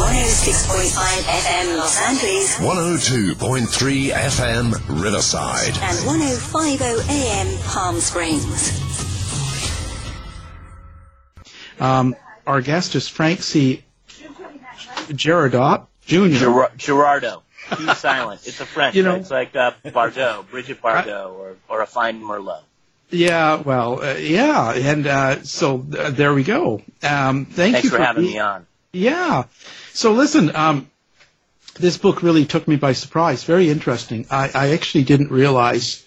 Heard 0.00 0.06
on 0.06 0.22
KCAA 0.22 0.90
106.5 0.90 1.22
FM 1.22 1.76
Los 1.76 2.00
Angeles 2.00 2.56
102.3 2.58 4.10
FM 4.10 5.02
Riverside. 5.02 5.76
and 5.82 6.06
1050 6.06 7.12
AM 7.12 7.58
Palm 7.64 8.00
Springs. 8.00 8.80
Um, 11.80 12.14
our 12.46 12.60
guest 12.62 12.94
is 12.94 13.08
Frank 13.08 13.42
C. 13.42 13.84
Girardot 15.10 15.86
Jr. 16.06 16.28
Ger- 16.28 16.70
Gerardo. 16.76 17.42
Too 17.76 17.86
silent. 17.94 18.40
It's 18.46 18.60
a 18.60 18.66
French. 18.66 18.94
You 18.96 19.02
know- 19.02 19.16
it's 19.16 19.30
like 19.30 19.54
uh, 19.54 19.72
Bardot, 19.84 20.48
Brigitte 20.50 20.80
Bardot, 20.80 21.30
or 21.30 21.56
or 21.68 21.82
a 21.82 21.86
fine 21.86 22.20
Merlot. 22.22 22.62
Yeah, 23.10 23.56
well, 23.56 24.02
uh, 24.02 24.14
yeah, 24.14 24.72
and 24.72 25.06
uh, 25.06 25.42
so 25.42 25.84
uh, 25.98 26.10
there 26.10 26.32
we 26.32 26.42
go. 26.44 26.80
Um, 27.02 27.44
thank 27.46 27.74
Thanks 27.74 27.84
you 27.84 27.90
for 27.90 27.98
having 27.98 28.22
me 28.24 28.38
on. 28.38 28.66
Yeah. 28.92 29.44
So 29.92 30.12
listen, 30.12 30.54
um, 30.54 30.90
this 31.74 31.98
book 31.98 32.22
really 32.22 32.44
took 32.44 32.66
me 32.68 32.76
by 32.76 32.92
surprise. 32.92 33.44
Very 33.44 33.70
interesting. 33.70 34.26
I, 34.30 34.50
I 34.54 34.68
actually 34.72 35.04
didn't 35.04 35.30
realize 35.30 36.04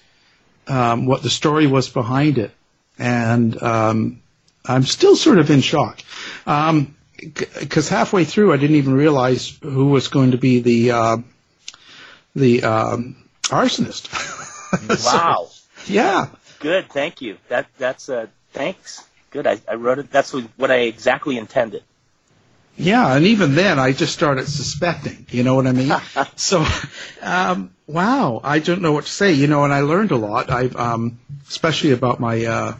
um, 0.68 1.06
what 1.06 1.24
the 1.24 1.30
story 1.30 1.68
was 1.68 1.90
behind 1.90 2.38
it, 2.38 2.52
and 2.98 3.62
um, 3.62 4.22
I'm 4.66 4.84
still 4.84 5.16
sort 5.16 5.40
of 5.40 5.50
in 5.52 5.62
shock. 5.62 6.00
Because 6.46 7.88
halfway 7.90 8.26
through, 8.26 8.52
I 8.54 8.58
didn't 8.58 8.76
even 8.76 8.94
realize 8.96 9.58
who 9.62 9.88
was 9.88 10.08
going 10.10 10.32
to 10.32 10.38
be 10.38 10.60
the 10.60 10.92
uh, 10.92 11.18
the 12.36 12.64
um, 12.64 13.16
arsonist. 13.44 14.10
So, 14.74 14.96
Wow. 15.18 15.50
yeah. 15.86 16.30
Good. 16.60 16.90
Thank 16.90 17.22
you. 17.22 17.38
That 17.50 17.68
that's 17.78 18.10
uh 18.10 18.26
thanks. 18.54 19.04
Good. 19.30 19.46
I, 19.46 19.60
I 19.70 19.76
wrote 19.76 20.00
it. 20.00 20.10
That's 20.12 20.34
what 20.34 20.72
I 20.72 20.78
exactly 20.90 21.38
intended. 21.38 21.84
Yeah, 22.76 23.16
and 23.16 23.26
even 23.26 23.56
then, 23.56 23.78
I 23.78 23.92
just 23.92 24.14
started 24.14 24.48
suspecting. 24.48 25.28
You 25.30 25.44
know 25.44 25.56
what 25.56 25.68
I 25.68 25.72
mean? 25.74 25.94
so, 26.36 26.66
um, 27.22 27.74
wow, 27.86 28.42
I 28.44 28.60
don't 28.60 28.82
know 28.82 28.94
what 28.94 29.06
to 29.06 29.12
say. 29.12 29.34
You 29.34 29.48
know, 29.48 29.64
and 29.64 29.74
I 29.74 29.82
learned 29.82 30.12
a 30.12 30.16
lot. 30.18 30.50
I, 30.50 30.66
um, 30.68 31.20
especially 31.48 31.92
about 31.92 32.20
my 32.20 32.46
uh, 32.46 32.76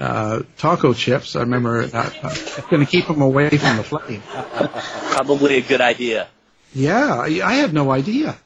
uh, 0.00 0.42
taco 0.58 0.94
chips. 0.94 1.36
I 1.36 1.40
remember 1.40 1.82
uh, 1.82 2.10
I'm 2.22 2.68
going 2.70 2.84
to 2.84 2.90
keep 2.90 3.06
them 3.06 3.22
away 3.22 3.50
from 3.50 3.76
the 3.76 3.84
flame. 3.84 4.22
Probably 5.14 5.58
a 5.58 5.62
good 5.62 5.80
idea. 5.80 6.26
Yeah, 6.72 7.14
I, 7.14 7.40
I 7.44 7.54
had 7.54 7.72
no 7.72 7.90
idea. 7.90 8.36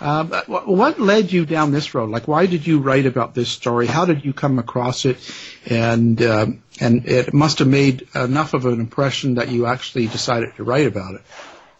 Um, 0.00 0.30
what, 0.46 1.00
led 1.00 1.32
you 1.32 1.44
down 1.44 1.72
this 1.72 1.94
road? 1.94 2.10
Like, 2.10 2.28
why 2.28 2.46
did 2.46 2.66
you 2.66 2.78
write 2.78 3.06
about 3.06 3.34
this 3.34 3.48
story? 3.48 3.86
How 3.86 4.04
did 4.04 4.24
you 4.24 4.32
come 4.32 4.58
across 4.58 5.04
it? 5.04 5.18
And 5.66 6.22
um, 6.22 6.62
and 6.80 7.06
it 7.06 7.34
must 7.34 7.58
have 7.58 7.68
made 7.68 8.06
enough 8.14 8.54
of 8.54 8.66
an 8.66 8.80
impression 8.80 9.34
that 9.34 9.48
you 9.48 9.66
actually 9.66 10.06
decided 10.06 10.54
to 10.56 10.64
write 10.64 10.86
about 10.86 11.14
it. 11.14 11.22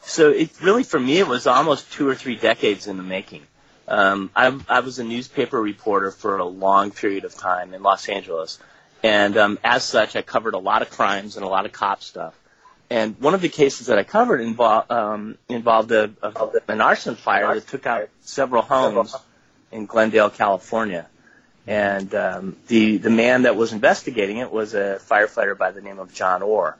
So 0.03 0.31
it 0.31 0.51
really, 0.61 0.83
for 0.83 0.99
me, 0.99 1.19
it 1.19 1.29
was 1.29 1.47
almost 1.47 1.93
two 1.93 2.09
or 2.09 2.15
three 2.15 2.37
decades 2.37 2.87
in 2.87 2.97
the 2.97 3.03
making. 3.03 3.43
Um, 3.87 4.31
I, 4.35 4.59
I 4.69 4.81
was 4.81 4.99
a 4.99 5.05
newspaper 5.05 5.61
reporter 5.61 6.11
for 6.11 6.39
a 6.39 6.45
long 6.45 6.91
period 6.91 7.25
of 7.25 7.35
time 7.35 7.73
in 7.73 7.83
Los 7.83 8.09
Angeles, 8.09 8.59
and 9.03 9.37
um, 9.37 9.59
as 9.63 9.85
such, 9.85 10.17
I 10.17 10.23
covered 10.23 10.55
a 10.55 10.59
lot 10.59 10.83
of 10.83 10.91
crimes 10.91 11.37
and 11.37 11.45
a 11.45 11.49
lot 11.49 11.67
of 11.67 11.73
cop 11.73 12.03
stuff. 12.03 12.35
And 12.91 13.19
one 13.21 13.35
of 13.35 13.43
the 13.43 13.49
cases 13.49 13.89
that 13.89 13.99
I 13.99 14.05
covered 14.05 14.41
involved 14.41 14.91
um, 14.91 15.37
involved 15.49 15.93
a, 15.93 16.11
a, 16.23 16.51
an 16.69 16.81
arson 16.81 17.17
fire 17.17 17.55
that 17.55 17.67
took 17.67 17.87
out 17.87 18.09
several 18.23 18.63
homes 18.63 19.15
in 19.71 19.87
Glendale, 19.87 20.31
California. 20.31 21.07
And 21.67 22.15
um, 22.15 22.57
the 22.69 22.97
the 22.97 23.11
man 23.11 23.43
that 23.43 23.57
was 23.57 23.75
investigating 23.75 24.39
it 24.39 24.51
was 24.51 24.73
a 24.73 24.99
firefighter 25.03 25.57
by 25.57 25.71
the 25.71 25.83
name 25.83 25.99
of 25.99 26.15
John 26.15 26.43
Orr. 26.43 26.79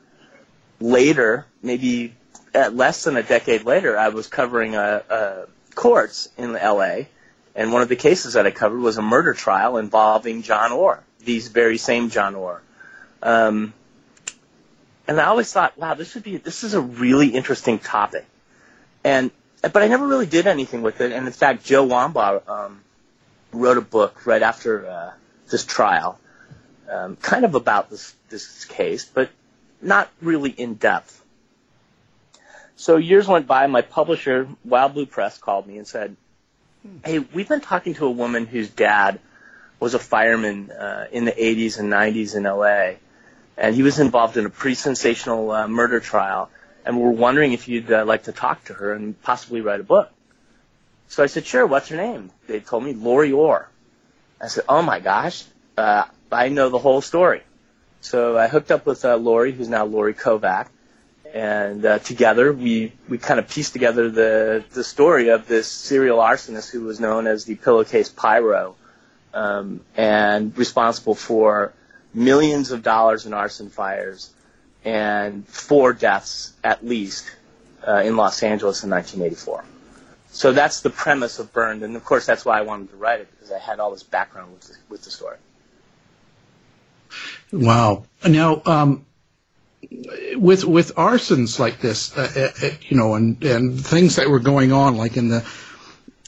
Later, 0.79 1.45
maybe 1.61 2.15
less 2.53 3.03
than 3.03 3.15
a 3.15 3.23
decade 3.23 3.65
later, 3.65 3.97
I 3.97 4.09
was 4.09 4.27
covering 4.27 4.75
a, 4.75 5.03
a 5.09 5.45
courts 5.75 6.29
in 6.37 6.55
L.A. 6.55 7.07
And 7.55 7.71
one 7.71 7.81
of 7.81 7.89
the 7.89 7.95
cases 7.95 8.33
that 8.33 8.47
I 8.47 8.51
covered 8.51 8.79
was 8.79 8.97
a 8.97 9.01
murder 9.01 9.33
trial 9.33 9.77
involving 9.77 10.41
John 10.41 10.71
Orr, 10.71 11.03
these 11.19 11.49
very 11.49 11.77
same 11.77 12.09
John 12.09 12.35
Orr. 12.35 12.61
Um, 13.21 13.73
and 15.09 15.19
I 15.19 15.25
always 15.25 15.51
thought, 15.51 15.75
wow, 15.75 15.95
this 15.95 16.13
would 16.13 16.23
be 16.23 16.37
this 16.37 16.63
is 16.63 16.75
a 16.75 16.81
really 16.81 17.29
interesting 17.29 17.79
topic, 17.79 18.27
and 19.03 19.31
but 19.63 19.77
I 19.77 19.87
never 19.87 20.05
really 20.07 20.27
did 20.27 20.45
anything 20.45 20.83
with 20.83 21.01
it. 21.01 21.11
And 21.11 21.25
in 21.25 21.33
fact, 21.33 21.65
Joe 21.65 21.87
Wambaugh 21.87 22.47
um, 22.47 22.81
wrote 23.51 23.79
a 23.79 23.81
book 23.81 24.27
right 24.27 24.43
after 24.43 24.87
uh, 24.87 25.11
this 25.49 25.65
trial, 25.65 26.19
um, 26.87 27.15
kind 27.15 27.43
of 27.43 27.55
about 27.55 27.89
this 27.89 28.13
this 28.29 28.65
case, 28.65 29.03
but 29.03 29.31
not 29.81 30.11
really 30.21 30.51
in 30.51 30.75
depth. 30.75 31.23
So 32.75 32.97
years 32.97 33.27
went 33.27 33.47
by. 33.47 33.65
My 33.65 33.81
publisher, 33.81 34.47
Wild 34.63 34.93
Blue 34.93 35.07
Press, 35.07 35.39
called 35.39 35.65
me 35.65 35.79
and 35.79 35.87
said, 35.87 36.15
Hey, 37.03 37.17
we've 37.17 37.49
been 37.49 37.61
talking 37.61 37.95
to 37.95 38.05
a 38.05 38.11
woman 38.11 38.45
whose 38.45 38.69
dad 38.69 39.19
was 39.79 39.95
a 39.95 39.99
fireman 39.99 40.69
uh, 40.69 41.07
in 41.11 41.25
the 41.25 41.31
80s 41.31 41.79
and 41.79 41.91
90s 41.91 42.35
in 42.35 42.43
LA, 42.43 42.99
and 43.59 43.75
he 43.75 43.83
was 43.83 43.99
involved 43.99 44.37
in 44.37 44.45
a 44.45 44.49
pretty 44.49 44.75
sensational 44.75 45.51
uh, 45.51 45.67
murder 45.67 45.99
trial. 45.99 46.49
And 46.85 46.99
we're 46.99 47.11
wondering 47.11 47.51
if 47.51 47.67
you'd 47.67 47.91
uh, 47.91 48.05
like 48.05 48.23
to 48.23 48.31
talk 48.31 48.63
to 48.65 48.73
her 48.73 48.93
and 48.93 49.21
possibly 49.21 49.59
write 49.59 49.81
a 49.81 49.83
book. 49.83 50.09
So 51.09 51.23
I 51.23 51.25
said, 51.25 51.45
sure. 51.45 51.67
What's 51.67 51.89
her 51.89 51.97
name? 51.97 52.31
They 52.47 52.61
told 52.61 52.85
me 52.85 52.93
Lori 52.93 53.33
Orr. 53.33 53.69
I 54.41 54.47
said, 54.47 54.63
oh 54.69 54.81
my 54.81 55.01
gosh, 55.01 55.43
uh, 55.77 56.05
I 56.31 56.47
know 56.47 56.69
the 56.69 56.79
whole 56.79 57.01
story. 57.01 57.41
So 57.99 58.37
I 58.37 58.47
hooked 58.47 58.71
up 58.71 58.85
with 58.85 59.03
uh, 59.03 59.17
Lori, 59.17 59.51
who's 59.51 59.67
now 59.67 59.83
Lori 59.83 60.13
Kovac, 60.13 60.67
and 61.33 61.85
uh, 61.85 61.99
together 61.99 62.53
we 62.53 62.93
we 63.09 63.17
kind 63.17 63.39
of 63.41 63.49
pieced 63.49 63.73
together 63.73 64.09
the 64.09 64.63
the 64.71 64.85
story 64.85 65.29
of 65.29 65.47
this 65.47 65.67
serial 65.67 66.19
arsonist 66.19 66.71
who 66.71 66.81
was 66.81 67.01
known 67.01 67.27
as 67.27 67.43
the 67.43 67.55
pillowcase 67.55 68.07
pyro, 68.07 68.75
um, 69.33 69.81
and 69.97 70.57
responsible 70.57 71.13
for 71.13 71.73
millions 72.13 72.71
of 72.71 72.83
dollars 72.83 73.25
in 73.25 73.33
arson 73.33 73.69
fires 73.69 74.31
and 74.83 75.47
four 75.47 75.93
deaths 75.93 76.53
at 76.63 76.85
least 76.85 77.29
uh, 77.87 78.01
in 78.05 78.15
Los 78.15 78.43
Angeles 78.43 78.83
in 78.83 78.89
1984. 78.89 79.63
So 80.31 80.51
that's 80.51 80.81
the 80.81 80.89
premise 80.89 81.39
of 81.39 81.51
Burned, 81.51 81.83
and 81.83 81.95
of 81.95 82.05
course 82.05 82.25
that's 82.25 82.45
why 82.45 82.59
I 82.59 82.61
wanted 82.61 82.91
to 82.91 82.97
write 82.97 83.21
it 83.21 83.27
because 83.31 83.51
I 83.51 83.59
had 83.59 83.79
all 83.79 83.91
this 83.91 84.03
background 84.03 84.53
with 84.53 84.61
the, 84.61 84.75
with 84.89 85.03
the 85.03 85.11
story. 85.11 85.37
Wow. 87.51 88.05
Now, 88.25 88.61
um, 88.65 89.05
with 90.35 90.65
with 90.65 90.95
arsons 90.95 91.57
like 91.57 91.79
this, 91.79 92.15
uh, 92.15 92.31
uh, 92.35 92.67
uh, 92.67 92.71
you 92.81 92.95
know, 92.95 93.15
and 93.15 93.43
and 93.43 93.83
things 93.83 94.17
that 94.17 94.29
were 94.29 94.39
going 94.39 94.71
on, 94.71 94.97
like 94.97 95.17
in 95.17 95.29
the, 95.29 95.49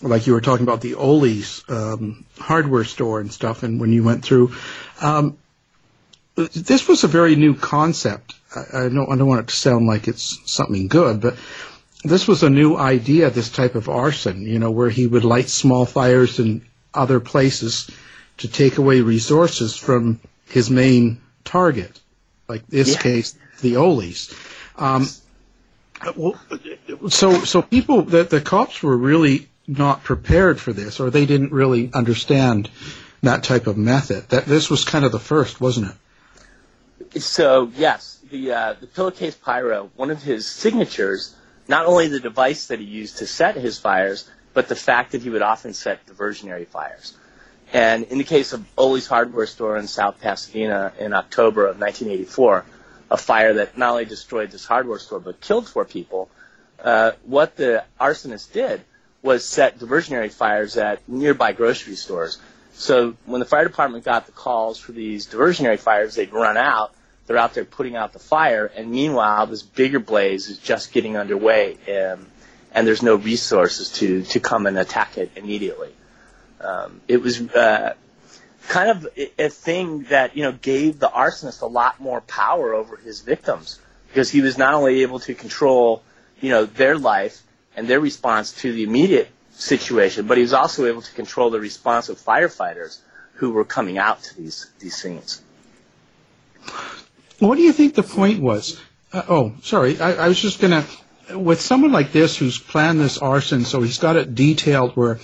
like 0.01 0.25
you 0.25 0.33
were 0.33 0.41
talking 0.41 0.63
about 0.63 0.81
the 0.81 0.95
Ole's 0.95 1.63
um, 1.69 2.25
hardware 2.39 2.85
store 2.85 3.19
and 3.19 3.31
stuff, 3.31 3.61
and 3.61 3.79
when 3.79 3.91
you 3.91 4.03
went 4.03 4.23
through, 4.23 4.55
um, 4.99 5.37
this 6.35 6.87
was 6.87 7.03
a 7.03 7.07
very 7.07 7.35
new 7.35 7.55
concept. 7.55 8.35
I, 8.55 8.85
I 8.85 8.89
don't 8.89 9.11
I 9.11 9.15
don't 9.15 9.27
want 9.27 9.41
it 9.41 9.47
to 9.47 9.55
sound 9.55 9.87
like 9.87 10.07
it's 10.07 10.39
something 10.45 10.87
good, 10.87 11.21
but 11.21 11.35
this 12.03 12.27
was 12.27 12.43
a 12.43 12.49
new 12.49 12.75
idea. 12.77 13.29
This 13.29 13.49
type 13.49 13.75
of 13.75 13.89
arson, 13.89 14.43
you 14.43 14.59
know, 14.59 14.71
where 14.71 14.89
he 14.89 15.07
would 15.07 15.23
light 15.23 15.49
small 15.49 15.85
fires 15.85 16.39
in 16.39 16.65
other 16.93 17.19
places 17.19 17.89
to 18.37 18.47
take 18.47 18.77
away 18.77 19.01
resources 19.01 19.75
from 19.75 20.19
his 20.47 20.69
main 20.69 21.21
target, 21.43 21.99
like 22.47 22.65
this 22.67 22.93
yeah. 22.93 23.01
case, 23.01 23.37
the 23.61 23.77
Ole's. 23.77 24.33
Um, 24.77 25.07
well, 26.15 26.39
so 27.09 27.43
so 27.43 27.61
people 27.61 28.01
the 28.01 28.23
the 28.23 28.41
cops 28.41 28.81
were 28.81 28.97
really 28.97 29.47
not 29.67 30.03
prepared 30.03 30.59
for 30.59 30.73
this, 30.73 30.99
or 30.99 31.09
they 31.09 31.25
didn't 31.25 31.51
really 31.51 31.91
understand 31.93 32.69
that 33.21 33.43
type 33.43 33.67
of 33.67 33.77
method. 33.77 34.27
That 34.29 34.45
this 34.45 34.69
was 34.69 34.83
kind 34.83 35.05
of 35.05 35.11
the 35.11 35.19
first, 35.19 35.61
wasn't 35.61 35.91
it? 35.91 35.95
So 37.19 37.71
yes, 37.75 38.19
the 38.29 38.51
uh, 38.53 38.75
the 38.79 38.87
pillowcase 38.87 39.35
pyro, 39.35 39.91
one 39.95 40.11
of 40.11 40.23
his 40.23 40.47
signatures, 40.47 41.35
not 41.67 41.85
only 41.85 42.07
the 42.07 42.19
device 42.19 42.67
that 42.67 42.79
he 42.79 42.85
used 42.85 43.17
to 43.17 43.27
set 43.27 43.55
his 43.55 43.77
fires, 43.77 44.29
but 44.53 44.67
the 44.67 44.75
fact 44.75 45.11
that 45.11 45.21
he 45.21 45.29
would 45.29 45.41
often 45.41 45.73
set 45.73 46.05
diversionary 46.05 46.67
fires. 46.67 47.13
And 47.73 48.03
in 48.05 48.17
the 48.17 48.23
case 48.23 48.53
of 48.53 48.65
Ole's 48.77 49.07
hardware 49.07 49.45
store 49.45 49.77
in 49.77 49.87
South 49.87 50.19
Pasadena 50.19 50.93
in 50.99 51.13
October 51.13 51.63
of 51.67 51.79
1984, 51.79 52.65
a 53.09 53.17
fire 53.17 53.53
that 53.55 53.77
not 53.77 53.91
only 53.91 54.05
destroyed 54.05 54.51
this 54.51 54.65
hardware 54.65 54.99
store 54.99 55.19
but 55.19 55.39
killed 55.41 55.67
four 55.67 55.85
people, 55.85 56.29
uh, 56.83 57.11
what 57.23 57.55
the 57.55 57.83
arsonist 57.99 58.53
did 58.53 58.81
was 59.21 59.45
set 59.45 59.79
diversionary 59.79 60.31
fires 60.31 60.77
at 60.77 61.07
nearby 61.07 61.53
grocery 61.53 61.95
stores. 61.95 62.39
So 62.73 63.15
when 63.25 63.39
the 63.39 63.45
fire 63.45 63.65
department 63.65 64.03
got 64.03 64.25
the 64.25 64.31
calls 64.31 64.79
for 64.79 64.91
these 64.91 65.27
diversionary 65.27 65.79
fires, 65.79 66.15
they'd 66.15 66.33
run 66.33 66.57
out. 66.57 66.93
They're 67.27 67.37
out 67.37 67.53
there 67.53 67.65
putting 67.65 67.95
out 67.95 68.13
the 68.13 68.19
fire, 68.19 68.65
and 68.65 68.91
meanwhile, 68.91 69.47
this 69.47 69.61
bigger 69.61 69.99
blaze 69.99 70.49
is 70.49 70.57
just 70.57 70.91
getting 70.91 71.17
underway, 71.17 71.77
and, 71.87 72.25
and 72.73 72.85
there's 72.85 73.03
no 73.03 73.15
resources 73.15 73.89
to, 73.93 74.23
to 74.23 74.39
come 74.39 74.65
and 74.65 74.77
attack 74.77 75.17
it 75.17 75.31
immediately. 75.35 75.93
Um, 76.59 77.01
it 77.07 77.21
was 77.21 77.41
uh, 77.41 77.93
kind 78.67 78.89
of 78.89 79.07
a 79.37 79.49
thing 79.49 80.03
that 80.03 80.37
you 80.37 80.43
know 80.43 80.51
gave 80.51 80.99
the 80.99 81.09
arsonist 81.09 81.61
a 81.61 81.65
lot 81.65 81.99
more 81.99 82.21
power 82.21 82.73
over 82.73 82.97
his 82.97 83.21
victims 83.21 83.79
because 84.07 84.29
he 84.29 84.41
was 84.41 84.57
not 84.57 84.73
only 84.73 85.01
able 85.01 85.19
to 85.19 85.33
control 85.33 86.03
you 86.39 86.49
know 86.49 86.65
their 86.65 86.97
life 86.97 87.41
and 87.75 87.87
their 87.87 87.99
response 87.99 88.51
to 88.53 88.71
the 88.71 88.83
immediate 88.83 89.29
situation, 89.51 90.27
but 90.27 90.37
he 90.37 90.41
was 90.41 90.53
also 90.53 90.85
able 90.85 91.01
to 91.01 91.13
control 91.13 91.49
the 91.49 91.59
response 91.59 92.09
of 92.09 92.17
firefighters 92.17 92.99
who 93.35 93.51
were 93.51 93.65
coming 93.65 93.97
out 93.97 94.23
to 94.23 94.37
these 94.37 94.69
these 94.79 94.95
scenes. 94.95 95.41
What 97.41 97.55
do 97.55 97.63
you 97.63 97.73
think 97.73 97.95
the 97.95 98.03
point 98.03 98.41
was? 98.41 98.79
Uh, 99.11 99.23
oh, 99.27 99.53
sorry, 99.63 99.99
I, 99.99 100.13
I 100.13 100.27
was 100.27 100.41
just 100.41 100.61
gonna. 100.61 100.85
With 101.33 101.61
someone 101.61 101.91
like 101.91 102.11
this 102.11 102.37
who's 102.37 102.57
planned 102.57 102.99
this 102.99 103.17
arson, 103.17 103.63
so 103.63 103.81
he's 103.81 103.99
got 103.99 104.15
it 104.17 104.35
detailed 104.35 104.97
where 104.97 105.19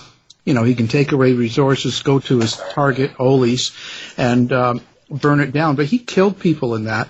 you 0.48 0.54
know, 0.54 0.64
he 0.64 0.74
can 0.74 0.88
take 0.88 1.12
away 1.12 1.34
resources, 1.34 2.00
go 2.00 2.20
to 2.20 2.40
his 2.40 2.56
target, 2.72 3.12
Ole's, 3.18 3.72
and 4.16 4.50
um, 4.50 4.80
burn 5.10 5.40
it 5.40 5.52
down. 5.52 5.76
But 5.76 5.84
he 5.84 5.98
killed 5.98 6.40
people 6.40 6.74
in 6.74 6.84
that. 6.84 7.08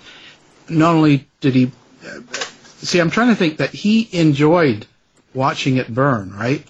Not 0.69 0.97
only 0.97 1.29
did 1.41 1.55
he, 1.55 1.71
see, 2.79 2.99
I'm 2.99 3.11
trying 3.11 3.29
to 3.29 3.37
think 3.37 3.59
that 3.59 3.71
he 3.71 4.09
enjoyed 4.11 4.87
watching 5.35 5.77
it 5.77 5.87
burn, 5.87 6.33
right? 6.33 6.67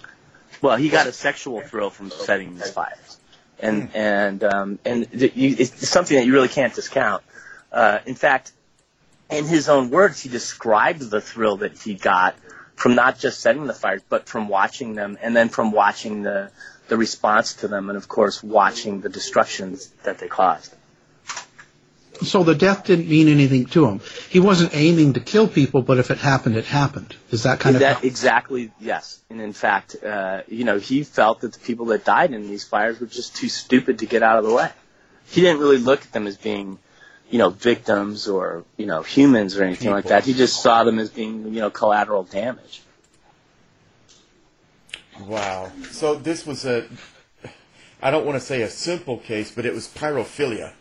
Well, 0.61 0.77
he 0.77 0.89
got 0.89 1.07
a 1.07 1.11
sexual 1.11 1.61
thrill 1.61 1.89
from 1.89 2.11
setting 2.11 2.53
these 2.53 2.69
fires, 2.69 3.17
and 3.59 3.89
and 3.95 4.43
um, 4.43 4.77
and 4.85 5.07
it's 5.11 5.89
something 5.89 6.17
that 6.17 6.25
you 6.27 6.33
really 6.33 6.49
can't 6.49 6.75
discount. 6.75 7.23
Uh, 7.71 7.99
in 8.05 8.15
fact, 8.15 8.51
in 9.29 9.45
his 9.45 9.69
own 9.69 9.89
words, 9.89 10.21
he 10.21 10.29
described 10.29 11.09
the 11.09 11.21
thrill 11.21 11.57
that 11.57 11.77
he 11.77 11.93
got 11.93 12.35
from 12.75 12.95
not 12.95 13.19
just 13.19 13.41
setting 13.41 13.65
the 13.65 13.73
fires, 13.73 14.01
but 14.09 14.27
from 14.27 14.47
watching 14.47 14.95
them, 14.95 15.17
and 15.21 15.35
then 15.35 15.49
from 15.49 15.71
watching 15.71 16.23
the 16.23 16.49
the 16.87 16.97
response 16.97 17.53
to 17.55 17.67
them, 17.67 17.89
and 17.89 17.97
of 17.97 18.07
course 18.07 18.41
watching 18.41 19.01
the 19.01 19.09
destructions 19.09 19.87
that 20.03 20.17
they 20.17 20.27
caused. 20.27 20.73
So 22.23 22.43
the 22.43 22.55
death 22.55 22.85
didn't 22.85 23.07
mean 23.07 23.29
anything 23.29 23.65
to 23.67 23.85
him. 23.85 24.01
He 24.29 24.39
wasn't 24.39 24.75
aiming 24.75 25.13
to 25.13 25.21
kill 25.21 25.47
people, 25.47 25.81
but 25.81 25.99
if 25.99 26.11
it 26.11 26.17
happened, 26.17 26.57
it 26.57 26.65
happened. 26.65 27.15
Is 27.31 27.43
that 27.43 27.61
kind 27.61 27.77
that, 27.77 27.97
of 27.99 28.03
exactly? 28.03 28.71
Yes. 28.79 29.21
And 29.29 29.39
in 29.39 29.53
fact, 29.53 29.95
uh, 30.03 30.41
you 30.47 30.65
know, 30.65 30.79
he 30.79 31.03
felt 31.03 31.41
that 31.41 31.53
the 31.53 31.59
people 31.59 31.87
that 31.87 32.03
died 32.03 32.33
in 32.33 32.47
these 32.49 32.65
fires 32.65 32.99
were 32.99 33.07
just 33.07 33.37
too 33.37 33.47
stupid 33.47 33.99
to 33.99 34.05
get 34.05 34.21
out 34.21 34.37
of 34.37 34.45
the 34.45 34.53
way. 34.53 34.69
He 35.27 35.41
didn't 35.41 35.61
really 35.61 35.77
look 35.77 36.01
at 36.01 36.11
them 36.11 36.27
as 36.27 36.35
being 36.35 36.79
you 37.29 37.37
know, 37.37 37.49
victims 37.49 38.27
or, 38.27 38.65
you 38.77 38.85
know, 38.85 39.03
humans 39.03 39.57
or 39.57 39.63
anything 39.63 39.85
People. 39.85 39.95
like 39.95 40.05
that. 40.05 40.25
He 40.25 40.33
just 40.33 40.61
saw 40.61 40.83
them 40.83 40.97
as 40.97 41.09
being, 41.09 41.53
you 41.53 41.61
know, 41.61 41.69
collateral 41.69 42.23
damage. 42.23 42.81
Wow. 45.21 45.71
So 45.91 46.15
this 46.15 46.45
was 46.45 46.65
a, 46.65 46.85
I 48.01 48.09
don't 48.09 48.25
want 48.25 48.39
to 48.39 48.45
say 48.45 48.63
a 48.63 48.69
simple 48.69 49.17
case, 49.17 49.51
but 49.53 49.65
it 49.65 49.73
was 49.73 49.87
pyrophilia. 49.87 50.73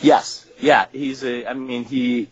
Yes. 0.00 0.46
Yeah. 0.60 0.86
He's 0.92 1.24
a, 1.24 1.46
I 1.46 1.54
mean, 1.54 1.84
he, 1.84 2.28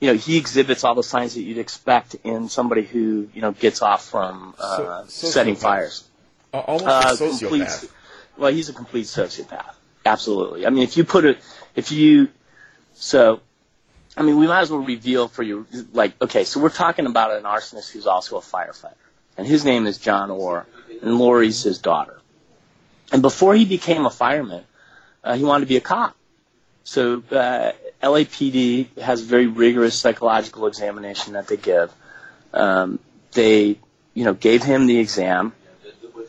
you 0.00 0.12
know, 0.12 0.14
he 0.14 0.38
exhibits 0.38 0.84
all 0.84 0.94
the 0.94 1.02
signs 1.02 1.34
that 1.34 1.42
you'd 1.42 1.58
expect 1.58 2.14
in 2.24 2.48
somebody 2.48 2.82
who, 2.82 3.28
you 3.34 3.42
know, 3.42 3.52
gets 3.52 3.82
off 3.82 4.08
from 4.08 4.54
uh, 4.58 5.04
so, 5.06 5.26
setting 5.26 5.56
fires. 5.56 6.08
Almost 6.54 6.86
uh, 6.86 7.02
a 7.04 7.12
sociopath. 7.12 7.38
Complete, 7.40 7.90
well, 8.38 8.52
he's 8.52 8.68
a 8.70 8.72
complete 8.72 9.06
sociopath. 9.06 9.74
Absolutely. 10.06 10.66
I 10.66 10.70
mean, 10.70 10.84
if 10.84 10.96
you 10.96 11.04
put 11.04 11.26
it, 11.26 11.38
if 11.74 11.92
you 11.92 12.28
so, 13.00 13.40
I 14.16 14.22
mean, 14.22 14.38
we 14.38 14.48
might 14.48 14.62
as 14.62 14.70
well 14.72 14.80
reveal 14.80 15.28
for 15.28 15.44
you, 15.44 15.66
like, 15.92 16.20
okay, 16.20 16.42
so 16.42 16.58
we're 16.58 16.68
talking 16.68 17.06
about 17.06 17.30
an 17.30 17.44
arsonist 17.44 17.92
who's 17.92 18.08
also 18.08 18.36
a 18.36 18.40
firefighter. 18.40 18.94
And 19.36 19.46
his 19.46 19.64
name 19.64 19.86
is 19.86 19.98
John 19.98 20.32
Orr, 20.32 20.66
and 21.00 21.16
Lori's 21.16 21.62
his 21.62 21.78
daughter. 21.78 22.20
And 23.12 23.22
before 23.22 23.54
he 23.54 23.64
became 23.64 24.04
a 24.04 24.10
fireman, 24.10 24.64
uh, 25.22 25.36
he 25.36 25.44
wanted 25.44 25.66
to 25.66 25.68
be 25.68 25.76
a 25.76 25.80
cop. 25.80 26.16
So 26.82 27.22
uh, 27.30 27.72
LAPD 28.02 28.98
has 28.98 29.22
a 29.22 29.24
very 29.24 29.46
rigorous 29.46 29.96
psychological 29.96 30.66
examination 30.66 31.34
that 31.34 31.46
they 31.46 31.56
give. 31.56 31.92
Um, 32.52 32.98
they, 33.32 33.78
you 34.12 34.24
know, 34.24 34.34
gave 34.34 34.64
him 34.64 34.86
the 34.86 34.98
exam, 34.98 35.52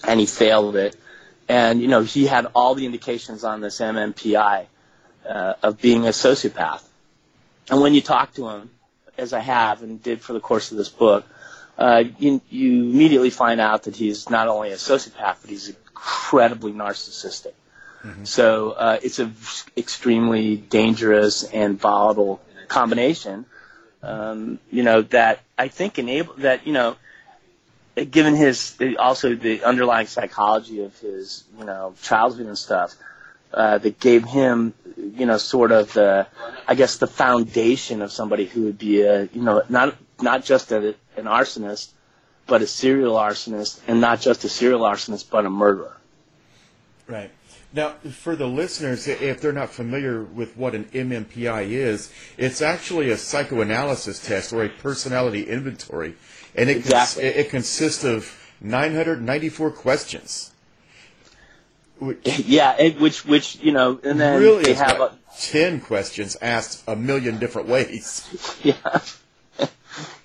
and 0.08 0.20
he 0.20 0.28
failed 0.28 0.76
it. 0.76 0.96
And 1.48 1.82
you 1.82 1.88
know, 1.88 2.04
he 2.04 2.28
had 2.28 2.46
all 2.54 2.76
the 2.76 2.86
indications 2.86 3.44
on 3.44 3.60
this 3.60 3.80
MMPI 3.80 4.68
uh, 5.29 5.53
of 5.63 5.79
being 5.81 6.05
a 6.05 6.09
sociopath. 6.09 6.83
And 7.69 7.81
when 7.81 7.93
you 7.93 8.01
talk 8.01 8.33
to 8.33 8.50
him, 8.50 8.69
as 9.17 9.33
I 9.33 9.39
have 9.39 9.83
and 9.83 10.01
did 10.01 10.21
for 10.21 10.33
the 10.33 10.39
course 10.39 10.71
of 10.71 10.77
this 10.77 10.89
book, 10.89 11.25
uh, 11.77 12.03
you, 12.17 12.41
you 12.50 12.83
immediately 12.83 13.29
find 13.29 13.62
out 13.62 13.83
that 13.83 13.95
he's 13.95 14.29
not 14.29 14.48
only 14.48 14.71
a 14.71 14.75
sociopath, 14.75 15.38
but 15.41 15.50
he's 15.50 15.69
incredibly 15.69 16.71
narcissistic. 16.71 17.53
Mm-hmm. 18.03 18.24
So 18.25 18.71
uh, 18.71 19.00
it's 19.01 19.19
an 19.19 19.36
extremely 19.77 20.55
dangerous 20.57 21.43
and 21.43 21.79
volatile 21.79 22.41
combination. 22.67 23.45
Um, 24.01 24.59
you 24.71 24.83
know 24.83 25.01
that 25.01 25.41
I 25.57 25.67
think 25.67 26.00
enable 26.00 26.33
that 26.36 26.65
you 26.65 26.71
know 26.71 26.95
given 28.09 28.36
his 28.36 28.77
also 28.98 29.36
the 29.36 29.63
underlying 29.65 30.07
psychology 30.07 30.81
of 30.83 30.98
his 31.00 31.43
you 31.57 31.65
know 31.65 31.93
childhood 32.01 32.48
and 32.48 32.57
stuff 32.57 32.95
uh, 33.53 33.77
that 33.79 34.00
gave 34.00 34.25
him 34.25 34.74
you 34.98 35.25
know 35.25 35.38
sort 35.38 35.72
of 35.72 35.94
the 35.94 36.27
I 36.68 36.75
guess 36.75 36.98
the 36.98 37.08
foundation 37.08 38.01
of 38.01 38.12
somebody 38.12 38.46
who 38.46 38.63
would 38.63 38.77
be 38.77 39.01
a 39.01 39.24
you 39.34 39.41
know 39.41 39.63
not 39.70 39.96
not 40.22 40.44
just 40.44 40.72
a, 40.72 40.96
an 41.18 41.25
arsonist 41.25 41.89
but 42.48 42.62
a 42.62 42.68
serial 42.68 43.15
arsonist 43.15 43.79
and 43.88 44.01
not 44.01 44.22
just 44.22 44.44
a 44.44 44.50
serial 44.50 44.82
arsonist 44.82 45.29
but 45.29 45.46
a 45.46 45.50
murderer. 45.50 45.98
Right. 47.08 47.32
Now, 47.72 47.89
for 48.12 48.36
the 48.36 48.48
listeners, 48.48 49.08
if 49.08 49.41
they're 49.41 49.51
not 49.51 49.70
familiar 49.70 50.24
with 50.24 50.58
what 50.58 50.74
an 50.74 50.86
MMPI 50.86 51.70
is, 51.70 52.12
it's 52.36 52.62
actually 52.63 53.12
a 53.12 53.18
psychoanalysis 53.18 54.25
test 54.25 54.51
or 54.51 54.63
a 54.63 54.70
personality 54.70 55.44
inventory, 55.44 56.15
and 56.56 56.68
it 56.70 56.77
exactly. 56.77 57.24
cons- 57.24 57.36
it 57.36 57.50
consists 57.51 58.03
of 58.03 58.36
994 58.62 59.72
questions. 59.72 60.51
Yeah, 62.25 62.75
it, 62.77 63.00
which 63.00 63.25
which 63.25 63.58
you 63.62 63.72
know, 63.72 64.00
and 64.03 64.20
then 64.20 64.39
really 64.39 64.63
they 64.63 64.74
have 64.74 65.00
a, 65.00 65.18
ten 65.39 65.82
questions 65.82 66.38
asked 66.41 66.84
a 66.88 66.96
million 66.96 67.39
different 67.39 67.68
ways. 67.68 68.25
Yeah, 68.63 69.01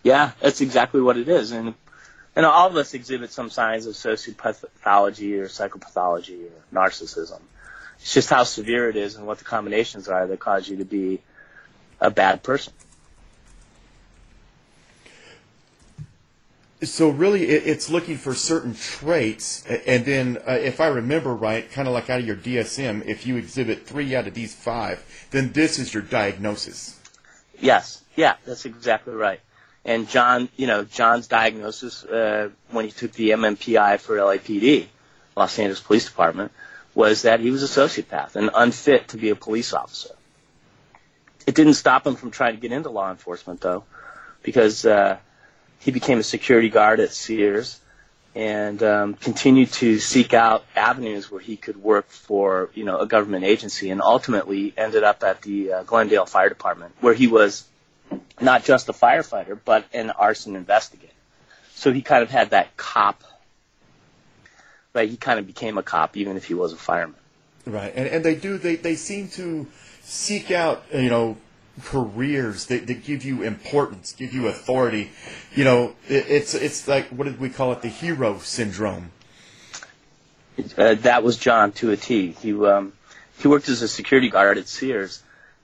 yeah, 0.02 0.32
that's 0.40 0.60
exactly 0.60 1.00
what 1.00 1.16
it 1.16 1.28
is, 1.28 1.52
and 1.52 1.74
and 2.36 2.46
all 2.46 2.68
of 2.68 2.76
us 2.76 2.94
exhibit 2.94 3.32
some 3.32 3.50
signs 3.50 3.86
of 3.86 3.94
sociopathology 3.94 5.38
or 5.38 5.46
psychopathology 5.46 6.46
or 6.46 6.74
narcissism. 6.74 7.40
It's 8.00 8.12
just 8.12 8.30
how 8.30 8.44
severe 8.44 8.88
it 8.88 8.96
is 8.96 9.16
and 9.16 9.26
what 9.26 9.38
the 9.38 9.44
combinations 9.44 10.08
are 10.08 10.26
that 10.26 10.40
cause 10.40 10.68
you 10.68 10.78
to 10.78 10.84
be 10.84 11.20
a 12.00 12.10
bad 12.10 12.42
person. 12.42 12.72
So 16.86 17.10
really, 17.10 17.44
it's 17.44 17.90
looking 17.90 18.16
for 18.16 18.34
certain 18.34 18.74
traits, 18.74 19.64
and 19.66 20.04
then, 20.04 20.38
uh, 20.46 20.52
if 20.52 20.80
I 20.80 20.86
remember 20.86 21.34
right, 21.34 21.70
kind 21.70 21.88
of 21.88 21.94
like 21.94 22.10
out 22.10 22.20
of 22.20 22.26
your 22.26 22.36
DSM, 22.36 23.06
if 23.06 23.26
you 23.26 23.36
exhibit 23.36 23.86
three 23.86 24.14
out 24.14 24.26
of 24.26 24.34
these 24.34 24.54
five, 24.54 25.04
then 25.30 25.52
this 25.52 25.78
is 25.78 25.92
your 25.92 26.02
diagnosis. 26.02 26.98
Yes, 27.60 28.02
yeah, 28.16 28.34
that's 28.44 28.64
exactly 28.64 29.14
right. 29.14 29.40
And 29.84 30.08
John, 30.08 30.48
you 30.56 30.66
know, 30.66 30.84
John's 30.84 31.26
diagnosis 31.26 32.04
uh, 32.04 32.50
when 32.70 32.86
he 32.86 32.90
took 32.90 33.12
the 33.12 33.30
MMPI 33.30 34.00
for 34.00 34.16
LAPD, 34.16 34.86
Los 35.36 35.58
Angeles 35.58 35.80
Police 35.80 36.06
Department, 36.06 36.52
was 36.94 37.22
that 37.22 37.40
he 37.40 37.50
was 37.50 37.62
a 37.62 37.80
sociopath 37.80 38.36
and 38.36 38.50
unfit 38.54 39.08
to 39.08 39.16
be 39.16 39.30
a 39.30 39.36
police 39.36 39.72
officer. 39.72 40.14
It 41.46 41.54
didn't 41.54 41.74
stop 41.74 42.06
him 42.06 42.16
from 42.16 42.30
trying 42.30 42.54
to 42.54 42.60
get 42.60 42.72
into 42.72 42.88
law 42.88 43.10
enforcement, 43.10 43.60
though, 43.60 43.84
because 44.42 44.86
uh, 44.86 45.18
he 45.84 45.90
became 45.90 46.18
a 46.18 46.22
security 46.22 46.70
guard 46.70 46.98
at 46.98 47.12
Sears 47.12 47.78
and 48.34 48.82
um, 48.82 49.14
continued 49.14 49.70
to 49.70 49.98
seek 49.98 50.32
out 50.32 50.64
avenues 50.74 51.30
where 51.30 51.40
he 51.40 51.56
could 51.56 51.76
work 51.76 52.08
for, 52.08 52.70
you 52.74 52.84
know, 52.84 52.98
a 52.98 53.06
government 53.06 53.44
agency, 53.44 53.90
and 53.90 54.00
ultimately 54.00 54.72
ended 54.76 55.04
up 55.04 55.22
at 55.22 55.42
the 55.42 55.72
uh, 55.72 55.82
Glendale 55.84 56.26
Fire 56.26 56.48
Department, 56.48 56.94
where 57.00 57.14
he 57.14 57.28
was 57.28 57.64
not 58.40 58.64
just 58.64 58.88
a 58.88 58.92
firefighter, 58.92 59.58
but 59.62 59.84
an 59.92 60.10
arson 60.10 60.56
investigator. 60.56 61.12
So 61.74 61.92
he 61.92 62.02
kind 62.02 62.22
of 62.22 62.30
had 62.30 62.50
that 62.50 62.76
cop, 62.76 63.22
right? 64.94 65.08
He 65.08 65.16
kind 65.16 65.38
of 65.38 65.46
became 65.46 65.76
a 65.76 65.82
cop, 65.82 66.16
even 66.16 66.36
if 66.36 66.46
he 66.46 66.54
was 66.54 66.72
a 66.72 66.76
fireman. 66.76 67.20
Right, 67.66 67.92
and 67.94 68.06
and 68.08 68.24
they 68.24 68.34
do 68.34 68.58
they 68.58 68.76
they 68.76 68.94
seem 68.94 69.28
to 69.28 69.66
seek 70.02 70.50
out 70.50 70.84
you 70.92 71.08
know 71.08 71.36
careers 71.82 72.66
that, 72.66 72.86
that 72.86 73.04
give 73.04 73.24
you 73.24 73.42
importance, 73.42 74.12
give 74.12 74.32
you 74.32 74.48
authority. 74.48 75.10
You 75.54 75.64
know, 75.64 75.94
it, 76.08 76.26
it's 76.28 76.54
it's 76.54 76.86
like 76.86 77.08
what 77.08 77.24
did 77.24 77.40
we 77.40 77.48
call 77.48 77.72
it? 77.72 77.82
The 77.82 77.88
hero 77.88 78.38
syndrome. 78.38 79.10
Uh, 80.78 80.94
that 80.94 81.24
was 81.24 81.36
John 81.36 81.72
to 81.72 81.90
a 81.90 81.96
T. 81.96 82.30
He 82.32 82.52
um, 82.64 82.92
he 83.38 83.48
worked 83.48 83.68
as 83.68 83.82
a 83.82 83.88
security 83.88 84.30
guard 84.30 84.58
at 84.58 84.68
Sears, 84.68 85.22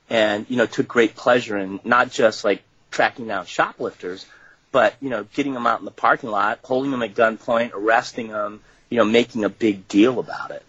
and 0.09 0.45
you 0.49 0.57
know 0.57 0.65
took 0.65 0.87
great 0.87 1.15
pleasure 1.15 1.57
in 1.57 1.79
not 1.83 2.11
just 2.11 2.43
like 2.43 2.63
tracking 2.91 3.27
down 3.27 3.45
shoplifters, 3.45 4.25
but 4.71 4.95
you 5.01 5.09
know 5.09 5.23
getting 5.33 5.53
them 5.53 5.65
out 5.65 5.79
in 5.79 5.85
the 5.85 5.91
parking 5.91 6.29
lot, 6.29 6.59
holding 6.63 6.91
them 6.91 7.03
at 7.03 7.13
gunpoint, 7.13 7.71
arresting 7.73 8.27
them, 8.27 8.59
you 8.89 8.97
know 8.97 9.05
making 9.05 9.45
a 9.45 9.49
big 9.49 9.87
deal 9.87 10.19
about 10.19 10.51
it, 10.51 10.65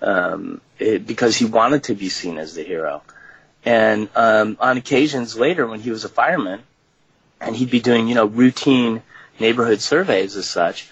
um, 0.00 0.62
it 0.78 1.06
because 1.06 1.36
he 1.36 1.44
wanted 1.44 1.84
to 1.84 1.94
be 1.94 2.08
seen 2.08 2.38
as 2.38 2.54
the 2.54 2.62
hero. 2.62 3.02
And 3.66 4.08
um, 4.14 4.56
on 4.60 4.78
occasions 4.78 5.36
later, 5.36 5.66
when 5.66 5.80
he 5.80 5.90
was 5.90 6.04
a 6.04 6.08
fireman, 6.08 6.60
and 7.40 7.54
he'd 7.54 7.70
be 7.70 7.80
doing 7.80 8.08
you 8.08 8.14
know 8.14 8.24
routine 8.24 9.02
neighborhood 9.38 9.82
surveys 9.82 10.36
as 10.36 10.48
such. 10.48 10.90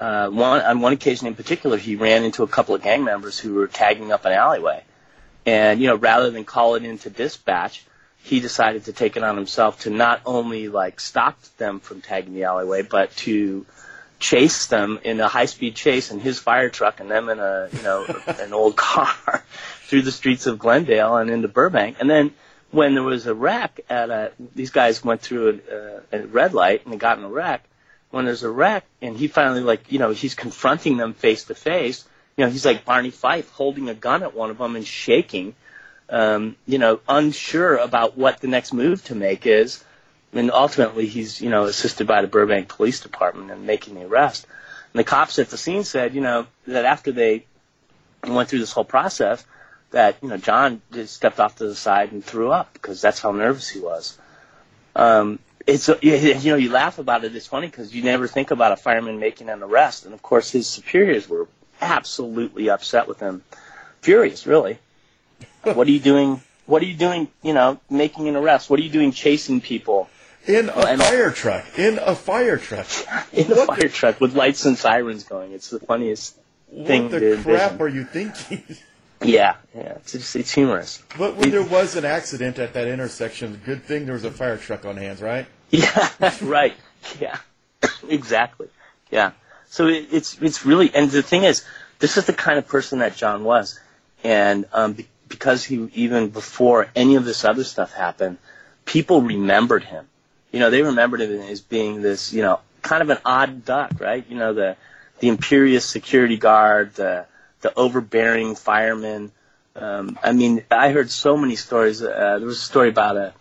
Uh, 0.00 0.28
one 0.28 0.62
on 0.62 0.80
one 0.80 0.94
occasion 0.94 1.26
in 1.26 1.34
particular, 1.34 1.76
he 1.76 1.96
ran 1.96 2.24
into 2.24 2.42
a 2.42 2.48
couple 2.48 2.74
of 2.74 2.82
gang 2.82 3.04
members 3.04 3.38
who 3.38 3.54
were 3.54 3.66
tagging 3.66 4.10
up 4.12 4.24
an 4.24 4.32
alleyway 4.32 4.82
and, 5.46 5.80
you 5.80 5.88
know, 5.88 5.96
rather 5.96 6.30
than 6.30 6.44
call 6.44 6.74
it 6.74 6.84
into 6.84 7.10
dispatch, 7.10 7.84
he 8.22 8.40
decided 8.40 8.84
to 8.84 8.92
take 8.92 9.16
it 9.16 9.22
on 9.22 9.36
himself 9.36 9.80
to 9.80 9.90
not 9.90 10.22
only 10.24 10.68
like 10.68 11.00
stop 11.00 11.40
them 11.58 11.80
from 11.80 12.00
tagging 12.00 12.34
the 12.34 12.44
alleyway, 12.44 12.82
but 12.82 13.14
to 13.16 13.66
chase 14.18 14.66
them 14.66 14.98
in 15.04 15.20
a 15.20 15.28
high 15.28 15.44
speed 15.44 15.74
chase 15.74 16.10
in 16.10 16.20
his 16.20 16.38
fire 16.38 16.70
truck 16.70 17.00
and 17.00 17.10
them 17.10 17.28
in 17.28 17.38
a, 17.38 17.68
you 17.72 17.82
know, 17.82 18.06
an 18.26 18.54
old 18.54 18.76
car 18.76 19.44
through 19.94 20.02
the 20.02 20.12
streets 20.12 20.46
of 20.46 20.58
Glendale 20.58 21.16
and 21.16 21.30
into 21.30 21.48
Burbank. 21.48 21.98
And 22.00 22.10
then 22.10 22.32
when 22.70 22.94
there 22.94 23.02
was 23.02 23.26
a 23.26 23.34
wreck 23.34 23.80
at 23.88 24.10
a, 24.10 24.32
these 24.54 24.70
guys 24.70 25.04
went 25.04 25.20
through 25.20 25.60
a, 25.70 26.16
a 26.16 26.26
red 26.26 26.52
light 26.52 26.84
and 26.84 26.92
they 26.92 26.98
got 26.98 27.18
in 27.18 27.24
a 27.24 27.28
wreck. 27.28 27.64
When 28.10 28.24
there's 28.24 28.42
a 28.42 28.50
wreck 28.50 28.84
and 29.02 29.16
he 29.16 29.28
finally 29.28 29.60
like, 29.60 29.90
you 29.90 29.98
know, 29.98 30.10
he's 30.10 30.34
confronting 30.34 30.96
them 30.96 31.14
face 31.14 31.44
to 31.44 31.54
face 31.54 32.04
you 32.36 32.44
know, 32.44 32.50
he's 32.50 32.64
like 32.64 32.84
Barney 32.84 33.10
Fife 33.10 33.48
holding 33.50 33.88
a 33.88 33.94
gun 33.94 34.22
at 34.22 34.34
one 34.34 34.50
of 34.50 34.58
them 34.58 34.76
and 34.76 34.86
shaking, 34.86 35.54
um, 36.08 36.56
you 36.66 36.78
know, 36.78 37.00
unsure 37.08 37.76
about 37.76 38.16
what 38.16 38.40
the 38.40 38.48
next 38.48 38.72
move 38.72 39.04
to 39.04 39.14
make 39.14 39.46
is. 39.46 39.84
And 40.32 40.50
ultimately, 40.50 41.06
he's, 41.06 41.40
you 41.40 41.48
know, 41.48 41.64
assisted 41.64 42.08
by 42.08 42.22
the 42.22 42.26
Burbank 42.28 42.68
Police 42.68 43.00
Department 43.00 43.52
in 43.52 43.66
making 43.66 43.94
the 43.94 44.04
arrest. 44.04 44.46
And 44.92 44.98
the 44.98 45.04
cops 45.04 45.38
at 45.38 45.50
the 45.50 45.56
scene 45.56 45.84
said, 45.84 46.14
you 46.14 46.20
know, 46.20 46.46
that 46.66 46.84
after 46.84 47.12
they 47.12 47.44
went 48.26 48.48
through 48.48 48.58
this 48.58 48.72
whole 48.72 48.84
process, 48.84 49.44
that, 49.94 50.16
you 50.22 50.28
know, 50.28 50.36
John 50.36 50.82
just 50.92 51.14
stepped 51.14 51.40
off 51.40 51.56
to 51.56 51.66
the 51.66 51.74
side 51.74 52.12
and 52.12 52.22
threw 52.22 52.50
up 52.50 52.72
because 52.72 53.00
that's 53.00 53.20
how 53.20 53.30
nervous 53.30 53.68
he 53.68 53.80
was. 53.80 54.18
Um, 54.94 55.38
it's, 55.66 55.88
you 56.02 56.50
know, 56.50 56.56
you 56.56 56.70
laugh 56.70 56.98
about 56.98 57.24
it. 57.24 57.34
It's 57.34 57.46
funny 57.46 57.68
because 57.68 57.94
you 57.94 58.02
never 58.02 58.26
think 58.26 58.50
about 58.50 58.72
a 58.72 58.76
fireman 58.76 59.18
making 59.18 59.48
an 59.48 59.62
arrest. 59.62 60.04
And 60.04 60.12
of 60.12 60.20
course, 60.20 60.50
his 60.50 60.66
superiors 60.66 61.28
were 61.28 61.48
absolutely 61.80 62.70
upset 62.70 63.08
with 63.08 63.20
him, 63.20 63.42
furious, 64.00 64.46
really. 64.46 64.78
what 65.62 65.86
are 65.86 65.92
you 65.92 66.00
doing? 66.00 66.42
What 66.66 66.82
are 66.82 66.86
you 66.86 66.96
doing? 66.96 67.28
You 67.42 67.54
know, 67.54 67.80
making 67.88 68.28
an 68.28 68.36
arrest. 68.36 68.68
What 68.68 68.80
are 68.80 68.82
you 68.82 68.90
doing, 68.90 69.12
chasing 69.12 69.60
people? 69.60 70.08
In 70.46 70.70
a 70.70 70.72
and, 70.72 71.00
fire 71.00 71.30
truck. 71.30 71.64
In 71.78 71.98
a 71.98 72.14
fire 72.14 72.58
truck. 72.58 72.86
in 73.32 73.50
a 73.50 73.64
fire 73.64 73.76
the, 73.78 73.88
truck 73.88 74.20
with 74.20 74.34
lights 74.34 74.66
and 74.66 74.76
sirens 74.76 75.24
going. 75.24 75.52
It's 75.52 75.70
the 75.70 75.80
funniest 75.80 76.36
thing. 76.68 77.04
What 77.04 77.12
the 77.12 77.20
to 77.20 77.42
crap 77.42 77.72
envision. 77.72 77.80
are 77.80 77.88
you 77.88 78.04
thinking? 78.04 78.64
Yeah, 79.24 79.56
yeah, 79.74 79.92
it's 79.96 80.12
just, 80.12 80.36
it's 80.36 80.52
humorous. 80.52 81.02
But 81.18 81.36
when 81.36 81.50
there 81.50 81.64
was 81.64 81.96
an 81.96 82.04
accident 82.04 82.58
at 82.58 82.74
that 82.74 82.88
intersection, 82.88 83.60
good 83.64 83.82
thing 83.82 84.06
there 84.06 84.14
was 84.14 84.24
a 84.24 84.30
fire 84.30 84.56
truck 84.56 84.84
on 84.84 84.96
hands, 84.96 85.20
right? 85.20 85.46
Yeah, 85.70 86.10
right. 86.42 86.74
Yeah, 87.20 87.38
exactly. 88.08 88.68
Yeah. 89.10 89.32
So 89.68 89.88
it, 89.88 90.08
it's 90.12 90.40
it's 90.40 90.64
really 90.64 90.94
and 90.94 91.10
the 91.10 91.22
thing 91.22 91.44
is, 91.44 91.64
this 91.98 92.16
is 92.16 92.26
the 92.26 92.32
kind 92.32 92.58
of 92.58 92.68
person 92.68 93.00
that 93.00 93.16
John 93.16 93.44
was, 93.44 93.80
and 94.22 94.66
um, 94.72 94.92
be, 94.92 95.08
because 95.28 95.64
he 95.64 95.88
even 95.94 96.28
before 96.28 96.88
any 96.94 97.16
of 97.16 97.24
this 97.24 97.44
other 97.44 97.64
stuff 97.64 97.92
happened, 97.92 98.38
people 98.84 99.22
remembered 99.22 99.84
him. 99.84 100.06
You 100.52 100.60
know, 100.60 100.70
they 100.70 100.82
remembered 100.82 101.20
him 101.20 101.40
as 101.40 101.60
being 101.60 102.02
this, 102.02 102.32
you 102.32 102.42
know, 102.42 102.60
kind 102.82 103.02
of 103.02 103.10
an 103.10 103.18
odd 103.24 103.64
duck, 103.64 103.92
right? 103.98 104.24
You 104.28 104.36
know, 104.36 104.54
the 104.54 104.76
the 105.20 105.28
imperious 105.28 105.84
security 105.84 106.36
guard, 106.36 106.94
the 106.94 107.26
the 107.64 107.72
overbearing 107.78 108.54
fireman. 108.54 109.32
Um, 109.74 110.18
I 110.22 110.32
mean, 110.32 110.62
I 110.70 110.90
heard 110.90 111.10
so 111.10 111.34
many 111.34 111.56
stories. 111.56 112.02
Uh, 112.02 112.36
there 112.38 112.46
was 112.46 112.58
a 112.58 112.60
story 112.60 112.90
about 112.90 113.16
a, 113.16 113.32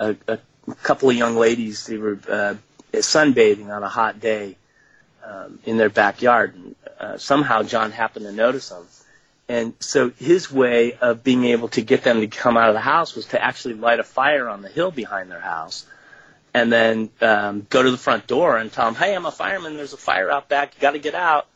a, 0.00 0.16
a 0.26 0.38
couple 0.82 1.08
of 1.08 1.14
young 1.16 1.36
ladies. 1.36 1.86
They 1.86 1.96
were 1.96 2.18
uh, 2.28 2.56
sunbathing 2.92 3.70
on 3.74 3.84
a 3.84 3.88
hot 3.88 4.18
day, 4.18 4.56
um, 5.24 5.60
in 5.64 5.76
their 5.76 5.88
backyard. 5.88 6.56
And, 6.56 6.74
uh, 6.98 7.16
somehow 7.16 7.62
John 7.62 7.92
happened 7.92 8.26
to 8.26 8.32
notice 8.32 8.70
them. 8.70 8.86
And 9.48 9.74
so 9.78 10.10
his 10.10 10.50
way 10.50 10.94
of 10.94 11.22
being 11.22 11.44
able 11.44 11.68
to 11.68 11.82
get 11.82 12.02
them 12.02 12.22
to 12.22 12.26
come 12.26 12.56
out 12.56 12.70
of 12.70 12.74
the 12.74 12.80
house 12.80 13.14
was 13.14 13.26
to 13.26 13.42
actually 13.42 13.74
light 13.74 14.00
a 14.00 14.04
fire 14.04 14.48
on 14.48 14.62
the 14.62 14.68
hill 14.68 14.90
behind 14.90 15.30
their 15.30 15.40
house 15.40 15.86
and 16.54 16.72
then 16.72 17.10
um, 17.20 17.66
go 17.70 17.82
to 17.82 17.90
the 17.90 17.98
front 17.98 18.26
door 18.26 18.56
and 18.56 18.72
tell 18.72 18.86
them, 18.86 18.94
hey, 18.94 19.14
I'm 19.14 19.26
a 19.26 19.32
fireman. 19.32 19.76
There's 19.76 19.92
a 19.92 19.98
fire 19.98 20.30
out 20.30 20.48
back. 20.48 20.74
You 20.74 20.80
got 20.80 20.92
to 20.92 20.98
get 20.98 21.14
out. 21.14 21.46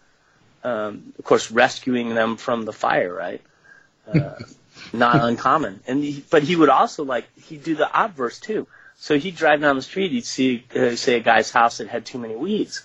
Um, 0.65 1.13
of 1.19 1.25
course, 1.25 1.51
rescuing 1.51 2.15
them 2.15 2.37
from 2.37 2.65
the 2.65 2.73
fire, 2.73 3.13
right? 3.13 3.41
Uh, 4.07 4.35
not 4.93 5.17
uncommon. 5.23 5.81
And 5.87 6.03
he, 6.03 6.25
but 6.31 6.43
he 6.43 6.57
would 6.57 6.69
also 6.69 7.05
like 7.05 7.27
he'd 7.39 7.63
do 7.63 7.77
the 7.77 7.89
obverse 7.93 8.41
too. 8.41 8.67
So 8.97 9.19
he'd 9.19 9.37
drive 9.37 9.61
down 9.61 9.77
the 9.77 9.83
street. 9.83 10.11
He'd 10.11 10.25
see, 10.25 10.65
uh, 10.75 10.97
say, 10.97 11.17
a 11.17 11.21
guy's 11.21 11.51
house 11.51 11.79
that 11.79 11.89
had 11.89 12.05
too 12.05 12.19
many 12.19 12.35
weeds. 12.35 12.85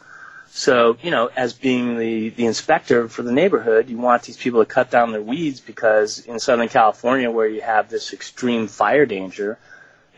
So, 0.55 0.97
you 1.01 1.09
know, 1.09 1.31
as 1.35 1.53
being 1.53 1.97
the, 1.97 2.29
the 2.29 2.45
inspector 2.45 3.07
for 3.07 3.23
the 3.23 3.31
neighborhood, 3.31 3.89
you 3.89 3.97
want 3.97 4.21
these 4.21 4.37
people 4.37 4.63
to 4.63 4.67
cut 4.67 4.91
down 4.91 5.11
their 5.11 5.21
weeds 5.21 5.59
because 5.59 6.19
in 6.19 6.39
Southern 6.39 6.69
California, 6.69 7.31
where 7.31 7.47
you 7.47 7.61
have 7.61 7.89
this 7.89 8.13
extreme 8.13 8.67
fire 8.67 9.07
danger, 9.07 9.57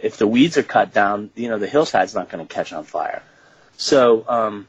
if 0.02 0.18
the 0.18 0.28
weeds 0.28 0.58
are 0.58 0.64
cut 0.64 0.94
down, 0.94 1.30
you 1.36 1.48
know, 1.48 1.58
the 1.58 1.68
hillside's 1.68 2.14
not 2.14 2.30
going 2.30 2.46
to 2.46 2.54
catch 2.54 2.74
on 2.74 2.84
fire. 2.84 3.24
So, 3.78 4.26
um, 4.28 4.68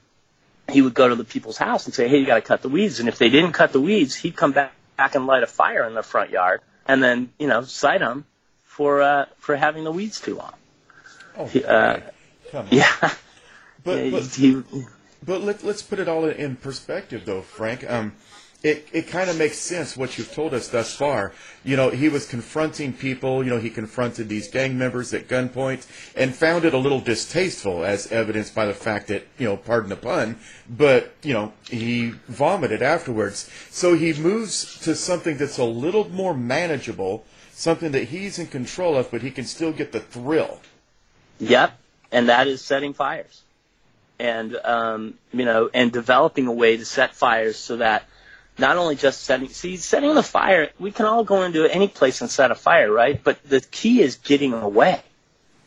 he 0.71 0.83
would 0.83 0.95
go 0.95 1.09
to 1.09 1.15
the 1.15 1.25
people's 1.25 1.57
house 1.57 1.87
and 1.87 1.95
say, 1.95 2.09
hey, 2.09 2.19
you 2.19 2.27
got 2.27 2.37
to 2.37 2.41
cut 2.43 2.63
the 2.63 2.69
weeds. 2.69 2.99
And 3.01 3.09
if 3.09 3.19
they 3.19 3.31
didn't 3.31 3.53
cut 3.53 3.73
the 3.73 3.81
weeds, 3.81 4.15
he'd 4.15 4.37
come 4.37 4.53
back, 4.53 4.73
back 4.97 5.15
and 5.15 5.27
light 5.27 5.43
a 5.43 5.47
fire 5.47 5.85
in 5.87 5.95
their 5.95 6.03
front 6.03 6.31
yard 6.31 6.61
and 6.87 7.03
then, 7.03 7.31
you 7.39 7.47
know, 7.47 7.63
cite 7.63 8.01
them 8.01 8.25
for, 8.65 9.03
uh, 9.03 9.27
for 9.39 9.57
having 9.57 9.85
the 9.85 9.93
weeds 9.93 10.21
too 10.21 10.35
long. 10.37 10.53
Oh, 11.37 11.47
He- 11.47 11.65
uh, 11.65 12.01
come 12.51 12.67
on. 12.67 12.69
yeah. 12.71 12.95
But, 13.85 14.05
Yeah, 14.05 14.11
but, 14.11 14.25
he- 14.25 14.63
but 15.25 15.41
let, 15.43 15.63
let's 15.63 15.83
put 15.83 15.99
it 16.01 16.09
all 16.09 16.25
in 16.25 16.57
perspective, 16.57 17.23
though, 17.25 17.43
Frank. 17.43 17.89
Um, 17.89 18.15
it 18.63 18.89
it 18.93 19.09
kind 19.09 19.29
of 19.29 19.37
makes 19.39 19.59
sense 19.59 19.97
what 19.97 20.17
you've 20.17 20.33
told 20.33 20.55
us 20.55 20.69
thus 20.69 20.95
far. 20.95 21.33
You 21.65 21.77
know, 21.77 21.91
he 21.91 22.09
was 22.09 22.27
confronting 22.27 22.93
people. 22.93 23.45
You 23.45 23.51
know, 23.51 23.59
he 23.59 23.71
confronted 23.71 24.29
these 24.29 24.49
gang 24.49 24.79
members 24.79 25.13
at 25.13 25.29
gunpoint 25.29 25.87
and 26.17 26.35
found 26.35 26.65
it 26.65 26.75
a 26.75 26.79
little 26.79 27.01
distasteful, 27.01 27.85
as 27.85 28.11
evidenced 28.11 28.55
by 28.55 28.67
the 28.67 28.75
fact 28.75 29.09
that 29.09 29.27
you 29.39 29.47
know, 29.47 29.57
pardon 29.57 29.91
the 29.91 29.97
pun, 29.97 30.39
but 30.69 31.15
you 31.23 31.35
know, 31.35 31.53
he 31.71 32.15
vomited 32.29 32.83
afterwards. 32.83 33.51
So 33.71 33.95
he 33.95 34.13
moves 34.15 34.81
to 34.81 34.95
something 34.95 35.37
that's 35.37 35.59
a 35.59 35.65
little 35.65 36.09
more 36.09 36.35
manageable, 36.35 37.25
something 37.53 37.93
that 37.93 38.05
he's 38.05 38.39
in 38.39 38.47
control 38.47 38.97
of, 38.97 39.11
but 39.11 39.23
he 39.23 39.31
can 39.31 39.45
still 39.45 39.73
get 39.73 39.93
the 39.93 40.01
thrill. 40.01 40.61
Yep, 41.39 41.79
and 42.11 42.31
that 42.31 42.47
is 42.49 42.65
setting 42.65 42.95
fires, 42.95 43.43
and 44.19 44.57
um, 44.65 45.15
you 45.33 45.45
know, 45.45 45.69
and 45.75 45.93
developing 45.93 46.47
a 46.47 46.53
way 46.53 46.79
to 46.79 46.85
set 46.85 47.15
fires 47.15 47.57
so 47.59 47.77
that 47.77 48.05
not 48.59 48.77
only 48.77 48.97
just 48.97 49.23
setting, 49.23 49.49
see, 49.49 49.77
setting 49.77 50.15
the 50.15 50.23
fire. 50.23 50.71
We 50.79 50.91
can 50.91 51.07
all 51.07 51.25
go 51.25 51.43
into 51.43 51.65
any 51.67 51.89
place 51.89 52.21
and 52.21 52.31
set 52.31 52.51
a 52.51 52.55
fire, 52.55 52.91
right? 52.91 53.23
But 53.23 53.43
the 53.45 53.61
key 53.61 54.01
is 54.01 54.17
getting 54.17 54.53
away. 54.53 55.01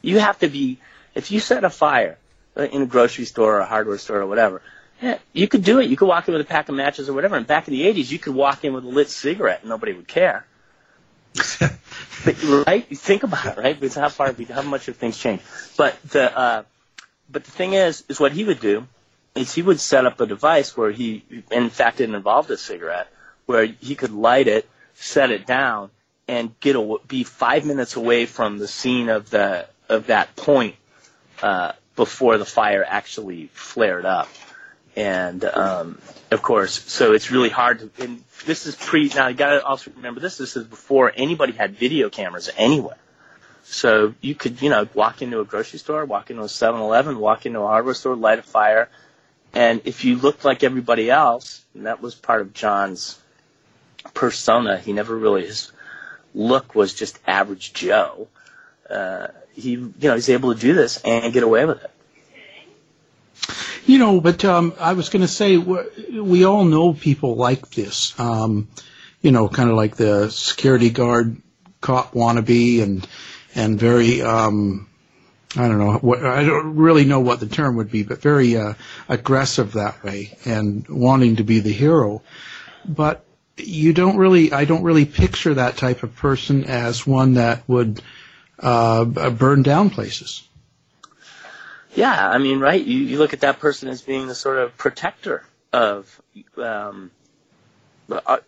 You 0.02 0.20
have 0.20 0.40
to 0.40 0.48
be. 0.48 0.80
If 1.16 1.32
you 1.32 1.40
set 1.40 1.64
a 1.64 1.70
fire 1.70 2.18
in 2.56 2.82
a 2.82 2.86
grocery 2.86 3.26
store 3.26 3.58
or 3.58 3.60
a 3.60 3.66
hardware 3.66 3.98
store 3.98 4.22
or 4.22 4.28
whatever, 4.28 4.62
yeah, 5.02 5.18
you 5.34 5.48
could 5.48 5.64
do 5.64 5.80
it. 5.80 5.90
You 5.90 5.98
could 5.98 6.08
walk 6.08 6.28
in 6.28 6.34
with 6.34 6.42
a 6.42 6.46
pack 6.46 6.70
of 6.70 6.76
matches 6.76 7.10
or 7.10 7.14
whatever. 7.14 7.36
And 7.36 7.48
back 7.48 7.68
in 7.68 7.74
the 7.74 7.84
'80s, 7.84 8.12
you 8.12 8.20
could 8.20 8.36
walk 8.36 8.64
in 8.64 8.74
with 8.74 8.84
a 8.86 8.88
lit 8.88 9.10
cigarette 9.10 9.62
and 9.62 9.70
nobody 9.70 9.94
would 9.94 10.08
care. 10.08 10.46
But, 12.26 12.44
right? 12.68 12.86
Think 12.98 13.24
about 13.24 13.46
it, 13.46 13.58
right? 13.58 13.80
Because 13.80 13.96
how 13.96 14.10
far, 14.10 14.36
how 14.52 14.62
much 14.62 14.88
have 14.88 14.98
things 14.98 15.18
changed? 15.18 15.42
But 15.78 15.98
the, 16.04 16.38
uh, 16.38 16.64
but 17.32 17.46
the 17.46 17.52
thing 17.52 17.72
is, 17.72 18.04
is 18.10 18.20
what 18.20 18.34
he 18.34 18.44
would 18.44 18.60
do 18.60 18.86
is 19.40 19.54
he 19.54 19.62
would 19.62 19.80
set 19.80 20.06
up 20.06 20.20
a 20.20 20.26
device 20.26 20.76
where 20.76 20.92
he, 20.92 21.24
in 21.50 21.70
fact, 21.70 22.02
it 22.02 22.10
involved 22.10 22.52
a 22.52 22.58
cigarette, 22.58 23.08
where 23.46 23.66
he 23.66 23.96
could 23.96 24.12
light 24.12 24.48
it, 24.48 24.68
set 24.96 25.32
it 25.32 25.48
down, 25.48 25.90
and 26.28 26.60
get 26.60 26.76
a, 26.76 26.98
be 27.08 27.24
five 27.24 27.66
minutes 27.66 27.96
away 27.96 28.26
from 28.26 28.58
the 28.58 28.68
scene 28.68 29.08
of 29.08 29.30
the 29.30 29.66
of 29.88 30.08
that 30.08 30.36
point 30.36 30.76
uh, 31.42 31.72
before 31.96 32.38
the 32.38 32.46
fire 32.46 32.86
actually 32.86 33.50
flared 33.54 34.06
up. 34.06 34.28
And 34.96 35.44
um, 35.46 35.98
of 36.32 36.42
course, 36.42 36.84
so 36.92 37.14
it's 37.14 37.32
really 37.32 37.50
hard 37.50 37.80
to. 37.80 38.04
And 38.04 38.22
this 38.46 38.66
is 38.66 38.76
pre. 38.76 39.10
Now 39.16 39.30
you 39.30 39.36
got 39.36 39.52
to 39.52 39.64
also 39.66 39.92
remember 39.96 40.20
this. 40.20 40.38
This 40.38 40.58
is 40.58 40.66
before 40.66 41.14
anybody 41.16 41.54
had 41.54 41.78
video 41.78 42.10
cameras 42.10 42.50
anywhere. 42.58 42.98
So 43.64 44.16
you 44.20 44.36
could, 44.36 44.62
you 44.62 44.70
know, 44.70 44.88
walk 44.96 45.22
into 45.22 45.40
a 45.40 45.46
grocery 45.46 45.80
store, 45.80 46.04
walk 46.04 46.32
into 46.32 46.42
a 46.42 46.48
7-Eleven, 46.48 47.20
walk 47.20 47.46
into 47.46 47.60
a 47.60 47.68
hardware 47.68 47.94
store, 47.94 48.16
light 48.16 48.40
a 48.40 48.42
fire, 48.42 48.90
and 49.54 49.82
if 49.86 50.06
you 50.06 50.16
looked 50.16 50.46
like 50.46 50.64
everybody 50.64 51.10
else, 51.10 51.64
and 51.74 51.86
that 51.86 52.02
was 52.02 52.16
part 52.16 52.42
of 52.42 52.54
John's 52.54 53.18
persona, 54.14 54.78
he 54.78 54.94
never 54.94 55.16
really 55.16 55.46
his 55.46 55.72
look 56.34 56.76
was 56.76 56.94
just 56.94 57.20
average 57.26 57.74
Joe. 57.74 58.28
Uh, 58.90 59.28
he, 59.54 59.72
you 59.72 59.94
know, 60.02 60.16
he's 60.16 60.30
able 60.30 60.54
to 60.54 60.60
do 60.60 60.74
this 60.74 61.02
and 61.04 61.34
get 61.34 61.44
away 61.44 61.66
with 61.66 61.84
it. 61.84 61.92
You 63.86 63.98
know, 63.98 64.22
but 64.22 64.46
um, 64.46 64.74
I 64.80 64.94
was 64.94 65.10
going 65.10 65.22
to 65.22 65.28
say 65.28 65.58
we 65.58 66.44
all 66.44 66.64
know 66.64 66.94
people 66.94 67.36
like 67.36 67.70
this. 67.72 68.18
Um, 68.20 68.68
you 69.22 69.32
know, 69.32 69.50
kind 69.50 69.70
of 69.70 69.76
like 69.76 69.96
the 69.96 70.30
security 70.30 70.90
guard 70.90 71.42
cop 71.82 72.14
wannabe, 72.14 72.84
and 72.84 73.08
and 73.56 73.80
very 73.80 74.22
um, 74.22 74.89
I 75.56 75.68
don't 75.68 75.80
know 75.80 75.94
what 75.94 76.24
I 76.24 76.44
don't 76.44 76.76
really 76.76 77.06
know 77.06 77.22
what 77.22 77.40
the 77.40 77.48
term 77.48 77.78
would 77.78 77.90
be, 77.90 78.04
but 78.04 78.22
very 78.22 78.56
uh, 78.56 78.76
aggressive 79.08 79.74
that 79.74 80.04
way 80.04 80.38
and 80.46 80.88
wanting 80.88 81.38
to 81.38 81.44
be 81.44 81.60
the 81.60 81.72
hero. 81.72 82.22
But 82.86 83.26
you 83.58 83.94
don't 83.94 84.18
really, 84.18 84.54
I 84.54 84.66
don't 84.66 84.84
really 84.84 85.06
picture 85.06 85.56
that 85.56 85.78
type 85.78 86.04
of 86.04 86.16
person 86.16 86.66
as 86.66 87.06
one 87.06 87.34
that 87.34 87.68
would 87.68 88.02
uh, 88.60 89.06
burn 89.06 89.64
down 89.64 89.90
places. 89.90 90.44
Yeah, 91.96 92.30
I 92.30 92.38
mean, 92.38 92.60
right? 92.60 92.82
You, 92.82 93.00
you 93.00 93.18
look 93.18 93.34
at 93.34 93.42
that 93.42 93.60
person 93.60 93.90
as 93.90 94.02
being 94.02 94.28
the 94.28 94.36
sort 94.36 94.60
of 94.60 94.78
protector 94.78 95.44
of 95.74 96.22
um, 96.58 97.12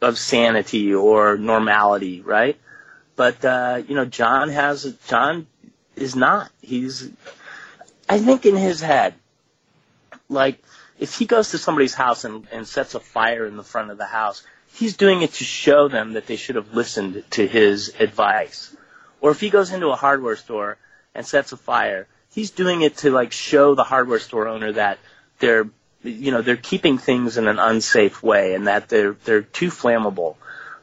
of 0.02 0.18
sanity 0.18 0.94
or 0.94 1.38
normality, 1.38 2.22
right? 2.22 2.60
But 3.16 3.44
uh, 3.44 3.82
you 3.88 3.96
know, 3.96 4.06
John 4.06 4.50
has 4.50 4.84
John 5.08 5.48
is 5.96 6.16
not. 6.16 6.52
He's, 6.62 7.10
I 8.08 8.20
think, 8.20 8.46
in 8.46 8.56
his 8.56 8.82
head, 8.82 9.14
like 10.30 10.62
if 11.00 11.18
he 11.18 11.26
goes 11.26 11.52
to 11.52 11.58
somebody's 11.58 11.94
house 11.94 12.24
and, 12.26 12.48
and 12.52 12.68
sets 12.68 12.96
a 12.96 13.00
fire 13.00 13.46
in 13.46 13.58
the 13.58 13.64
front 13.64 13.92
of 13.92 13.98
the 13.98 14.06
house, 14.06 14.44
he's 14.74 14.98
doing 14.98 15.22
it 15.22 15.34
to 15.34 15.44
show 15.44 15.88
them 15.88 16.14
that 16.14 16.28
they 16.28 16.36
should 16.36 16.56
have 16.56 16.74
listened 16.74 17.24
to 17.32 17.48
his 17.48 17.94
advice. 18.00 18.76
Or 19.20 19.32
if 19.32 19.40
he 19.40 19.50
goes 19.50 19.72
into 19.72 19.90
a 19.90 19.96
hardware 19.96 20.36
store 20.36 20.78
and 21.14 21.26
sets 21.26 21.52
a 21.52 21.58
fire, 21.58 22.08
he's 22.34 22.52
doing 22.52 22.82
it 22.82 22.98
to 22.98 23.12
like 23.12 23.32
show 23.32 23.76
the 23.76 23.84
hardware 23.84 24.20
store 24.20 24.48
owner 24.48 24.72
that 24.74 25.00
they're 25.40 25.68
you 26.04 26.32
know 26.32 26.42
they're 26.42 26.58
keeping 26.58 26.98
things 26.98 27.38
in 27.38 27.48
an 27.48 27.60
unsafe 27.60 28.24
way 28.24 28.56
and 28.56 28.68
that 28.68 28.90
they're 28.90 29.14
they're 29.26 29.42
too 29.42 29.70
flammable 29.70 30.36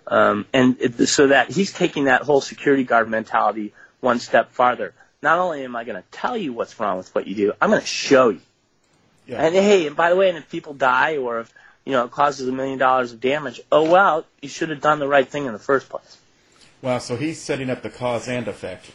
um, 0.06 0.46
and 0.52 0.76
it, 0.80 1.08
so 1.08 1.28
that 1.28 1.50
he's 1.50 1.72
taking 1.72 2.04
that 2.04 2.22
whole 2.22 2.40
security 2.40 2.84
guard 2.84 3.08
mentality 3.08 3.72
one 4.00 4.18
step 4.20 4.52
farther 4.52 4.94
not 5.22 5.38
only 5.38 5.64
am 5.64 5.74
i 5.76 5.84
going 5.84 6.00
to 6.00 6.08
tell 6.10 6.36
you 6.36 6.52
what's 6.52 6.78
wrong 6.80 6.96
with 6.98 7.14
what 7.14 7.26
you 7.26 7.34
do 7.34 7.52
i'm 7.60 7.70
going 7.70 7.80
to 7.80 7.86
show 7.86 8.28
you 8.30 8.40
Yeah. 9.26 9.42
and 9.44 9.54
hey 9.54 9.86
and 9.86 9.96
by 9.96 10.10
the 10.10 10.16
way 10.16 10.28
and 10.28 10.38
if 10.38 10.48
people 10.50 10.74
die 10.74 11.16
or 11.16 11.40
if 11.40 11.52
you 11.84 11.92
know 11.92 12.04
it 12.04 12.10
causes 12.10 12.46
a 12.48 12.52
million 12.52 12.78
dollars 12.78 13.12
of 13.12 13.20
damage 13.20 13.60
oh 13.72 13.90
well 13.90 14.24
you 14.42 14.48
should 14.48 14.68
have 14.70 14.80
done 14.80 14.98
the 14.98 15.08
right 15.08 15.28
thing 15.28 15.46
in 15.46 15.52
the 15.52 15.58
first 15.58 15.88
place 15.88 16.16
Wow, 16.80 16.98
so 16.98 17.16
he's 17.16 17.42
setting 17.42 17.70
up 17.70 17.82
the 17.82 17.90
cause 17.90 18.28
and 18.28 18.46
effect. 18.46 18.92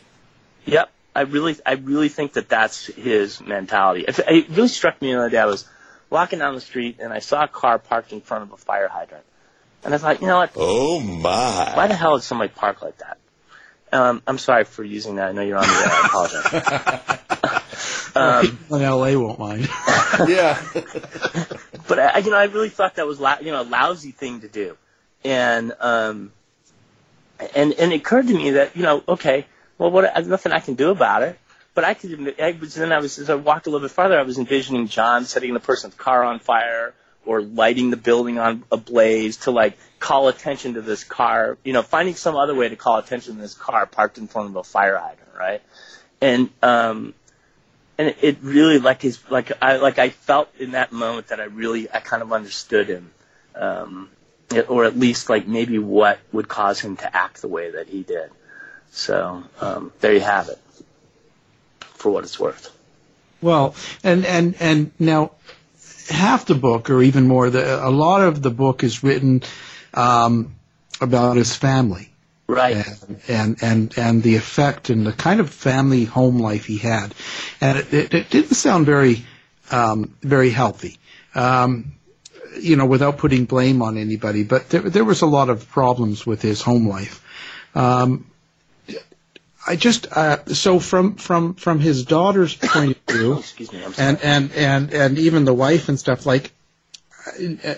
Yep, 0.64 0.90
I 1.14 1.22
really, 1.24 1.58
I 1.66 1.74
really 1.74 2.08
think 2.08 2.32
that 2.34 2.48
that's 2.48 2.86
his 2.86 3.42
mentality. 3.42 4.06
It, 4.08 4.18
it 4.20 4.48
really 4.52 4.70
struck 4.70 5.02
me 5.02 5.12
the 5.12 5.20
other 5.20 5.30
day. 5.30 5.38
I 5.40 5.48
was 5.48 5.68
walking 6.10 6.40
down 6.40 6.56
the 6.56 6.62
street 6.62 7.00
and 7.02 7.12
I 7.12 7.20
saw 7.20 7.44
a 7.44 7.48
car 7.50 7.80
parked 7.80 8.14
in 8.14 8.22
front 8.22 8.44
of 8.44 8.54
a 8.54 8.56
fire 8.56 8.88
hydrant, 8.88 9.26
and 9.84 9.94
I 9.94 9.98
thought, 9.98 10.22
you 10.22 10.28
know 10.28 10.38
what? 10.38 10.52
Oh 10.56 11.02
my. 11.02 11.74
Why 11.76 11.88
the 11.88 11.94
hell 11.94 12.14
would 12.14 12.24
somebody 12.24 12.54
park 12.56 12.82
like 12.82 13.00
that? 13.00 13.18
Um, 13.94 14.24
I'm 14.26 14.40
sorry 14.40 14.64
for 14.64 14.84
using 14.84 15.18
that. 15.18 15.30
I 15.30 15.32
know 15.34 15.44
you're 15.44 15.58
on 15.58 15.68
the 15.68 15.70
air. 15.70 15.88
I 15.88 17.22
apologize. 17.38 18.16
um, 18.16 18.58
People 18.58 18.76
in 18.78 18.82
LA 18.82 19.20
won't 19.22 19.38
mind. 19.38 19.70
yeah. 20.28 20.60
but 21.88 22.00
I, 22.00 22.18
you 22.18 22.32
know, 22.32 22.38
I 22.38 22.46
really 22.46 22.70
thought 22.70 22.96
that 22.96 23.06
was 23.06 23.20
la- 23.20 23.38
you 23.40 23.52
know 23.52 23.62
a 23.62 23.64
lousy 23.64 24.10
thing 24.10 24.42
to 24.42 24.48
do, 24.48 24.78
and 25.24 25.74
um, 25.80 26.32
and 27.56 27.74
and 27.74 27.94
it 27.94 27.98
occurred 27.98 28.28
to 28.28 28.34
me 28.34 28.52
that 28.52 28.76
you 28.76 28.82
know, 28.82 29.04
okay, 29.08 29.46
well, 29.78 29.92
what 29.92 30.12
there's 30.12 30.28
nothing 30.28 30.54
I 30.54 30.60
can 30.60 30.74
do 30.74 30.90
about 30.90 31.22
it. 31.22 31.38
But 31.76 31.84
I 31.84 31.94
could. 31.94 32.36
I 32.40 32.58
was 32.60 32.74
then 32.74 32.92
I 32.92 32.98
was 32.98 33.20
as 33.20 33.30
I 33.30 33.36
walked 33.36 33.68
a 33.68 33.70
little 33.70 33.88
bit 33.88 33.94
farther, 33.94 34.20
I 34.20 34.24
was 34.24 34.40
envisioning 34.40 34.88
John 34.88 35.26
setting 35.26 35.54
the 35.54 35.60
person's 35.60 35.94
car 35.94 36.24
on 36.24 36.40
fire 36.40 36.96
or 37.26 37.42
lighting 37.42 37.90
the 37.90 37.98
building 37.98 38.40
on 38.40 38.64
ablaze 38.72 39.38
to 39.38 39.52
like 39.52 39.78
call 40.00 40.28
attention 40.28 40.76
to 40.76 40.82
this 40.82 41.04
car. 41.04 41.58
You 41.64 41.74
know, 41.74 41.82
finding 41.82 42.16
some 42.16 42.36
other 42.36 42.56
way 42.56 42.70
to 42.70 42.76
call 42.76 42.98
attention 42.98 43.36
to 43.36 43.42
this 43.42 43.54
car 43.54 43.86
parked 43.86 44.18
in 44.18 44.28
front 44.28 44.50
of 44.50 44.56
a 44.56 44.64
fire 44.64 44.98
hydrant, 44.98 45.32
right? 45.38 45.62
And 46.22 46.50
um, 46.62 47.14
and 47.98 48.16
it 48.22 48.38
really 48.42 48.80
like 48.80 49.02
his 49.02 49.20
like 49.30 49.52
I 49.62 49.78
like 49.78 50.00
I 50.00 50.10
felt 50.10 50.50
in 50.60 50.72
that 50.72 50.92
moment 50.92 51.28
that 51.28 51.40
I 51.40 51.46
really 51.46 51.92
I 51.92 52.00
kind 52.00 52.24
of 52.24 52.34
understood 52.34 52.88
him, 52.88 53.12
um, 53.56 54.10
or 54.68 54.86
at 54.86 54.98
least 54.98 55.30
like 55.30 55.48
maybe 55.48 55.78
what 55.78 56.20
would 56.32 56.48
cause 56.48 56.80
him 56.80 56.98
to 56.98 57.16
act 57.16 57.42
the 57.42 57.48
way 57.48 57.72
that 57.72 57.88
he 57.88 58.04
did. 58.04 58.30
So 58.92 59.44
um, 59.60 59.92
there 60.02 60.14
you 60.14 60.20
have 60.20 60.50
it, 60.50 60.60
for 61.82 62.12
what 62.12 62.24
it's 62.24 62.40
worth. 62.40 62.76
Well, 63.42 63.76
and 64.04 64.26
and 64.26 64.56
and 64.60 64.92
now 65.00 65.32
half 66.10 66.46
the 66.46 66.56
book, 66.56 66.90
or 66.90 67.02
even 67.02 67.28
more, 67.28 67.50
the, 67.50 67.86
a 67.86 67.90
lot 67.90 68.22
of 68.22 68.42
the 68.42 68.52
book 68.52 68.84
is 68.84 69.04
written 69.04 69.42
um, 69.94 70.56
about 71.02 71.38
his 71.38 71.56
family 71.56 72.10
Right. 72.48 72.86
and, 73.08 73.20
and 73.28 73.64
and 73.64 73.98
and 73.98 74.24
the 74.24 74.36
effect 74.36 74.90
and 74.90 75.08
the 75.08 75.14
kind 75.14 75.40
of 75.40 75.50
family 75.50 76.04
home 76.04 76.40
life 76.40 76.66
he 76.66 76.78
had, 76.78 77.16
and 77.62 77.78
it, 77.78 77.94
it, 77.94 78.14
it 78.14 78.30
didn't 78.30 78.56
sound 78.56 78.86
very 78.86 79.26
um, 79.72 80.14
very 80.22 80.50
healthy. 80.50 80.98
Um, 81.36 81.94
you 82.60 82.76
know, 82.76 82.86
without 82.86 83.18
putting 83.18 83.46
blame 83.46 83.82
on 83.82 83.98
anybody, 83.98 84.44
but 84.44 84.70
there, 84.70 84.82
there 84.82 85.04
was 85.04 85.22
a 85.22 85.26
lot 85.26 85.50
of 85.50 85.68
problems 85.70 86.26
with 86.26 86.42
his 86.42 86.62
home 86.62 86.88
life. 86.88 87.24
Um, 87.74 88.30
I 89.66 89.76
just 89.76 90.08
uh, 90.12 90.44
so 90.48 90.80
from 90.80 91.16
from 91.16 91.54
from 91.56 91.80
his 91.80 92.06
daughter's 92.06 92.56
point 92.56 92.98
of 93.08 93.16
view, 93.16 93.36
me, 93.72 93.84
and 93.98 94.22
and 94.22 94.52
and 94.52 94.94
and 94.94 95.18
even 95.18 95.46
the 95.46 95.54
wife 95.54 95.90
and 95.90 95.98
stuff 95.98 96.26
like, 96.26 96.52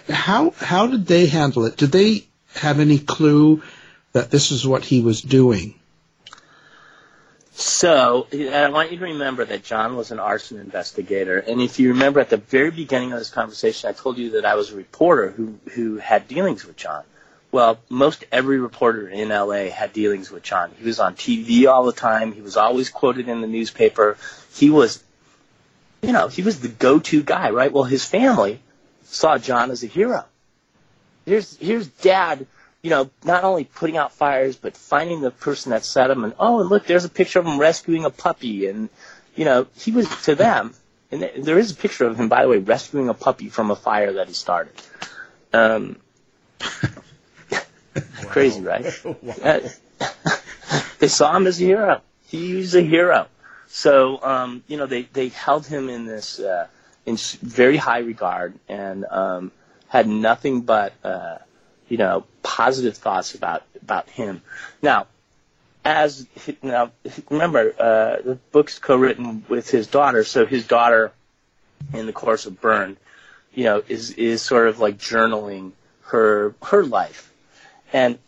how 0.09 0.51
how 0.51 0.87
did 0.87 1.05
they 1.05 1.27
handle 1.27 1.65
it? 1.65 1.77
Did 1.77 1.91
they 1.91 2.25
have 2.55 2.79
any 2.79 2.97
clue 2.97 3.61
that 4.13 4.31
this 4.31 4.51
is 4.51 4.65
what 4.65 4.83
he 4.83 5.01
was 5.01 5.21
doing? 5.21 5.75
So 7.51 8.27
I 8.33 8.67
want 8.69 8.91
you 8.91 8.97
to 8.97 9.05
remember 9.05 9.45
that 9.45 9.63
John 9.63 9.95
was 9.95 10.11
an 10.11 10.19
arson 10.19 10.59
investigator, 10.59 11.37
and 11.39 11.61
if 11.61 11.79
you 11.79 11.89
remember 11.89 12.19
at 12.19 12.29
the 12.29 12.37
very 12.37 12.71
beginning 12.71 13.13
of 13.13 13.19
this 13.19 13.29
conversation, 13.29 13.89
I 13.89 13.93
told 13.93 14.17
you 14.17 14.31
that 14.31 14.45
I 14.45 14.55
was 14.55 14.71
a 14.71 14.75
reporter 14.75 15.29
who 15.29 15.59
who 15.71 15.97
had 15.97 16.27
dealings 16.27 16.65
with 16.65 16.77
John. 16.77 17.03
Well, 17.55 17.79
most 17.87 18.25
every 18.33 18.59
reporter 18.59 19.07
in 19.07 19.29
LA 19.29 19.69
had 19.69 19.93
dealings 19.93 20.29
with 20.29 20.43
John. 20.43 20.73
He 20.77 20.83
was 20.83 20.99
on 20.99 21.15
TV 21.15 21.69
all 21.69 21.85
the 21.85 21.93
time. 21.93 22.33
He 22.33 22.41
was 22.41 22.57
always 22.57 22.89
quoted 22.89 23.29
in 23.29 23.39
the 23.39 23.47
newspaper. 23.47 24.17
He 24.53 24.69
was, 24.69 25.01
you 26.01 26.11
know, 26.11 26.27
he 26.27 26.41
was 26.41 26.59
the 26.59 26.67
go-to 26.67 27.23
guy, 27.23 27.51
right? 27.51 27.71
Well, 27.71 27.85
his 27.85 28.03
family 28.03 28.59
saw 29.03 29.37
John 29.37 29.71
as 29.71 29.85
a 29.85 29.87
hero. 29.87 30.25
Here's 31.25 31.55
here's 31.55 31.87
Dad 31.87 32.45
you 32.81 32.89
know, 32.89 33.09
not 33.23 33.45
only 33.45 33.63
putting 33.63 33.95
out 33.95 34.11
fires, 34.11 34.57
but 34.57 34.75
finding 34.75 35.21
the 35.21 35.31
person 35.31 35.69
that 35.69 35.85
set 35.85 36.07
them. 36.07 36.25
And 36.25 36.33
oh, 36.37 36.59
and 36.59 36.69
look, 36.69 36.85
there's 36.85 37.05
a 37.05 37.09
picture 37.09 37.39
of 37.39 37.45
him 37.45 37.57
rescuing 37.57 38.03
a 38.03 38.09
puppy. 38.09 38.67
And 38.67 38.89
you 39.33 39.45
know, 39.45 39.67
he 39.77 39.91
was 39.91 40.09
to 40.23 40.35
them. 40.35 40.73
And 41.09 41.21
there 41.37 41.57
is 41.57 41.71
a 41.71 41.75
picture 41.75 42.05
of 42.05 42.19
him, 42.19 42.27
by 42.27 42.41
the 42.41 42.49
way, 42.49 42.57
rescuing 42.57 43.07
a 43.07 43.13
puppy 43.13 43.47
from 43.47 43.71
a 43.71 43.77
fire 43.77 44.11
that 44.11 44.27
he 44.27 44.33
started. 44.33 44.73
Um, 45.53 45.95
crazy, 48.27 48.61
right? 48.61 48.85
They 50.99 51.07
saw 51.07 51.35
him 51.35 51.47
as 51.47 51.59
a 51.61 51.63
hero. 51.65 52.01
He 52.27 52.55
was 52.55 52.75
a 52.75 52.81
hero. 52.81 53.27
So 53.67 54.21
um, 54.23 54.63
you 54.67 54.77
know, 54.77 54.85
they 54.85 55.03
they 55.03 55.29
held 55.29 55.65
him 55.65 55.89
in 55.89 56.05
this 56.05 56.39
uh, 56.39 56.67
in 57.05 57.15
s- 57.15 57.33
very 57.35 57.77
high 57.77 57.99
regard 57.99 58.53
and 58.69 59.05
um, 59.05 59.51
had 59.87 60.07
nothing 60.07 60.61
but. 60.61 60.93
Uh, 61.03 61.37
you 61.87 61.97
know, 61.97 62.25
positive 62.41 62.97
thoughts 62.97 63.35
about 63.35 63.63
about 63.81 64.09
him. 64.09 64.41
Now, 64.81 65.07
as 65.83 66.25
now, 66.63 66.91
remember, 67.29 67.73
uh, 67.77 68.21
the 68.23 68.39
book's 68.51 68.79
co-written 68.79 69.45
with 69.47 69.69
his 69.69 69.87
daughter, 69.87 70.23
so 70.23 70.45
his 70.45 70.65
daughter, 70.65 71.11
in 71.93 72.07
the 72.07 72.13
course 72.13 72.47
of 72.47 72.59
Burn, 72.59 72.97
you 73.53 73.65
know, 73.65 73.83
is 73.87 74.11
is 74.11 74.41
sort 74.41 74.67
of 74.67 74.79
like 74.79 74.97
journaling 74.97 75.73
her 76.05 76.55
her 76.63 76.83
life, 76.83 77.31
and 77.95 78.19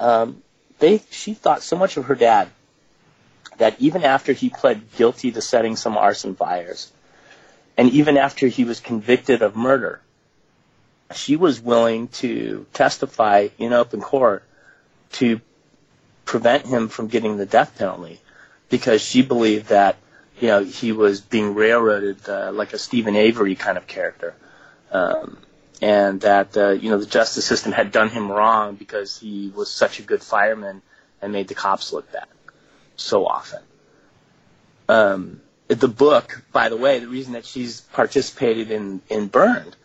um, 0.00 0.42
they 0.80 1.00
she 1.12 1.32
thought 1.32 1.62
so 1.62 1.76
much 1.76 1.96
of 1.96 2.06
her 2.06 2.16
dad 2.16 2.48
that 3.58 3.80
even 3.80 4.02
after 4.02 4.32
he 4.32 4.50
pled 4.50 4.92
guilty 4.96 5.30
to 5.30 5.40
setting 5.40 5.76
some 5.76 5.96
arson 5.96 6.34
fires, 6.34 6.90
and 7.76 7.90
even 7.90 8.16
after 8.16 8.48
he 8.48 8.64
was 8.64 8.80
convicted 8.80 9.42
of 9.42 9.54
murder, 9.54 10.00
she 11.14 11.36
was 11.36 11.60
willing 11.60 12.08
to 12.08 12.66
testify 12.72 13.48
in 13.58 13.72
open 13.72 14.00
court 14.00 14.42
to 15.12 15.40
prevent 16.24 16.66
him 16.66 16.88
from 16.88 17.06
getting 17.06 17.36
the 17.36 17.46
death 17.46 17.78
penalty 17.78 18.20
because 18.70 19.00
she 19.00 19.22
believed 19.22 19.68
that 19.68 19.96
you 20.40 20.48
know 20.48 20.64
he 20.64 20.90
was 20.90 21.20
being 21.20 21.54
railroaded 21.54 22.28
uh, 22.28 22.50
like 22.50 22.72
a 22.72 22.78
Steven 22.78 23.14
Avery 23.14 23.54
kind 23.54 23.78
of 23.78 23.86
character, 23.86 24.34
um, 24.90 25.38
and 25.82 26.20
that 26.20 26.56
uh, 26.56 26.70
you 26.70 26.88
know 26.90 26.98
the 26.98 27.06
justice 27.06 27.44
system 27.44 27.72
had 27.72 27.90
done 27.90 28.08
him 28.08 28.30
wrong 28.30 28.76
because 28.76 29.18
he 29.18 29.52
was 29.54 29.70
such 29.70 29.98
a 29.98 30.02
good 30.02 30.22
fireman 30.22 30.80
and 31.20 31.32
made 31.32 31.48
the 31.48 31.54
cops 31.54 31.92
look 31.92 32.10
bad 32.12 32.26
so 32.96 33.26
often. 33.26 33.60
Um, 34.88 35.40
the 35.66 35.88
book, 35.88 36.42
by 36.52 36.68
the 36.68 36.76
way, 36.76 37.00
the 37.00 37.08
reason 37.08 37.32
that 37.32 37.44
she's 37.44 37.80
participated 37.80 38.70
in 38.70 39.02
in 39.10 39.26
Burned 39.26 39.76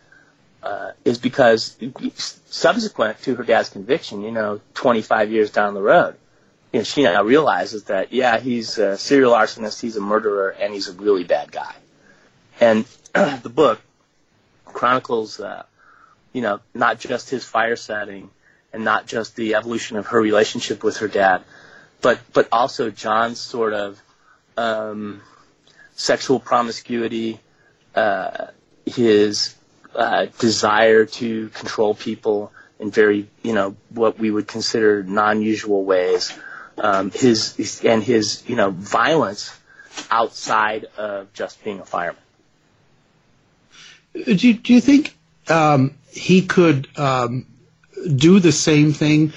uh, 0.62 0.92
is 1.04 1.18
because 1.18 1.76
subsequent 2.14 3.20
to 3.22 3.34
her 3.34 3.42
dad's 3.42 3.70
conviction, 3.70 4.22
you 4.22 4.30
know, 4.30 4.60
25 4.74 5.32
years 5.32 5.50
down 5.50 5.74
the 5.74 5.82
road, 5.82 6.16
you 6.72 6.80
know, 6.80 6.84
she 6.84 7.02
now 7.04 7.22
realizes 7.22 7.84
that, 7.84 8.12
yeah, 8.12 8.38
he's 8.38 8.78
a 8.78 8.98
serial 8.98 9.32
arsonist, 9.32 9.80
he's 9.80 9.96
a 9.96 10.00
murderer, 10.00 10.50
and 10.50 10.74
he's 10.74 10.88
a 10.88 10.92
really 10.92 11.24
bad 11.24 11.50
guy. 11.50 11.74
And 12.60 12.84
the 13.14 13.50
book 13.52 13.80
chronicles, 14.64 15.40
uh, 15.40 15.64
you 16.38 16.42
know, 16.42 16.60
not 16.72 17.00
just 17.00 17.30
his 17.30 17.44
fire 17.44 17.74
setting 17.74 18.30
and 18.72 18.84
not 18.84 19.08
just 19.08 19.34
the 19.34 19.56
evolution 19.56 19.96
of 19.96 20.06
her 20.06 20.20
relationship 20.20 20.84
with 20.84 20.98
her 20.98 21.08
dad, 21.08 21.42
but, 22.00 22.20
but 22.32 22.46
also 22.52 22.92
John's 22.92 23.40
sort 23.40 23.72
of 23.72 24.00
um, 24.56 25.20
sexual 25.96 26.38
promiscuity, 26.38 27.40
uh, 27.96 28.46
his 28.86 29.56
uh, 29.96 30.26
desire 30.38 31.06
to 31.06 31.48
control 31.48 31.92
people 31.96 32.52
in 32.78 32.92
very, 32.92 33.28
you 33.42 33.52
know, 33.52 33.74
what 33.88 34.16
we 34.16 34.30
would 34.30 34.46
consider 34.46 35.02
non-usual 35.02 35.82
ways. 35.84 36.32
Um, 36.78 37.10
his, 37.10 37.56
his 37.56 37.84
and 37.84 38.00
his, 38.00 38.44
you 38.48 38.54
know, 38.54 38.70
violence 38.70 39.52
outside 40.08 40.86
of 40.96 41.32
just 41.32 41.64
being 41.64 41.80
a 41.80 41.84
fireman. 41.84 42.22
Do 44.14 44.34
you, 44.36 44.54
do 44.54 44.72
you 44.72 44.80
think 44.80 45.16
um, 45.50 45.97
he 46.10 46.42
could 46.42 46.88
um, 46.98 47.46
do 48.14 48.40
the 48.40 48.52
same 48.52 48.92
thing 48.92 49.32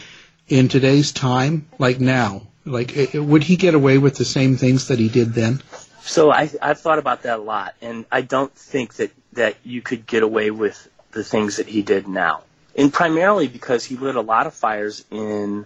in 0.48 0.68
today's 0.68 1.12
time, 1.12 1.68
like 1.80 2.00
now? 2.00 2.48
Like, 2.66 2.96
eh, 2.96 3.20
would 3.20 3.44
he 3.44 3.56
get 3.56 3.74
away 3.74 3.98
with 3.98 4.16
the 4.16 4.26
same 4.26 4.58
things 4.58 4.88
that 4.88 5.00
he 5.00 5.10
did 5.10 5.34
then? 5.34 5.62
So 6.02 6.32
I, 6.32 6.50
I've 6.62 6.80
thought 6.80 7.00
about 7.00 7.24
that 7.24 7.40
a 7.40 7.42
lot, 7.42 7.76
and 7.82 8.06
I 8.12 8.22
don't 8.22 8.54
think 8.54 8.96
that, 8.96 9.12
that 9.34 9.56
you 9.64 9.82
could 9.82 10.06
get 10.06 10.24
away 10.24 10.52
with 10.52 10.90
the 11.12 11.24
things 11.24 11.58
that 11.58 11.68
he 11.68 11.82
did 11.82 12.08
now. 12.08 12.44
And 12.76 12.92
primarily 12.92 13.48
because 13.48 13.84
he 13.84 13.98
lit 13.98 14.16
a 14.16 14.22
lot 14.22 14.48
of 14.48 14.54
fires 14.54 15.04
in 15.12 15.66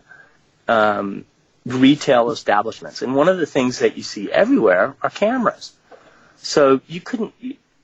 um, 0.68 1.26
retail 1.66 2.32
establishments. 2.32 3.02
And 3.02 3.16
one 3.16 3.28
of 3.28 3.38
the 3.38 3.46
things 3.46 3.80
that 3.80 3.98
you 3.98 4.04
see 4.04 4.32
everywhere 4.32 4.96
are 5.02 5.10
cameras. 5.10 5.72
So 6.38 6.82
you 6.88 7.02
couldn't, 7.02 7.34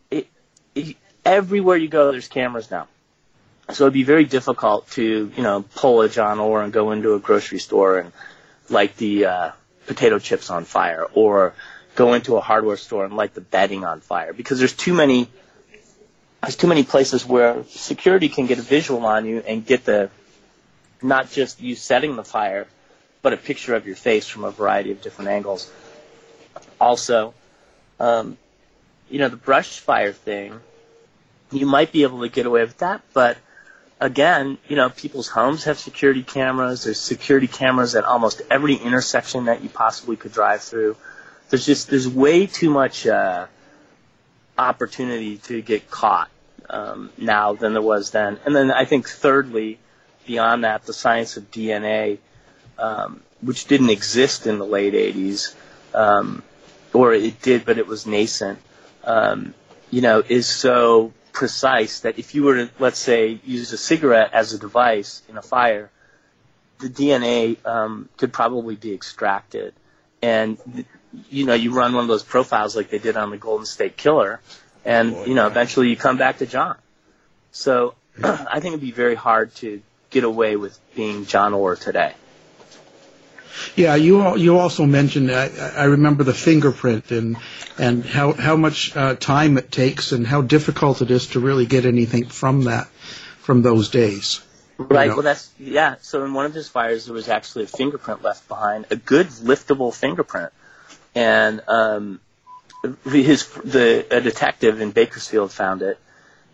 it, 0.09 0.27
it, 0.75 0.97
everywhere 1.25 1.77
you 1.77 1.87
go, 1.87 2.11
there's 2.11 2.27
cameras 2.27 2.69
now. 2.71 2.87
So 3.69 3.85
it'd 3.85 3.93
be 3.93 4.03
very 4.03 4.25
difficult 4.25 4.89
to, 4.91 5.31
you 5.35 5.43
know, 5.43 5.63
pull 5.75 6.01
a 6.01 6.09
John 6.09 6.39
Orr 6.39 6.61
and 6.61 6.73
go 6.73 6.91
into 6.91 7.13
a 7.13 7.19
grocery 7.19 7.59
store 7.59 7.99
and 7.99 8.11
light 8.69 8.97
the 8.97 9.25
uh, 9.25 9.51
potato 9.87 10.19
chips 10.19 10.49
on 10.49 10.65
fire, 10.65 11.05
or 11.13 11.53
go 11.95 12.13
into 12.13 12.35
a 12.37 12.41
hardware 12.41 12.77
store 12.77 13.05
and 13.05 13.15
light 13.15 13.33
the 13.33 13.41
bedding 13.41 13.85
on 13.85 14.01
fire, 14.01 14.33
because 14.33 14.59
there's 14.59 14.73
too 14.73 14.93
many 14.93 15.29
there's 16.41 16.55
too 16.55 16.67
many 16.67 16.83
places 16.83 17.25
where 17.25 17.63
security 17.69 18.27
can 18.27 18.47
get 18.47 18.57
a 18.57 18.63
visual 18.63 19.05
on 19.05 19.25
you 19.25 19.43
and 19.45 19.65
get 19.65 19.85
the 19.85 20.09
not 21.01 21.29
just 21.29 21.61
you 21.61 21.75
setting 21.75 22.15
the 22.15 22.23
fire, 22.23 22.67
but 23.21 23.33
a 23.33 23.37
picture 23.37 23.75
of 23.75 23.85
your 23.85 23.95
face 23.95 24.27
from 24.27 24.43
a 24.43 24.51
variety 24.51 24.91
of 24.91 25.01
different 25.01 25.29
angles. 25.29 25.71
Also, 26.79 27.33
um, 27.99 28.37
you 29.09 29.19
know, 29.19 29.29
the 29.29 29.37
brush 29.37 29.79
fire 29.79 30.13
thing, 30.13 30.59
you 31.51 31.65
might 31.65 31.91
be 31.91 32.03
able 32.03 32.21
to 32.21 32.29
get 32.29 32.45
away 32.45 32.61
with 32.61 32.77
that, 32.79 33.01
but 33.13 33.37
again, 34.01 34.57
you 34.67 34.75
know, 34.75 34.89
people's 34.89 35.27
homes 35.27 35.65
have 35.65 35.77
security 35.77 36.23
cameras. 36.23 36.83
There's 36.83 36.99
security 36.99 37.47
cameras 37.47 37.95
at 37.95 38.03
almost 38.03 38.41
every 38.49 38.75
intersection 38.75 39.45
that 39.45 39.63
you 39.63 39.69
possibly 39.69 40.15
could 40.17 40.33
drive 40.33 40.61
through. 40.61 40.97
There's 41.49 41.65
just 41.65 41.89
there's 41.89 42.07
way 42.07 42.47
too 42.47 42.71
much 42.71 43.05
uh, 43.05 43.45
opportunity 44.57 45.37
to 45.37 45.61
get 45.61 45.89
caught 45.91 46.29
um, 46.69 47.11
now 47.17 47.53
than 47.53 47.73
there 47.73 47.81
was 47.81 48.11
then. 48.11 48.39
And 48.45 48.55
then 48.55 48.71
I 48.71 48.85
think 48.85 49.07
thirdly, 49.07 49.77
beyond 50.25 50.63
that, 50.63 50.85
the 50.85 50.93
science 50.93 51.37
of 51.37 51.51
DNA, 51.51 52.17
um, 52.79 53.21
which 53.41 53.65
didn't 53.65 53.91
exist 53.91 54.47
in 54.47 54.57
the 54.57 54.65
late 54.65 54.93
80s, 54.93 55.53
um, 55.93 56.41
or 56.93 57.13
it 57.13 57.41
did, 57.41 57.65
but 57.65 57.77
it 57.77 57.85
was 57.85 58.07
nascent, 58.07 58.59
um, 59.03 59.53
you 59.91 60.01
know, 60.01 60.23
is 60.27 60.47
so 60.47 61.13
precise 61.41 62.01
that 62.01 62.19
if 62.19 62.35
you 62.35 62.43
were 62.43 62.55
to, 62.67 62.69
let's 62.77 62.99
say, 62.99 63.39
use 63.43 63.73
a 63.73 63.77
cigarette 63.77 64.29
as 64.31 64.53
a 64.53 64.59
device 64.59 65.23
in 65.27 65.37
a 65.37 65.41
fire, 65.41 65.89
the 66.79 66.87
DNA 66.87 67.57
um, 67.65 68.09
could 68.17 68.31
probably 68.31 68.75
be 68.75 68.93
extracted. 68.93 69.73
And, 70.21 70.59
you 71.31 71.47
know, 71.47 71.55
you 71.55 71.73
run 71.73 71.95
one 71.95 72.03
of 72.03 72.07
those 72.07 72.21
profiles 72.21 72.75
like 72.75 72.91
they 72.91 72.99
did 72.99 73.17
on 73.17 73.31
the 73.31 73.37
Golden 73.37 73.65
State 73.65 73.97
Killer, 73.97 74.39
and, 74.85 75.25
you 75.25 75.33
know, 75.33 75.47
eventually 75.47 75.89
you 75.89 75.97
come 75.97 76.17
back 76.19 76.37
to 76.37 76.45
John. 76.45 76.77
So 77.51 77.95
I 78.23 78.59
think 78.59 78.73
it'd 78.73 78.81
be 78.81 78.91
very 78.91 79.15
hard 79.15 79.55
to 79.55 79.81
get 80.11 80.23
away 80.23 80.57
with 80.57 80.77
being 80.93 81.25
John 81.25 81.55
Orr 81.55 81.75
today. 81.75 82.13
Yeah, 83.75 83.95
you 83.95 84.37
you 84.37 84.57
also 84.57 84.85
mentioned 84.85 85.31
I, 85.31 85.47
I 85.75 85.83
remember 85.85 86.23
the 86.23 86.33
fingerprint 86.33 87.11
and 87.11 87.37
and 87.77 88.05
how 88.05 88.33
how 88.33 88.55
much 88.55 88.95
uh, 88.95 89.15
time 89.15 89.57
it 89.57 89.71
takes 89.71 90.11
and 90.11 90.25
how 90.25 90.41
difficult 90.41 91.01
it 91.01 91.11
is 91.11 91.27
to 91.27 91.39
really 91.39 91.65
get 91.65 91.85
anything 91.85 92.25
from 92.25 92.65
that 92.65 92.87
from 93.41 93.61
those 93.61 93.89
days. 93.89 94.41
Right. 94.77 95.09
know. 95.09 95.15
Well, 95.15 95.23
that's 95.23 95.51
yeah. 95.59 95.95
So 96.01 96.23
in 96.25 96.33
one 96.33 96.45
of 96.45 96.53
his 96.53 96.67
fires, 96.69 97.05
there 97.05 97.13
was 97.13 97.29
actually 97.29 97.65
a 97.65 97.67
fingerprint 97.67 98.23
left 98.23 98.47
behind, 98.47 98.87
a 98.89 98.95
good 98.95 99.27
liftable 99.27 99.93
fingerprint, 99.93 100.51
and 101.13 101.61
um, 101.67 102.19
his 103.03 103.47
the 103.47 104.05
a 104.09 104.21
detective 104.21 104.81
in 104.81 104.91
Bakersfield 104.91 105.51
found 105.51 105.81
it, 105.81 105.99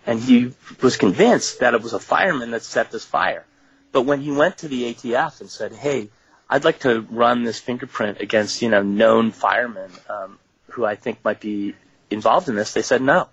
and 0.05 0.19
he 0.19 0.53
was 0.81 0.97
convinced 0.97 1.59
that 1.59 1.73
it 1.73 1.81
was 1.81 1.93
a 1.93 1.99
fireman 1.99 2.51
that 2.51 2.63
set 2.63 2.91
this 2.91 3.05
fire. 3.05 3.45
But 3.91 4.01
when 4.03 4.21
he 4.21 4.31
went 4.31 4.59
to 4.59 4.67
the 4.67 4.93
ATF 4.93 5.41
and 5.41 5.49
said, 5.49 5.71
"Hey, 5.71 6.09
I'd 6.49 6.63
like 6.63 6.79
to 6.79 7.01
run 7.01 7.43
this 7.43 7.59
fingerprint 7.59 8.21
against 8.21 8.61
you 8.61 8.69
know 8.69 8.81
known 8.83 9.31
firemen 9.31 9.91
um, 10.09 10.39
who 10.71 10.85
I 10.85 10.95
think 10.95 11.23
might 11.23 11.39
be 11.39 11.75
involved 12.09 12.49
in 12.49 12.55
this," 12.55 12.73
they 12.73 12.81
said 12.81 13.01
no. 13.01 13.27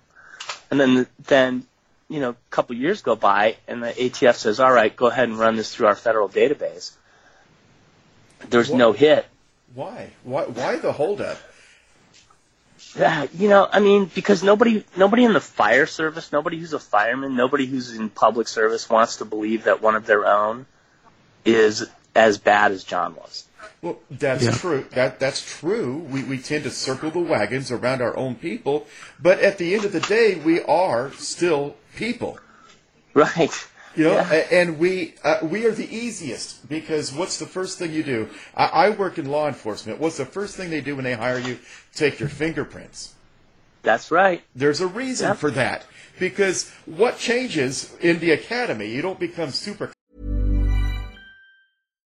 And 0.71 0.81
then 0.81 1.07
then 1.27 1.67
you 2.09 2.21
know, 2.21 2.31
a 2.31 2.37
couple 2.51 2.77
years 2.77 3.03
go 3.03 3.17
by, 3.17 3.57
and 3.67 3.83
the 3.83 3.89
ATF 3.89 4.37
says, 4.37 4.61
"All 4.61 4.73
right, 4.73 4.95
go 4.95 5.07
ahead 5.07 5.29
and 5.29 5.39
run 5.39 5.57
this 5.57 5.75
through 5.75 5.87
our 5.87 5.95
federal 5.95 6.29
database." 6.29 6.93
There's 8.51 8.73
no 8.73 8.93
hit. 8.93 9.27
Why? 9.75 10.11
Why? 10.23 10.45
Why 10.45 10.77
the 10.77 10.93
holdup? 10.93 11.39
Yeah, 12.97 13.27
you 13.35 13.49
know, 13.49 13.67
I 13.71 13.81
mean, 13.81 14.09
because 14.15 14.45
nobody, 14.45 14.85
nobody 14.97 15.25
in 15.25 15.33
the 15.33 15.41
fire 15.41 15.87
service, 15.87 16.31
nobody 16.31 16.59
who's 16.59 16.75
a 16.75 16.79
fireman, 16.79 17.35
nobody 17.35 17.67
who's 17.67 17.93
in 17.93 18.09
public 18.09 18.47
service 18.47 18.89
wants 18.89 19.17
to 19.17 19.25
believe 19.25 19.65
that 19.65 19.83
one 19.83 19.97
of 19.97 20.07
their 20.07 20.27
own 20.27 20.67
is 21.45 21.89
as 22.15 22.39
bad 22.39 22.73
as 22.73 22.85
John 22.85 23.15
was. 23.17 23.45
Well, 23.83 23.99
that's 24.11 24.45
Yeah. 24.45 24.51
true. 24.53 24.87
That 24.93 25.19
that's 25.21 25.59
true. 25.61 25.99
We 26.11 26.23
we 26.23 26.39
tend 26.39 26.65
to 26.65 26.71
circle 26.71 27.11
the 27.11 27.19
wagons 27.19 27.71
around 27.71 28.03
our 28.03 28.17
own 28.17 28.35
people, 28.35 28.87
but 29.21 29.41
at 29.41 29.59
the 29.59 29.75
end 29.75 29.85
of 29.85 29.93
the 29.93 30.01
day, 30.01 30.35
we 30.37 30.63
are 30.63 31.13
still 31.13 31.77
people. 31.97 32.39
Right. 33.13 33.53
You 33.97 34.05
know, 34.05 34.15
Yeah. 34.15 34.47
and 34.51 34.79
we 34.79 35.15
uh, 35.23 35.39
we 35.43 35.67
are 35.67 35.71
the 35.71 35.89
easiest 35.95 36.69
because 36.69 37.13
what's 37.13 37.39
the 37.39 37.47
first 37.47 37.79
thing 37.79 37.93
you 37.93 38.03
do? 38.03 38.29
I, 38.57 38.65
I 38.65 38.91
work 38.91 39.19
in 39.19 39.27
law 39.31 39.47
enforcement. 39.47 40.01
What's 40.01 40.17
the 40.17 40.27
first 40.27 40.57
thing 40.57 40.71
they 40.71 40.81
do 40.81 40.97
when 40.97 41.05
they 41.05 41.15
hire 41.15 41.39
you? 41.39 41.59
Take 41.95 42.19
your 42.19 42.29
fingerprints. 42.29 43.13
That's 43.83 44.11
right. 44.11 44.43
There's 44.55 44.81
a 44.81 44.87
reason 44.87 45.29
Yep. 45.29 45.37
for 45.37 45.51
that 45.53 45.85
because 46.19 46.71
what 46.87 47.19
changes 47.19 47.93
in 48.01 48.19
the 48.19 48.31
academy? 48.33 48.89
You 48.89 49.03
don't 49.03 49.21
become 49.21 49.51
super 49.51 49.93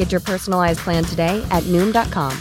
Get 0.00 0.10
your 0.10 0.22
personalized 0.22 0.78
plan 0.78 1.04
today 1.04 1.46
at 1.50 1.62
Noom.com. 1.64 2.32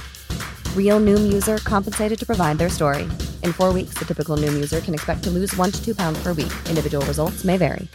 Real 0.78 0.98
Noom 1.02 1.30
user 1.34 1.58
compensated 1.58 2.18
to 2.20 2.26
provide 2.26 2.58
their 2.58 2.70
story. 2.70 3.04
In 3.44 3.52
four 3.52 3.74
weeks, 3.74 3.96
the 3.96 4.06
typical 4.06 4.38
Noom 4.38 4.54
user 4.54 4.80
can 4.80 4.94
expect 4.94 5.24
to 5.26 5.30
lose 5.30 5.54
one 5.58 5.70
to 5.70 5.84
two 5.84 5.94
pounds 5.94 6.24
per 6.24 6.32
week. 6.32 6.54
Individual 6.70 7.06
results 7.06 7.44
may 7.44 7.58
vary. 7.58 7.90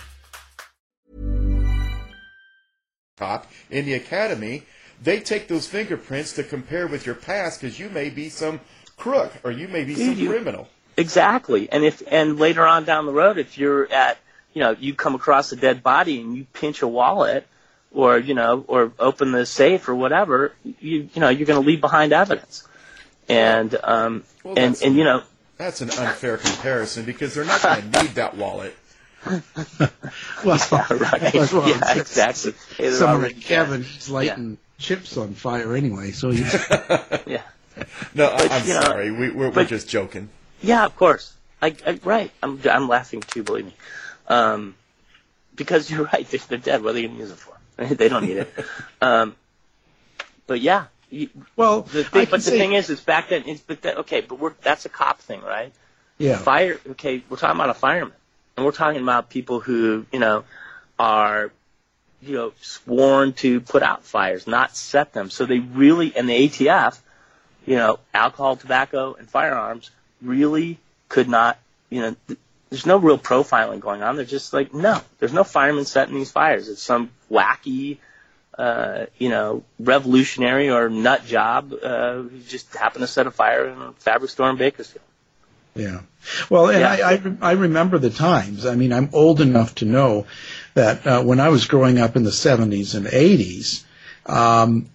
top 3.17 3.47
in 3.71 3.87
the 3.87 3.95
academy, 3.95 4.65
they 5.03 5.21
take 5.21 5.49
those 5.49 5.67
fingerprints 5.67 6.35
to 6.35 6.43
compare 6.43 6.87
with 6.87 7.07
your 7.07 7.15
past 7.15 7.63
because 7.63 7.81
you 7.81 7.89
may 7.89 8.11
be 8.11 8.29
some 8.29 8.61
crook 8.99 9.33
or 9.45 9.51
you 9.51 9.67
may 9.69 9.85
be 9.85 9.95
some 9.95 10.15
You- 10.15 10.29
criminal. 10.29 10.69
Exactly. 10.99 11.71
And 11.73 11.85
if 11.85 12.03
and 12.11 12.39
later 12.39 12.67
on 12.67 12.85
down 12.85 13.07
the 13.07 13.13
road, 13.15 13.39
if 13.39 13.57
you're 13.57 13.91
at, 13.91 14.19
you 14.53 14.61
know, 14.61 14.73
you 14.79 14.93
come 14.95 15.15
across 15.15 15.53
a 15.53 15.57
dead 15.57 15.83
body 15.83 16.21
and 16.21 16.37
you 16.37 16.45
pinch 16.53 16.83
a 16.83 16.89
wallet, 16.89 17.47
or 17.95 18.19
you 18.19 18.35
know, 18.35 18.65
or 18.69 18.93
open 18.99 19.33
the 19.33 19.47
safe 19.47 19.89
or 19.89 19.95
whatever, 19.95 20.53
you 20.65 21.09
you 21.15 21.21
know, 21.21 21.29
you're 21.31 21.47
going 21.47 21.61
to 21.63 21.67
leave 21.67 21.81
behind 21.81 22.13
evidence. 22.13 22.67
And 23.29 23.75
um 23.83 24.25
Well, 24.43 24.51
and 24.59 24.75
that's- 24.75 24.83
and 24.83 24.97
you 24.97 25.05
know, 25.05 25.23
That's 25.57 25.81
an 25.81 25.91
unfair 25.91 26.37
comparison 26.37 27.05
because 27.07 27.35
they're 27.35 27.45
not 27.45 27.63
going 27.63 27.91
to 27.91 28.03
need 28.03 28.11
that 28.17 28.37
wallet. 28.37 28.77
Well, 30.45 30.59
right. 30.71 31.21
that's 31.33 31.35
yeah, 31.35 31.81
saying. 31.81 31.99
exactly. 32.01 32.55
Hey, 32.77 32.91
Someone 32.91 33.17
already 33.21 33.35
like 33.37 33.43
Kevin 33.45 33.81
is 33.81 34.11
lighting 34.11 34.59
chips 34.79 35.17
on 35.17 35.33
fire 35.35 35.75
anyway, 35.75 36.11
so 36.11 36.31
he's 36.31 36.53
Yeah. 37.27 37.41
No, 38.15 38.29
I, 38.31 38.37
But, 38.37 38.53
I'm 38.53 38.67
you 38.69 38.75
know, 38.75 38.81
sorry. 38.83 39.11
We, 39.13 39.31
we're, 39.31 39.51
we're 39.51 39.65
just 39.65 39.89
joking. 39.89 40.29
Yeah, 40.61 40.85
of 40.85 40.95
course. 40.97 41.33
I, 41.63 41.75
I 41.87 41.99
right. 42.05 42.31
I'm 42.43 42.61
I'm 42.71 42.87
laughing 42.89 43.23
too. 43.23 43.43
Believe 43.43 43.65
me, 43.67 43.75
um, 44.29 44.75
because 45.57 45.91
you're 45.91 46.05
right. 46.13 46.29
They're, 46.31 46.41
they're 46.49 46.59
dead. 46.59 46.83
What 46.85 46.91
are 46.91 46.93
they 46.93 47.03
going 47.03 47.15
to 47.15 47.21
use 47.23 47.31
it 47.31 47.39
for? 47.39 47.54
they 47.97 48.09
don't 48.09 48.25
need 48.25 48.39
it. 48.39 48.53
Um, 49.01 49.35
but 50.47 50.61
yeah. 50.61 50.87
You, 51.11 51.29
well. 51.57 51.83
the 51.83 52.05
thing, 52.05 52.27
but 52.31 52.39
the 52.39 52.51
say- 52.51 52.59
thing 52.59 52.73
is, 52.73 52.91
is 52.91 53.01
back 53.01 53.29
then. 53.29 53.45
It's, 53.47 53.61
but 53.61 53.83
that, 53.83 53.99
okay, 53.99 54.21
but 54.21 54.39
we're 54.39 54.53
that's 54.63 54.85
a 54.85 54.89
cop 54.89 55.21
thing, 55.21 55.43
right? 55.43 55.73
yeah. 56.19 56.37
Fire. 56.37 56.79
Okay, 56.91 57.23
we're 57.29 57.37
talking 57.37 57.57
about 57.57 57.71
a 57.71 57.75
fireman. 57.75 58.15
and 58.57 58.65
we're 58.65 58.73
talking 58.73 59.03
about 59.03 59.31
people 59.31 59.61
who 59.61 60.07
you 60.13 60.19
know 60.19 60.45
are 60.99 61.51
you 62.23 62.35
know 62.35 62.53
sworn 62.61 63.33
to 63.35 63.61
put 63.61 63.83
out 63.83 64.05
fires, 64.05 64.47
not 64.47 64.77
set 64.77 65.13
them. 65.13 65.31
So 65.31 65.47
they 65.47 65.59
really 65.59 66.15
and 66.17 66.29
the 66.29 66.49
ATF, 66.49 66.99
you 67.67 67.77
know, 67.77 67.99
alcohol, 68.13 68.57
tobacco, 68.57 69.15
and 69.15 69.29
firearms 69.29 69.91
really 70.23 70.79
could 71.09 71.29
not, 71.29 71.59
you 71.91 72.01
know. 72.01 72.37
Th- 72.75 72.83
there's 72.83 72.87
no 72.87 72.97
real 72.99 73.19
profiling 73.19 73.81
going 73.81 74.03
on. 74.03 74.17
They're 74.17 74.25
just 74.25 74.53
like, 74.53 74.75
no, 74.75 75.01
there's 75.19 75.33
no 75.33 75.45
firemen 75.45 75.85
setting 75.85 76.15
these 76.15 76.33
fires. 76.33 76.69
It's 76.69 76.83
some 76.83 77.11
wacky, 77.31 77.99
uh, 78.59 79.07
you 79.19 79.29
know, 79.29 79.63
revolutionary 79.79 80.71
or 80.71 80.89
nut 80.89 81.25
job 81.25 81.73
uh, 81.73 82.15
who 82.23 82.41
just 82.41 82.75
happened 82.75 83.03
to 83.03 83.07
set 83.07 83.27
a 83.27 83.31
fire 83.31 83.69
in 83.69 83.81
a 83.81 83.93
fabric 83.93 84.31
store 84.31 84.51
in 84.51 84.57
Bakersfield. 84.57 85.05
Yeah. 85.75 86.01
Well, 86.51 86.69
and 86.69 86.81
Yeah. 86.81 86.91
I, 86.91 87.13
I, 87.15 87.51
I 87.51 87.53
remember 87.53 87.99
the 87.99 88.11
times. 88.11 88.67
I 88.67 88.75
mean, 88.75 88.93
I'm 88.93 89.11
old 89.13 89.41
enough 89.41 89.75
to 89.77 89.85
know 89.85 90.27
that 90.75 91.07
uh, 91.07 91.23
when 91.23 91.41
I 91.41 91.49
was 91.49 91.67
growing 91.67 91.99
up 91.99 92.17
in 92.17 92.23
the 92.25 92.31
70s 92.31 92.95
and 92.95 93.07
80s, 93.07 93.85
um, 94.27 94.89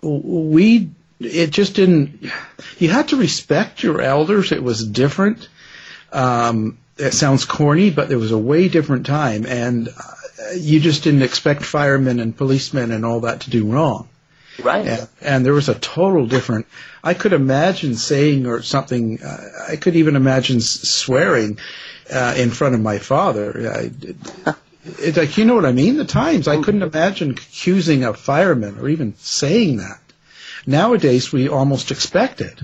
we, 0.00 0.90
it 1.20 1.50
just 1.50 1.74
didn't, 1.74 2.30
you 2.78 2.88
had 2.88 3.08
to 3.08 3.16
respect 3.16 3.82
your 3.82 4.00
elders. 4.00 4.52
It 4.52 4.62
was 4.62 4.86
different. 4.86 5.48
Um, 6.12 6.78
it 7.02 7.12
sounds 7.14 7.44
corny, 7.44 7.90
but 7.90 8.08
there 8.08 8.18
was 8.18 8.32
a 8.32 8.38
way 8.38 8.68
different 8.68 9.06
time, 9.06 9.44
and 9.46 9.88
uh, 9.88 9.92
you 10.56 10.80
just 10.80 11.02
didn't 11.04 11.22
expect 11.22 11.64
firemen 11.64 12.20
and 12.20 12.36
policemen 12.36 12.92
and 12.92 13.04
all 13.04 13.20
that 13.20 13.40
to 13.42 13.50
do 13.50 13.70
wrong. 13.70 14.08
Right. 14.62 14.86
And, 14.86 15.08
and 15.20 15.46
there 15.46 15.54
was 15.54 15.68
a 15.68 15.74
total 15.74 16.26
different. 16.26 16.66
I 17.02 17.14
could 17.14 17.32
imagine 17.32 17.96
saying 17.96 18.46
or 18.46 18.62
something. 18.62 19.22
Uh, 19.22 19.50
I 19.68 19.76
could 19.76 19.96
even 19.96 20.14
imagine 20.14 20.58
s- 20.58 20.66
swearing 20.88 21.58
uh, 22.12 22.34
in 22.36 22.50
front 22.50 22.74
of 22.74 22.80
my 22.80 22.98
father. 22.98 23.72
I, 23.72 24.54
it's 24.98 25.16
like 25.16 25.38
you 25.38 25.44
know 25.44 25.54
what 25.54 25.64
I 25.64 25.72
mean. 25.72 25.96
The 25.96 26.04
times 26.04 26.48
I 26.48 26.60
couldn't 26.60 26.82
imagine 26.82 27.30
accusing 27.30 28.04
a 28.04 28.14
fireman 28.14 28.78
or 28.78 28.88
even 28.88 29.14
saying 29.16 29.78
that. 29.78 30.00
Nowadays 30.66 31.32
we 31.32 31.48
almost 31.48 31.90
expect 31.90 32.40
it. 32.40 32.60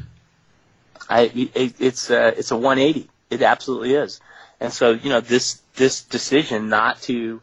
I 1.09 1.23
it, 1.55 1.75
it's 1.81 2.11
uh, 2.11 2.33
it's 2.37 2.51
a 2.51 2.57
180. 2.57 3.09
It 3.31 3.43
absolutely 3.43 3.95
is. 3.95 4.21
And 4.61 4.73
so 4.73 4.91
you 4.93 5.11
know 5.11 5.21
this 5.21 5.61
this 5.77 6.03
decision 6.03 6.69
not 6.69 7.01
to 7.03 7.41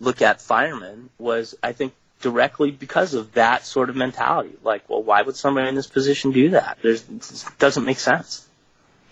look 0.00 0.22
at 0.22 0.40
firemen 0.40 1.10
was 1.18 1.54
I 1.62 1.72
think 1.72 1.94
directly 2.22 2.70
because 2.70 3.14
of 3.14 3.32
that 3.34 3.64
sort 3.66 3.90
of 3.90 3.96
mentality. 3.96 4.54
Like, 4.62 4.88
well, 4.88 5.02
why 5.02 5.22
would 5.22 5.36
somebody 5.36 5.68
in 5.68 5.74
this 5.74 5.86
position 5.86 6.32
do 6.32 6.50
that? 6.50 6.78
There's 6.82 7.02
it 7.08 7.44
doesn't 7.58 7.84
make 7.84 7.98
sense. 7.98 8.46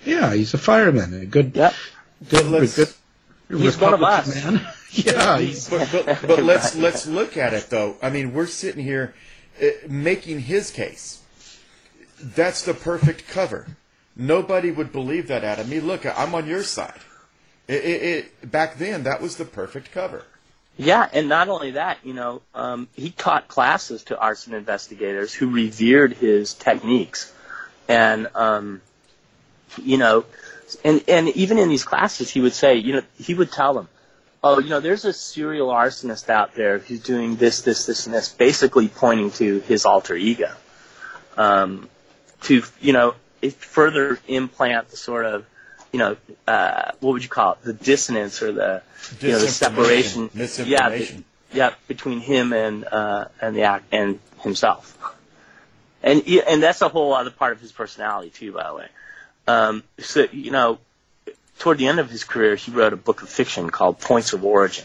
Yeah, 0.05 0.35
he's 0.35 0.53
a 0.55 0.59
fireman, 0.59 1.14
a 1.14 1.24
good, 1.27 1.57
Yep. 1.57 1.74
good, 2.29 2.46
let's- 2.46 2.77
good 2.77 2.88
He's 3.48 3.79
one 3.79 3.92
of 3.94 4.00
Republican 4.00 4.33
us. 4.33 4.44
man. 4.44 4.66
yeah, 4.92 5.38
he's, 5.38 5.68
but, 5.68 5.88
but, 5.92 6.07
but 6.27 6.42
let's 6.53 6.74
let's 6.77 7.07
look 7.07 7.37
at 7.37 7.53
it 7.53 7.68
though. 7.68 7.96
I 8.03 8.09
mean, 8.09 8.33
we're 8.33 8.46
sitting 8.46 8.83
here 8.83 9.14
uh, 9.62 9.66
making 9.87 10.40
his 10.40 10.70
case. 10.70 11.22
That's 12.20 12.62
the 12.62 12.72
perfect 12.72 13.29
cover. 13.29 13.66
Nobody 14.16 14.70
would 14.70 14.92
believe 14.92 15.29
that, 15.29 15.44
Adam. 15.44 15.68
Me, 15.68 15.81
look, 15.81 16.07
I'm 16.07 16.35
on 16.35 16.46
your 16.46 16.62
side. 16.62 17.00
It, 17.66 17.85
it, 17.85 18.03
it, 18.42 18.50
back 18.50 18.79
then, 18.79 19.05
that 19.05 19.20
was 19.20 19.37
the 19.37 19.44
perfect 19.44 19.90
cover. 19.92 20.24
Yeah, 20.77 21.09
and 21.12 21.29
not 21.29 21.48
only 21.48 21.72
that, 21.72 21.98
you 22.05 22.14
know, 22.14 22.42
um, 22.55 22.88
he 22.94 23.11
taught 23.11 23.48
classes 23.48 24.05
to 24.05 24.18
arson 24.18 24.55
investigators 24.55 25.33
who 25.33 25.50
revered 25.50 26.12
his 26.14 26.53
techniques, 26.53 27.33
and 27.88 28.29
um, 28.35 28.81
you 29.81 29.98
know, 29.98 30.24
and 30.85 31.03
and 31.07 31.29
even 31.31 31.59
in 31.59 31.68
these 31.68 31.85
classes, 31.85 32.29
he 32.29 32.40
would 32.40 32.55
say, 32.55 32.77
you 32.77 32.94
know, 32.94 33.03
he 33.18 33.35
would 33.35 33.53
tell 33.53 33.74
them, 33.74 33.88
oh, 34.42 34.59
you 34.59 34.68
know, 34.68 34.81
there's 34.81 35.05
a 35.05 35.12
serial 35.12 35.68
arsonist 35.68 36.29
out 36.29 36.55
there 36.55 36.79
who's 36.79 37.00
doing 37.00 37.37
this, 37.37 37.62
this, 37.62 37.87
this, 37.87 38.07
and 38.07 38.14
this, 38.14 38.29
basically 38.29 38.88
pointing 38.88 39.31
to 39.33 39.61
his 39.61 39.87
alter 39.87 40.16
ego, 40.16 40.53
um, 41.37 41.88
to 42.42 42.62
you 42.81 42.92
know, 42.92 43.14
it 43.44 43.52
further 43.54 44.18
implant 44.26 44.88
the 44.88 44.96
sort 44.96 45.26
of, 45.26 45.44
you 45.92 45.98
know, 45.98 46.16
uh, 46.48 46.90
what 47.00 47.12
would 47.12 47.22
you 47.22 47.28
call 47.28 47.52
it, 47.52 47.62
the 47.62 47.72
dissonance 47.72 48.42
or 48.42 48.52
the 48.52 48.83
you 49.20 49.28
know, 49.33 49.38
the 49.38 49.46
separation, 49.48 50.30
yeah, 50.66 50.88
the- 50.88 51.24
yeah, 51.52 51.70
between 51.87 52.20
him 52.20 52.52
and 52.52 52.85
uh, 52.85 53.26
and 53.40 53.54
the 53.54 53.62
act 53.62 53.85
and 53.92 54.18
himself, 54.40 54.96
and 56.02 56.22
and 56.26 56.62
that's 56.62 56.83
a 56.83 56.88
whole 56.88 57.12
other 57.14 57.30
part 57.30 57.52
of 57.52 57.61
his 57.61 57.70
personality 57.70 58.30
too, 58.30 58.52
by 58.52 58.66
the 58.66 58.74
way. 58.74 58.88
Um, 59.46 59.83
so 59.98 60.26
you 60.33 60.50
know, 60.50 60.78
toward 61.61 61.78
the 61.78 61.87
end 61.87 62.00
of 62.00 62.11
his 62.11 62.24
career, 62.24 62.57
he 62.57 62.72
wrote 62.72 62.92
a 62.92 62.96
book 62.96 63.22
of 63.22 63.28
fiction 63.28 63.70
called 63.70 64.00
Points 64.00 64.33
of 64.33 64.44
Origin, 64.44 64.85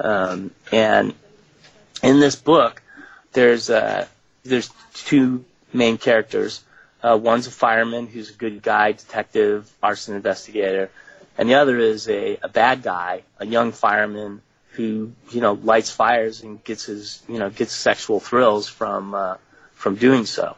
um, 0.00 0.50
and 0.72 1.14
in 2.02 2.18
this 2.18 2.34
book, 2.34 2.82
there's 3.34 3.70
uh, 3.70 4.06
there's 4.44 4.70
two 4.94 5.44
main 5.72 5.96
characters. 5.98 6.62
Uh, 7.04 7.16
one's 7.18 7.46
a 7.46 7.50
fireman 7.50 8.06
who's 8.06 8.30
a 8.30 8.34
good 8.34 8.62
guy, 8.62 8.92
detective, 8.92 9.70
arson 9.82 10.14
investigator, 10.16 10.90
and 11.36 11.50
the 11.50 11.54
other 11.54 11.78
is 11.78 12.08
a, 12.08 12.38
a 12.42 12.48
bad 12.48 12.82
guy, 12.82 13.22
a 13.38 13.44
young 13.44 13.72
fireman 13.72 14.40
who 14.70 15.12
you 15.30 15.40
know 15.42 15.52
lights 15.52 15.90
fires 15.90 16.42
and 16.42 16.62
gets 16.64 16.84
his 16.86 17.22
you 17.28 17.38
know 17.38 17.50
gets 17.50 17.72
sexual 17.72 18.20
thrills 18.20 18.68
from 18.68 19.14
uh, 19.14 19.36
from 19.74 19.96
doing 19.96 20.24
so. 20.24 20.56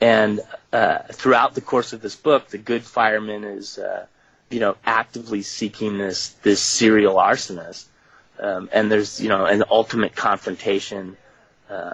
And 0.00 0.40
uh, 0.72 0.98
throughout 1.12 1.54
the 1.54 1.60
course 1.60 1.92
of 1.92 2.00
this 2.00 2.16
book, 2.16 2.48
the 2.48 2.58
good 2.58 2.82
fireman 2.84 3.44
is 3.44 3.76
uh, 3.78 4.06
you 4.48 4.60
know 4.60 4.74
actively 4.86 5.42
seeking 5.42 5.98
this 5.98 6.30
this 6.42 6.62
serial 6.62 7.16
arsonist, 7.16 7.84
um, 8.40 8.70
and 8.72 8.90
there's 8.90 9.20
you 9.20 9.28
know 9.28 9.44
an 9.44 9.64
ultimate 9.70 10.16
confrontation 10.16 11.18
uh, 11.68 11.92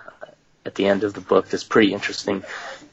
at 0.64 0.76
the 0.76 0.86
end 0.86 1.02
of 1.02 1.12
the 1.12 1.20
book 1.20 1.48
that's 1.48 1.64
pretty 1.64 1.92
interesting. 1.92 2.44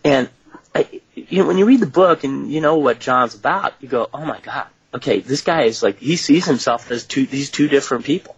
And 0.04 0.28
I, 0.74 1.02
you 1.16 1.42
know 1.42 1.48
when 1.48 1.58
you 1.58 1.66
read 1.66 1.80
the 1.80 1.88
book 1.88 2.24
and 2.24 2.52
you 2.52 2.62
know 2.62 2.78
what 2.78 3.00
John's 3.00 3.36
about, 3.36 3.74
you 3.82 3.88
go, 3.88 4.10
oh 4.14 4.26
my 4.26 4.40
god, 4.40 4.68
okay, 4.94 5.20
this 5.20 5.42
guy 5.42 5.64
is 5.64 5.84
like 5.84 6.00
he 6.00 6.16
sees 6.16 6.46
himself 6.46 6.92
as 6.92 7.06
two 7.06 7.26
these 7.26 7.50
two 7.50 7.68
different 7.68 8.06
people, 8.06 8.36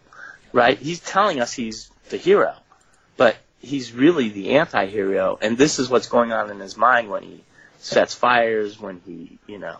right? 0.52 0.78
He's 0.78 1.00
telling 1.00 1.40
us 1.40 1.54
he's 1.54 1.90
the 2.10 2.18
hero, 2.18 2.56
but 3.18 3.38
he's 3.60 3.94
really 3.94 4.30
the 4.30 4.58
anti-hero, 4.58 5.38
and 5.42 5.58
this 5.58 5.80
is 5.80 5.90
what's 5.90 6.08
going 6.08 6.32
on 6.32 6.50
in 6.50 6.60
his 6.60 6.76
mind 6.76 7.10
when 7.10 7.24
he 7.24 7.44
sets 7.80 8.14
fires, 8.14 8.80
when 8.80 9.02
he 9.06 9.38
you 9.48 9.60
know 9.60 9.78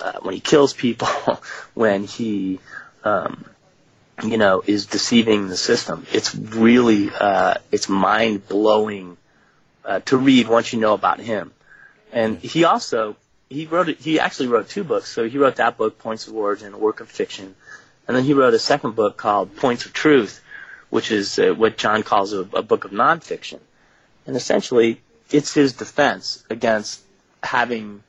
uh, 0.00 0.18
when 0.22 0.34
he 0.34 0.40
kills 0.40 0.72
people, 0.72 1.08
when 1.74 2.04
he 2.04 2.60
um, 3.04 3.44
you 4.22 4.36
know 4.36 4.62
is 4.66 4.86
deceiving 4.86 5.48
the 5.48 5.56
system. 5.56 6.06
It's 6.12 6.34
really 6.34 7.10
uh, 7.10 7.54
it's 7.72 7.88
mind 7.88 8.46
blowing 8.48 9.16
uh, 9.84 10.00
to 10.00 10.16
read 10.16 10.48
once 10.48 10.72
you 10.72 10.80
know 10.80 10.94
about 10.94 11.20
him. 11.20 11.52
And 12.12 12.38
he 12.38 12.64
also 12.64 13.16
he 13.50 13.66
wrote 13.66 13.88
it, 13.88 13.98
he 13.98 14.20
actually 14.20 14.48
wrote 14.48 14.68
two 14.68 14.84
books. 14.84 15.10
So 15.10 15.28
he 15.28 15.38
wrote 15.38 15.56
that 15.56 15.76
book, 15.76 15.98
Points 15.98 16.26
of 16.28 16.34
Origin, 16.34 16.74
a 16.74 16.78
work 16.78 17.00
of 17.00 17.08
fiction, 17.08 17.54
and 18.06 18.16
then 18.16 18.24
he 18.24 18.34
wrote 18.34 18.54
a 18.54 18.58
second 18.58 18.94
book 18.94 19.16
called 19.16 19.56
Points 19.56 19.86
of 19.86 19.92
Truth, 19.92 20.42
which 20.90 21.10
is 21.10 21.38
uh, 21.38 21.54
what 21.54 21.76
John 21.76 22.02
calls 22.02 22.32
a, 22.32 22.40
a 22.40 22.62
book 22.62 22.84
of 22.84 22.90
nonfiction. 22.90 23.60
And 24.26 24.36
essentially, 24.36 25.00
it's 25.30 25.54
his 25.54 25.72
defense 25.72 26.44
against 26.50 27.00
having 27.42 28.02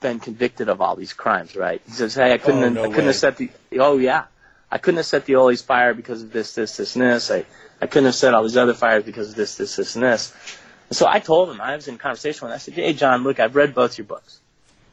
been 0.00 0.20
convicted 0.20 0.68
of 0.68 0.80
all 0.80 0.94
these 0.94 1.12
crimes. 1.12 1.56
Right? 1.56 1.80
He 1.86 1.92
says, 1.92 2.14
"Hey, 2.14 2.32
I 2.32 2.38
couldn't, 2.38 2.62
Oh, 2.62 2.68
no 2.68 2.82
I 2.82 2.86
couldn't 2.86 2.98
way. 3.00 3.06
have 3.06 3.16
set 3.16 3.36
the 3.36 3.50
oh 3.78 3.98
yeah, 3.98 4.24
I 4.70 4.78
couldn't 4.78 4.98
have 4.98 5.06
set 5.06 5.24
the 5.26 5.36
Ole's 5.36 5.62
fire 5.62 5.94
because 5.94 6.22
of 6.22 6.32
this, 6.32 6.54
this, 6.54 6.76
this, 6.76 6.94
and 6.96 7.04
this. 7.04 7.30
I 7.30 7.44
I 7.80 7.86
couldn't 7.86 8.06
have 8.06 8.14
set 8.14 8.34
all 8.34 8.42
these 8.42 8.56
other 8.56 8.74
fires 8.74 9.04
because 9.04 9.30
of 9.30 9.34
this, 9.36 9.56
this, 9.56 9.76
this, 9.76 9.94
and 9.96 10.04
this." 10.04 10.32
And 10.88 10.96
so 10.96 11.06
I 11.06 11.20
told 11.20 11.50
him, 11.50 11.60
I 11.60 11.76
was 11.76 11.88
in 11.88 11.98
conversation 11.98 12.46
with 12.46 12.52
him. 12.52 12.54
I 12.54 12.58
said, 12.58 12.74
"Hey, 12.74 12.92
John, 12.94 13.22
look, 13.24 13.40
I've 13.40 13.54
read 13.56 13.74
both 13.74 13.98
your 13.98 14.06
books. 14.06 14.40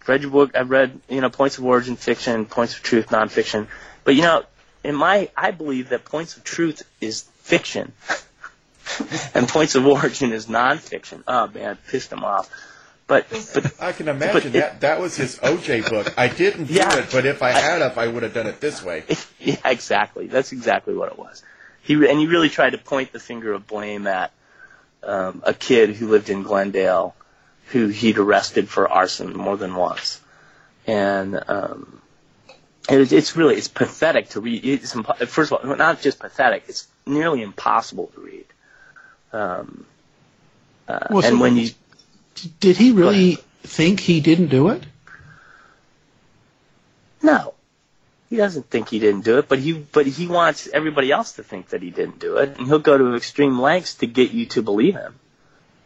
I've 0.02 0.10
read 0.10 0.22
your 0.24 0.32
book. 0.32 0.52
I've 0.56 0.70
read, 0.70 1.00
you 1.10 1.22
know, 1.22 1.30
Points 1.30 1.58
of 1.58 1.66
Origin 1.66 1.96
fiction, 1.96 2.46
Points 2.46 2.76
of 2.76 2.84
Truth 2.84 3.08
nonfiction. 3.08 3.68
But 4.04 4.16
you 4.16 4.22
know, 4.24 4.44
in 4.84 4.96
my, 4.96 5.30
I 5.36 5.52
believe 5.52 5.90
that 5.90 6.06
Points 6.06 6.36
of 6.38 6.44
Truth 6.44 6.84
is 7.02 7.24
fiction, 7.40 7.94
and 9.34 9.48
Points 9.48 9.76
of 9.76 9.86
Origin 9.86 10.32
is 10.34 10.48
nonfiction. 10.48 11.24
Oh 11.28 11.48
man, 11.48 11.72
it 11.72 11.78
pissed 11.88 12.12
him 12.12 12.24
off. 12.24 12.50
But 13.08 13.28
but 13.54 13.72
I 13.80 13.92
can 13.92 14.08
imagine 14.08 14.50
it- 14.56 14.60
that 14.60 14.82
that 14.82 15.00
was 15.00 15.16
his 15.16 15.38
OJ 15.40 15.90
book. 15.90 16.14
I 16.18 16.28
didn't 16.28 16.66
do 16.66 16.74
Yeah. 16.74 16.98
it, 16.98 17.10
but 17.12 17.26
if 17.26 17.42
I 17.44 17.52
had 17.52 17.82
of, 17.84 17.98
I 17.98 18.08
would 18.08 18.24
have 18.24 18.34
done 18.34 18.48
it 18.48 18.60
this 18.60 18.84
way. 18.84 19.04
yeah, 19.40 19.58
exactly. 19.64 20.28
That's 20.28 20.52
exactly 20.52 20.96
what 20.96 21.12
it 21.12 21.18
was. 21.20 21.44
He 21.82 21.94
and 21.94 22.20
he 22.20 22.26
really 22.28 22.50
tried 22.50 22.72
to 22.72 22.80
point 22.80 23.12
the 23.12 23.20
finger 23.20 23.54
of 23.54 23.68
blame 23.68 24.08
at 24.08 24.32
um, 25.06 25.42
a 25.46 25.54
kid 25.54 25.92
who 25.96 26.08
lived 26.10 26.30
in 26.30 26.44
Glendale, 26.44 27.16
who 27.68 27.88
he'd 27.88 28.18
arrested 28.18 28.70
for 28.70 28.90
arson 28.90 29.36
more 29.36 29.58
than 29.58 29.76
once, 29.76 30.22
and 30.88 31.42
um, 31.48 32.02
it, 32.90 33.12
it's 33.12 33.36
really 33.36 33.56
it's 33.56 33.68
pathetic 33.68 34.30
to 34.30 34.42
read. 34.42 34.64
It's 34.66 34.94
impo- 34.94 35.28
first 35.28 35.52
of 35.52 35.64
all, 35.66 35.76
not 35.76 36.02
just 36.02 36.20
pathetic; 36.20 36.66
it's 36.68 36.88
nearly 37.06 37.42
impossible 37.42 38.12
to 38.16 38.22
read. 38.22 38.46
Um, 39.34 39.86
uh, 40.88 41.08
Well, 41.10 41.22
so 41.22 41.28
and 41.30 41.40
when 41.40 41.58
you 41.58 41.70
did 42.60 42.78
he 42.78 42.92
really 42.92 43.38
think 43.64 44.00
he 44.00 44.20
didn't 44.22 44.48
do 44.48 44.70
it? 44.70 44.84
No. 47.22 47.55
He 48.36 48.42
doesn't 48.42 48.70
think 48.70 48.90
he 48.90 49.00
didn't 49.00 49.24
do 49.24 49.38
it, 49.38 49.48
but 49.48 49.60
he 49.60 49.72
but 49.72 50.06
he 50.06 50.28
wants 50.28 50.68
everybody 50.68 51.10
else 51.10 51.34
to 51.34 51.44
think 51.44 51.70
that 51.70 51.82
he 51.82 51.90
didn't 51.90 52.20
do 52.20 52.36
it, 52.38 52.58
and 52.58 52.68
he'll 52.68 52.80
go 52.80 52.98
to 52.98 53.16
extreme 53.16 53.58
lengths 53.60 53.96
to 53.96 54.08
get 54.08 54.32
you 54.32 54.46
to 54.48 54.62
believe 54.62 54.94
him. 54.94 55.16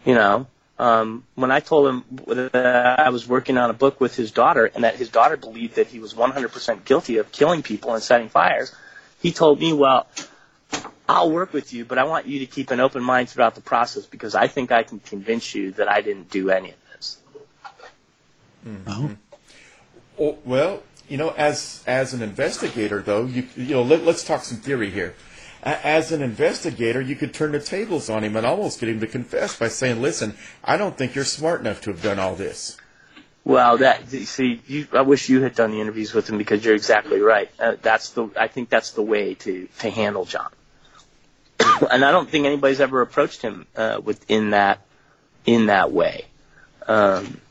You 0.03 0.15
know, 0.15 0.47
um, 0.79 1.23
when 1.35 1.51
I 1.51 1.59
told 1.59 1.89
him 1.89 2.03
that 2.25 2.99
I 2.99 3.09
was 3.09 3.27
working 3.27 3.59
on 3.59 3.69
a 3.69 3.73
book 3.73 4.01
with 4.01 4.15
his 4.15 4.31
daughter, 4.31 4.65
and 4.65 4.83
that 4.83 4.95
his 4.95 5.09
daughter 5.09 5.37
believed 5.37 5.75
that 5.75 5.87
he 5.87 5.99
was 5.99 6.15
100% 6.15 6.85
guilty 6.85 7.17
of 7.17 7.31
killing 7.31 7.61
people 7.61 7.93
and 7.93 8.01
setting 8.01 8.29
fires, 8.29 8.73
he 9.21 9.31
told 9.31 9.59
me, 9.59 9.71
"Well, 9.71 10.07
I'll 11.07 11.29
work 11.29 11.53
with 11.53 11.71
you, 11.71 11.85
but 11.85 11.99
I 11.99 12.05
want 12.05 12.25
you 12.25 12.39
to 12.39 12.47
keep 12.47 12.71
an 12.71 12.79
open 12.79 13.03
mind 13.03 13.29
throughout 13.29 13.53
the 13.53 13.61
process 13.61 14.07
because 14.07 14.33
I 14.33 14.47
think 14.47 14.71
I 14.71 14.81
can 14.81 14.99
convince 14.99 15.53
you 15.53 15.73
that 15.73 15.87
I 15.87 16.01
didn't 16.01 16.31
do 16.31 16.49
any 16.49 16.69
of 16.69 16.77
this." 16.95 17.17
Oh. 18.87 19.11
Oh, 20.21 20.37
well, 20.43 20.83
you 21.09 21.17
know, 21.17 21.29
as 21.31 21.83
as 21.87 22.13
an 22.13 22.21
investigator, 22.21 23.01
though, 23.01 23.25
you 23.25 23.47
you 23.55 23.73
know, 23.73 23.81
let, 23.81 24.03
let's 24.05 24.23
talk 24.23 24.43
some 24.43 24.59
theory 24.59 24.91
here. 24.91 25.15
As 25.61 26.13
an 26.13 26.21
investigator, 26.21 27.01
you 27.01 27.17
could 27.17 27.33
turn 27.33 27.51
the 27.51 27.59
tables 27.59 28.09
on 28.09 28.23
him 28.23 28.37
and 28.37 28.45
almost 28.45 28.79
get 28.79 28.87
him 28.87 29.01
to 29.01 29.07
confess 29.07 29.59
by 29.59 29.67
saying, 29.67 30.01
"Listen, 30.01 30.37
I 30.63 30.77
don't 30.77 30.97
think 30.97 31.15
you're 31.15 31.25
smart 31.25 31.59
enough 31.59 31.81
to 31.81 31.91
have 31.91 32.01
done 32.01 32.19
all 32.19 32.35
this." 32.35 32.77
Well, 33.43 33.77
that 33.79 34.09
see, 34.09 34.61
you, 34.67 34.87
I 34.93 35.01
wish 35.01 35.27
you 35.27 35.41
had 35.41 35.55
done 35.55 35.71
the 35.71 35.81
interviews 35.81 36.13
with 36.13 36.29
him 36.29 36.37
because 36.37 36.63
you're 36.63 36.75
exactly 36.75 37.19
right. 37.19 37.49
Uh, 37.59 37.75
that's 37.81 38.11
the 38.11 38.29
I 38.39 38.47
think 38.47 38.69
that's 38.69 38.91
the 38.91 39.01
way 39.01 39.33
to 39.33 39.67
to 39.79 39.89
handle 39.89 40.25
John. 40.25 40.51
and 41.91 42.05
I 42.05 42.11
don't 42.11 42.29
think 42.29 42.45
anybody's 42.45 42.79
ever 42.79 43.01
approached 43.01 43.41
him 43.41 43.65
uh, 43.75 43.99
within 44.03 44.51
that 44.51 44.85
in 45.45 45.65
that 45.65 45.91
way. 45.91 46.25
Um, 46.87 47.41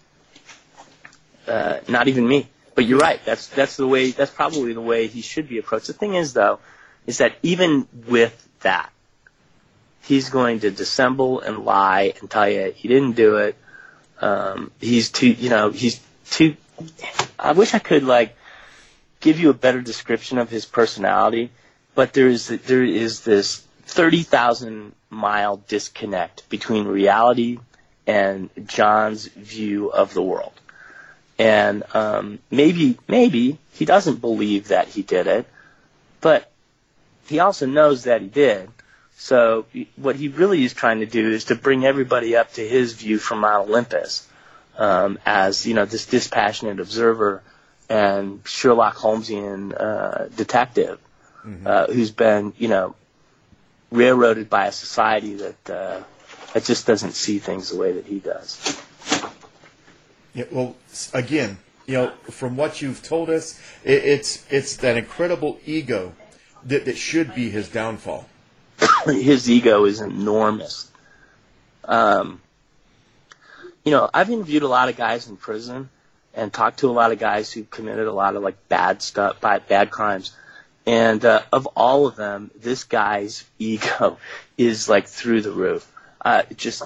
uh, 1.47 1.81
not 1.89 2.09
even 2.09 2.27
me. 2.27 2.49
But 2.79 2.87
you're 2.87 3.01
right. 3.01 3.19
That's 3.25 3.49
that's 3.49 3.77
the 3.77 3.89
way. 3.89 4.13
That's 4.13 4.31
probably 4.31 4.73
the 4.73 4.81
way 4.81 5.09
he 5.09 5.21
should 5.21 5.49
be 5.49 5.59
approached. 5.59 5.89
The 5.89 5.95
thing 5.95 6.15
is, 6.15 6.33
though, 6.33 6.61
is 7.09 7.19
that 7.19 7.35
even 7.43 7.89
with 8.07 8.49
that, 8.61 8.93
he's 10.05 10.31
going 10.31 10.61
to 10.61 10.71
dissemble 10.71 11.41
and 11.41 11.65
lie 11.65 12.15
and 12.21 12.31
tell 12.31 12.49
you 12.49 12.71
he 12.71 12.87
didn't 12.87 13.17
do 13.17 13.39
it. 13.39 13.57
Um, 14.21 14.71
he's 14.79 15.11
too, 15.11 15.27
you 15.27 15.51
know, 15.51 15.71
he's 15.71 16.01
too. 16.31 16.55
I 17.37 17.51
wish 17.51 17.75
I 17.75 17.81
could 17.81 18.05
like 18.05 18.37
give 19.19 19.41
you 19.41 19.51
a 19.51 19.55
better 19.55 19.81
description 19.81 20.39
of 20.39 20.49
his 20.49 20.65
personality, 20.65 21.51
but 21.97 22.13
there 22.13 22.29
is 22.29 22.47
there 22.47 22.85
is 22.85 23.23
this 23.23 23.67
thirty 23.87 24.23
thousand 24.23 24.93
mile 25.11 25.57
disconnect 25.67 26.49
between 26.49 26.87
reality 26.87 27.59
and 28.07 28.51
John's 28.67 29.27
view 29.27 29.91
of 29.91 30.15
the 30.15 30.23
world. 30.23 30.53
And 31.39 31.85
um, 31.95 32.41
maybe 32.51 32.99
maybe 33.07 33.59
he 33.73 33.85
doesn't 33.85 34.21
believe 34.21 34.69
that 34.69 34.89
he 34.89 35.03
did 35.03 35.27
it, 35.27 35.47
but 36.21 36.51
he 37.27 37.39
also 37.39 37.67
knows 37.67 38.05
that 38.05 38.23
he 38.23 38.29
did. 38.29 38.71
So 39.17 39.67
what 39.97 40.17
he 40.17 40.29
really 40.29 40.65
is 40.65 40.73
trying 40.75 41.01
to 41.01 41.07
do 41.07 41.31
is 41.31 41.45
to 41.45 41.55
bring 41.55 41.85
everybody 41.85 42.37
up 42.37 42.53
to 42.55 42.67
his 42.67 42.93
view 42.95 43.19
from 43.19 43.41
Mount 43.41 43.69
Olympus 43.69 44.27
um, 44.79 45.19
as 45.27 45.67
you 45.67 45.75
know 45.75 45.85
this 45.85 46.07
dispassionate 46.07 46.81
observer 46.81 47.43
and 47.89 48.41
Sherlock 48.47 48.97
Holmesian 48.97 49.75
uh, 49.79 50.29
detective 50.29 50.99
uh, 51.67 51.87
who's 51.87 52.11
been 52.11 52.53
you 52.59 52.69
know 52.69 52.95
railroaded 53.91 54.49
by 54.51 54.67
a 54.67 54.73
society 54.73 55.35
that 55.35 55.71
uh, 55.71 56.03
that 56.55 56.65
just 56.65 56.87
doesn't 56.87 57.13
see 57.13 57.39
things 57.39 57.71
the 57.71 57.77
way 57.77 57.93
that 57.93 58.07
he 58.07 58.19
does. 58.19 58.81
Yeah, 60.35 60.45
well, 60.51 60.77
again, 61.15 61.59
you 61.87 61.95
know, 61.95 62.11
from 62.31 62.57
what 62.57 62.83
you've 62.83 63.03
told 63.03 63.31
us, 63.31 63.59
it, 63.83 64.05
it's 64.05 64.47
it's 64.51 64.77
that 64.79 64.97
incredible 64.97 65.59
ego 65.65 66.13
that 66.65 66.85
that 66.85 66.97
should 66.97 67.35
be 67.35 67.51
his 67.51 67.69
downfall. 67.69 68.29
his 69.07 69.51
ego 69.51 69.85
is 69.85 70.01
enormous. 70.01 70.91
Um, 71.85 72.41
you 73.85 73.93
know, 73.93 74.11
I've 74.13 74.29
interviewed 74.31 74.63
a 74.63 74.69
lot 74.69 74.91
of 74.91 74.97
guys 74.97 75.29
in 75.29 75.37
prison 75.37 75.89
and 76.35 76.53
talked 76.53 76.81
to 76.81 76.91
a 76.91 76.93
lot 76.93 77.11
of 77.11 77.19
guys 77.19 77.51
who 77.51 77.65
committed 77.65 78.07
a 78.07 78.13
lot 78.13 78.37
of 78.37 78.43
like 78.43 78.69
bad 78.69 79.01
stuff, 79.03 79.41
bad, 79.41 79.67
bad 79.67 79.91
crimes. 79.91 80.37
And 80.85 81.25
uh, 81.25 81.43
of 81.53 81.67
all 81.69 82.07
of 82.07 82.17
them, 82.17 82.51
this 82.55 82.85
guy's 82.85 83.45
ego 83.59 84.19
is 84.57 84.89
like 84.89 85.09
through 85.09 85.43
the 85.43 85.51
roof. 85.51 85.91
Uh, 86.21 86.43
just 86.57 86.83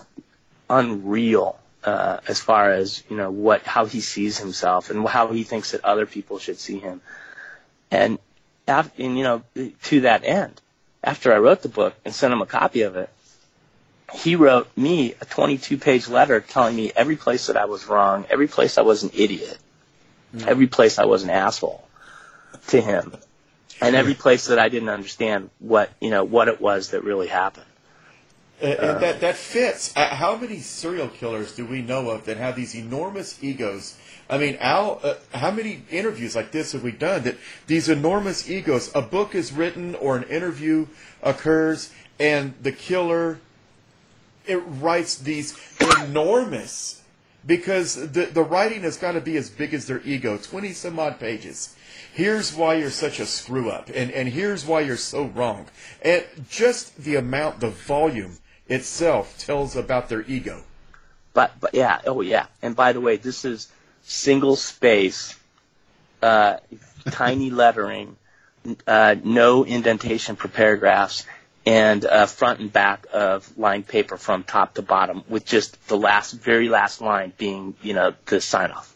unreal 0.71 1.59
uh, 1.85 2.19
as 2.29 2.41
far 2.41 2.73
as 2.73 3.03
you 3.09 3.17
know 3.17 3.31
what 3.31 3.63
how 3.63 3.87
he 3.87 4.01
sees 4.01 4.39
himself 4.39 4.91
and 4.91 5.07
how 5.07 5.29
he 5.29 5.45
thinks 5.45 5.73
that 5.73 5.85
other 5.85 6.07
people 6.07 6.39
should 6.39 6.59
see 6.59 6.79
him. 6.79 7.01
And, 7.91 8.19
af- 8.67 8.99
and 8.99 9.19
you 9.19 9.25
know, 9.25 9.43
to 9.85 10.01
that 10.03 10.25
end, 10.25 10.61
after 11.05 11.33
I 11.33 11.39
wrote 11.39 11.63
the 11.63 11.69
book 11.69 11.95
and 12.05 12.15
sent 12.15 12.33
him 12.33 12.41
a 12.41 12.47
copy 12.47 12.83
of 12.83 12.97
it, 12.97 13.11
he 14.15 14.37
wrote 14.37 14.69
me 14.77 15.15
a 15.21 15.25
22 15.25 15.79
page 15.79 16.09
letter 16.09 16.41
telling 16.41 16.77
me 16.77 16.93
every 16.95 17.17
place 17.17 17.47
that 17.47 17.57
I 17.57 17.65
was 17.65 17.87
wrong, 17.87 18.27
every 18.31 18.49
place 18.49 18.79
I 18.79 18.83
was 18.83 19.03
an 19.03 19.11
idiot, 19.15 19.59
every 20.47 20.67
place 20.67 20.99
I 20.99 21.07
was 21.07 21.23
an 21.23 21.31
asshole 21.31 21.87
to 22.69 22.81
him, 22.81 23.15
and 23.81 23.97
every 23.97 24.15
place 24.25 24.47
that 24.47 24.59
I 24.59 24.69
didn't 24.69 24.91
understand 24.91 25.51
what, 25.59 25.91
you 26.01 26.11
know, 26.11 26.25
what 26.25 26.49
it 26.49 26.61
was 26.61 26.91
that 26.91 27.05
really 27.05 27.29
happened. 27.29 27.67
And, 28.63 28.79
and 28.79 29.01
that 29.01 29.21
that 29.21 29.37
fits. 29.37 29.93
Uh, 29.97 30.15
how 30.15 30.37
many 30.37 30.61
serial 30.61 31.09
killers 31.09 31.57
do 31.57 31.67
we 31.67 31.83
know 31.83 32.11
of 32.11 32.27
that 32.27 32.37
have 32.37 32.55
these 32.55 32.77
enormous 32.77 33.43
egos? 33.43 33.97
I 34.31 34.39
mean, 34.39 34.57
Al, 34.61 35.01
uh, 35.03 35.15
how 35.35 35.51
many 35.51 35.83
interviews 35.91 36.37
like 36.37 36.53
this 36.53 36.71
have 36.73 36.85
we 36.85 36.93
done 36.93 37.25
that 37.25 37.37
these 37.67 37.89
enormous 37.89 38.49
egos? 38.49 38.93
A 38.95 39.03
book 39.03 39.35
is 39.35 39.53
written 39.53 39.97
or 39.97 40.17
an 40.17 40.23
interview 40.25 40.87
occurs, 41.23 41.93
and 42.21 42.55
the 42.63 42.71
killer 42.71 43.41
it 44.47 44.63
writes 44.81 45.17
these 45.17 45.59
enormous 46.01 47.03
because 47.45 47.95
the 48.13 48.27
the 48.27 48.45
writing 48.45 48.83
has 48.83 48.97
got 48.97 49.13
to 49.13 49.21
be 49.21 49.37
as 49.37 49.51
big 49.51 49.75
as 49.75 49.87
their 49.87 50.01
ego, 50.03 50.39
twenty 50.39 50.73
some 50.73 51.01
odd 51.01 51.19
pages. 51.19 51.75
Here's 52.15 52.55
why 52.55 52.75
you're 52.75 52.91
such 52.91 53.19
a 53.19 53.27
screw 53.27 53.71
up, 53.71 53.91
and 53.93 54.13
and 54.13 54.29
here's 54.29 54.65
why 54.65 54.83
you're 54.83 54.97
so 54.97 55.25
wrong, 55.25 55.67
and 56.01 56.25
just 56.49 56.97
the 56.97 57.17
amount, 57.17 57.59
the 57.59 57.71
volume 57.71 58.39
itself 58.73 59.39
tells 59.39 59.77
about 59.77 60.09
their 60.09 60.23
ego. 60.23 60.63
But 61.35 61.53
but 61.61 61.75
yeah, 61.75 62.01
oh 62.07 62.21
yeah. 62.21 62.47
And 62.61 62.77
by 62.77 62.93
the 62.93 63.01
way, 63.01 63.17
this 63.17 63.45
is 63.45 63.71
single 64.03 64.57
space, 64.57 65.39
uh, 66.23 66.57
tiny 67.11 67.51
lettering, 67.51 68.17
uh, 68.87 69.17
no 69.23 69.65
indentation 69.65 70.37
for 70.37 70.49
paragraphs, 70.49 71.27
and 71.65 72.05
uh, 72.05 72.27
front 72.27 72.61
and 72.61 72.73
back 72.73 73.07
of 73.13 73.57
lined 73.57 73.87
paper 73.87 74.17
from 74.17 74.45
top 74.45 74.75
to 74.75 74.83
bottom, 74.83 75.25
with 75.29 75.47
just 75.47 75.89
the 75.89 75.97
last, 75.97 76.33
very 76.33 76.69
last 76.69 77.01
line 77.01 77.33
being, 77.39 77.75
you 77.83 77.95
know, 77.95 78.15
the 78.27 78.41
sign 78.41 78.71
off. 78.71 78.95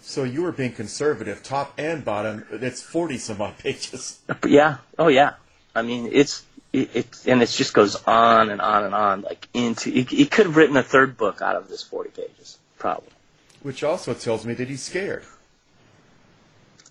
So 0.00 0.22
you 0.24 0.42
were 0.42 0.52
being 0.52 0.72
conservative, 0.72 1.42
top 1.42 1.72
and 1.78 2.04
bottom. 2.04 2.44
It's 2.50 2.82
forty 2.82 3.18
some 3.18 3.40
odd 3.40 3.58
pages. 3.58 4.20
Yeah, 4.46 4.78
oh 4.98 5.08
yeah. 5.08 5.34
I 5.74 5.82
mean, 5.82 6.08
it's 6.12 6.44
it, 6.74 6.96
it 6.96 7.26
and 7.26 7.40
it 7.40 7.48
just 7.48 7.72
goes 7.72 7.94
on 8.04 8.50
and 8.50 8.60
on 8.60 8.84
and 8.84 8.94
on, 8.94 9.20
like 9.22 9.48
into. 9.54 9.90
he, 9.90 10.22
it 10.22 10.30
could 10.30 10.46
have 10.46 10.56
written 10.56 10.76
a 10.76 10.82
third 10.82 11.16
book 11.16 11.40
out 11.40 11.56
of 11.56 11.68
this 11.68 11.82
forty 11.82 12.10
pages, 12.10 12.58
probably. 12.78 13.10
Which 13.62 13.84
also 13.84 14.12
tells 14.12 14.44
me 14.44 14.54
that 14.54 14.68
he's 14.68 14.82
scared. 14.82 15.24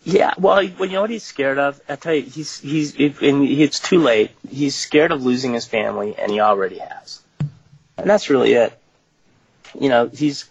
Yeah, 0.06 0.34
well, 0.38 0.68
well, 0.78 0.86
you 0.86 0.94
know 0.96 1.02
what 1.02 1.10
he's 1.10 1.24
scared 1.24 1.60
of? 1.60 1.80
I 1.88 1.98
tell 1.98 2.14
you, 2.14 2.24
he's 2.24 2.60
he's 2.60 2.96
it, 2.96 3.22
and 3.22 3.48
it's 3.48 3.80
too 3.80 4.00
late. 4.00 4.32
He's 4.50 4.76
scared 4.76 5.12
of 5.12 5.24
losing 5.24 5.54
his 5.54 5.66
family, 5.66 6.16
and 6.18 6.32
he 6.32 6.40
already 6.40 6.80
has. 6.80 7.22
And 7.98 8.10
that's 8.10 8.30
really 8.30 8.54
it. 8.54 8.78
You 9.80 9.90
know, 9.90 10.08
he's 10.08 10.50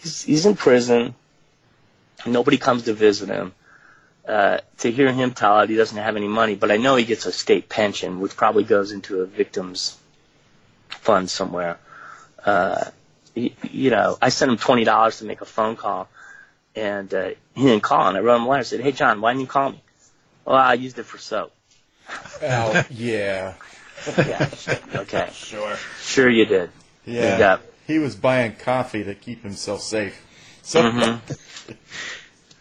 he's 0.00 0.22
he's 0.22 0.46
in 0.46 0.56
prison. 0.56 1.14
Nobody 2.26 2.58
comes 2.58 2.84
to 2.84 2.92
visit 2.92 3.28
him. 3.28 3.54
Uh, 4.28 4.58
to 4.78 4.92
hear 4.92 5.10
him 5.10 5.32
tell 5.32 5.60
it, 5.60 5.70
he 5.70 5.76
doesn't 5.76 5.96
have 5.96 6.14
any 6.16 6.28
money, 6.28 6.54
but 6.54 6.70
I 6.70 6.76
know 6.76 6.96
he 6.96 7.06
gets 7.06 7.24
a 7.24 7.32
state 7.32 7.68
pension, 7.70 8.20
which 8.20 8.36
probably 8.36 8.62
goes 8.62 8.92
into 8.92 9.22
a 9.22 9.26
victim's 9.26 9.96
fund 10.90 11.30
somewhere. 11.30 11.78
Uh, 12.44 12.84
you, 13.34 13.50
you 13.62 13.90
know, 13.90 14.18
I 14.20 14.28
sent 14.28 14.50
him 14.50 14.58
twenty 14.58 14.84
dollars 14.84 15.18
to 15.20 15.24
make 15.24 15.40
a 15.40 15.46
phone 15.46 15.76
call 15.76 16.08
and 16.76 17.12
uh, 17.12 17.30
he 17.54 17.62
didn't 17.64 17.82
call. 17.82 18.06
And 18.08 18.16
I 18.16 18.20
wrote 18.20 18.36
him 18.36 18.42
a 18.44 18.48
letter. 18.48 18.60
I 18.60 18.64
said, 18.64 18.80
"Hey, 18.80 18.92
John, 18.92 19.20
why 19.20 19.32
didn't 19.32 19.40
you 19.42 19.46
call 19.46 19.70
me?" 19.72 19.82
Well, 20.44 20.56
I 20.56 20.74
used 20.74 20.98
it 20.98 21.04
for 21.04 21.18
soap. 21.18 21.52
Al, 22.42 22.84
yeah. 22.90 23.54
Yeah. 24.16 24.48
Okay. 24.94 25.28
Sure. 25.34 25.76
Sure, 26.00 26.28
you 26.30 26.44
did. 26.44 26.70
Yeah. 27.04 27.38
Yeah. 27.38 27.56
He 27.86 27.98
was 27.98 28.14
buying 28.14 28.54
coffee 28.56 29.04
to 29.04 29.14
keep 29.14 29.42
himself 29.42 29.80
safe. 29.82 30.24
So, 30.62 30.82
Mhm. 30.82 31.20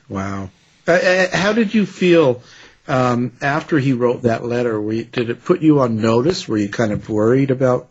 Wow. 0.10 0.50
Uh, 0.88 0.92
uh, 0.94 1.36
how 1.36 1.52
did 1.52 1.74
you 1.74 1.86
feel 1.86 2.42
um, 2.88 3.34
after 3.42 3.78
he 3.78 3.94
wrote 3.94 4.22
that 4.22 4.46
letter? 4.46 4.82
You, 4.92 5.04
did 5.04 5.30
it 5.30 5.44
put 5.44 5.62
you 5.62 5.82
on 5.82 6.02
notice? 6.02 6.48
Were 6.48 6.58
you 6.58 6.70
kind 6.70 6.94
of 6.94 7.10
worried 7.10 7.52
about 7.52 7.90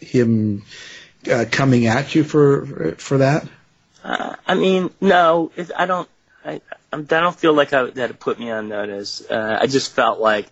him 0.00 0.62
uh, 1.30 1.46
coming 1.50 1.86
at 1.86 2.14
you 2.14 2.22
for 2.22 2.94
for 2.98 3.18
that? 3.18 3.48
Uh, 4.04 4.36
I 4.46 4.54
mean, 4.54 4.90
no, 5.00 5.50
it, 5.56 5.72
I 5.76 5.86
don't. 5.86 6.08
I, 6.44 6.60
I 6.92 7.00
don't 7.00 7.36
feel 7.36 7.52
like 7.52 7.72
I, 7.72 7.90
that 7.90 8.10
it 8.10 8.20
put 8.20 8.38
me 8.38 8.50
on 8.52 8.68
notice. 8.68 9.20
Uh, 9.28 9.58
I 9.60 9.66
just 9.66 9.92
felt 9.92 10.20
like, 10.20 10.48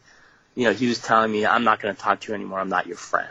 you 0.56 0.64
know, 0.64 0.72
he 0.72 0.88
was 0.88 0.98
telling 0.98 1.30
me, 1.30 1.46
I'm 1.46 1.62
not 1.62 1.80
going 1.80 1.94
to 1.94 2.00
talk 2.00 2.20
to 2.22 2.28
you 2.28 2.34
anymore. 2.34 2.58
I'm 2.58 2.68
not 2.68 2.88
your 2.88 2.96
friend. 2.96 3.28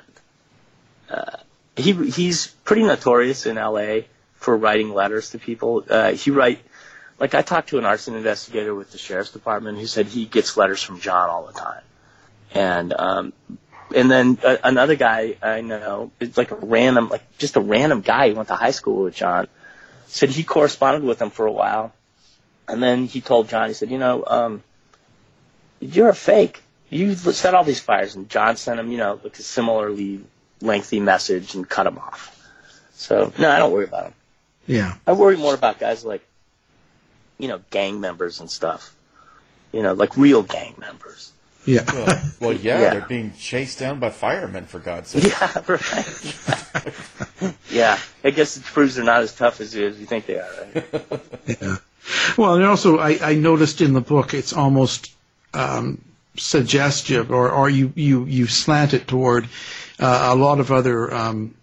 He, 1.75 1.91
he's 1.91 2.47
pretty 2.47 2.83
notorious 2.83 3.45
in 3.45 3.57
LA 3.57 4.01
for 4.35 4.55
writing 4.55 4.93
letters 4.93 5.31
to 5.31 5.39
people. 5.39 5.81
He 6.13 6.31
write, 6.31 6.59
like 7.19 7.35
I 7.35 7.41
talked 7.41 7.69
to 7.69 7.77
an 7.77 7.85
arson 7.85 8.15
investigator 8.15 8.73
with 8.73 8.91
the 8.91 8.97
sheriff's 8.97 9.31
department 9.31 9.77
who 9.77 9.87
said 9.87 10.07
he 10.07 10.25
gets 10.25 10.57
letters 10.57 10.81
from 10.81 10.99
John 10.99 11.29
all 11.29 11.45
the 11.45 11.53
time. 11.53 11.81
And, 12.53 12.93
um, 12.93 13.33
and 13.95 14.09
then 14.09 14.37
uh, 14.43 14.57
another 14.63 14.95
guy 14.95 15.37
I 15.41 15.61
know, 15.61 16.11
it's 16.19 16.37
like 16.37 16.51
a 16.51 16.55
random, 16.55 17.09
like 17.09 17.37
just 17.37 17.55
a 17.55 17.61
random 17.61 18.01
guy 18.01 18.29
who 18.29 18.35
went 18.35 18.47
to 18.49 18.55
high 18.55 18.71
school 18.71 19.03
with 19.03 19.15
John, 19.15 19.47
said 20.07 20.29
he 20.29 20.43
corresponded 20.43 21.03
with 21.03 21.21
him 21.21 21.29
for 21.29 21.45
a 21.45 21.51
while. 21.51 21.93
And 22.67 22.81
then 22.81 23.05
he 23.05 23.21
told 23.21 23.49
John, 23.49 23.67
he 23.67 23.73
said, 23.73 23.91
you 23.91 23.97
know, 23.97 24.23
um, 24.25 24.63
you're 25.79 26.09
a 26.09 26.15
fake. 26.15 26.61
You 26.89 27.15
set 27.15 27.53
all 27.53 27.63
these 27.63 27.79
fires. 27.79 28.15
And 28.15 28.29
John 28.29 28.55
sent 28.55 28.79
him, 28.79 28.91
you 28.91 28.97
know, 28.97 29.19
like 29.23 29.37
a 29.37 29.41
similarly 29.41 30.21
lengthy 30.61 30.99
message 30.99 31.55
and 31.55 31.67
cut 31.67 31.87
him 31.87 31.97
off. 31.97 32.29
So, 32.93 33.33
no, 33.37 33.49
I 33.49 33.57
don't 33.57 33.71
worry 33.71 33.85
about 33.85 34.05
him. 34.05 34.13
Yeah. 34.67 34.95
I 35.05 35.13
worry 35.13 35.35
more 35.35 35.53
about 35.53 35.79
guys 35.79 36.05
like, 36.05 36.25
you 37.37 37.47
know, 37.47 37.61
gang 37.69 37.99
members 37.99 38.39
and 38.39 38.49
stuff. 38.49 38.95
You 39.71 39.81
know, 39.81 39.93
like 39.93 40.15
real 40.17 40.43
gang 40.43 40.75
members. 40.77 41.31
Yeah. 41.65 41.83
Well, 41.93 42.21
well 42.39 42.53
yeah, 42.53 42.81
Yeah. 42.81 42.89
they're 42.91 43.07
being 43.07 43.33
chased 43.37 43.79
down 43.79 43.99
by 43.99 44.09
firemen 44.09 44.65
for 44.65 44.79
God's 44.79 45.09
sake. 45.09 45.23
Yeah, 45.23 45.61
right. 45.67 47.55
yeah, 47.71 47.99
I 48.23 48.31
guess 48.31 48.57
it 48.57 48.63
proves 48.63 48.95
they're 48.95 49.05
not 49.05 49.21
as 49.21 49.33
tough 49.35 49.61
as, 49.61 49.73
as 49.75 49.99
you 49.99 50.05
think 50.05 50.25
they 50.25 50.39
are, 50.39 50.49
right? 50.75 51.21
Yeah. 51.61 51.77
Well, 52.37 52.55
and 52.55 52.65
also 52.65 52.97
I, 52.97 53.17
I 53.21 53.35
noticed 53.35 53.79
in 53.79 53.93
the 53.93 54.01
book 54.01 54.33
it's 54.33 54.51
almost 54.53 55.13
um, 55.53 56.03
suggestive, 56.35 57.31
or, 57.31 57.49
or 57.49 57.69
you, 57.69 57.93
you, 57.95 58.25
you 58.25 58.47
slant 58.47 58.93
it 58.93 59.07
toward 59.07 59.45
uh, 59.99 60.29
a 60.33 60.35
lot 60.35 60.59
of 60.59 60.71
other 60.71 61.13
um, 61.13 61.55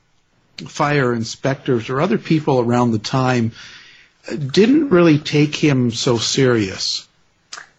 fire 0.67 1.13
inspectors 1.13 1.91
or 1.91 2.01
other 2.01 2.17
people 2.19 2.61
around 2.61 2.93
the 2.93 2.99
time 2.99 3.53
uh, 3.53 3.57
didn't 4.29 4.91
really 4.91 5.19
take 5.19 5.55
him 5.57 5.91
so 5.91 6.19
serious. 6.19 7.07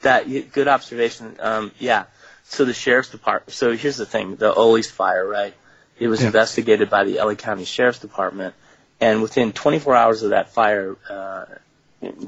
That 0.01 0.51
good 0.51 0.67
observation. 0.67 1.37
Um, 1.39 1.71
yeah. 1.79 2.05
So 2.45 2.65
the 2.65 2.73
sheriff's 2.73 3.09
department. 3.09 3.53
So 3.53 3.75
here's 3.75 3.97
the 3.97 4.05
thing: 4.05 4.35
the 4.35 4.53
Ole's 4.53 4.89
fire, 4.89 5.25
right? 5.25 5.53
It 5.99 6.07
was 6.07 6.21
Yeah. 6.21 6.27
investigated 6.27 6.89
by 6.89 7.03
the 7.03 7.19
LA 7.19 7.35
County 7.35 7.65
Sheriff's 7.65 7.99
Department, 7.99 8.55
and 8.99 9.21
within 9.21 9.53
24 9.53 9.95
hours 9.95 10.23
of 10.23 10.31
that 10.31 10.49
fire 10.49 10.97
uh, 11.09 11.45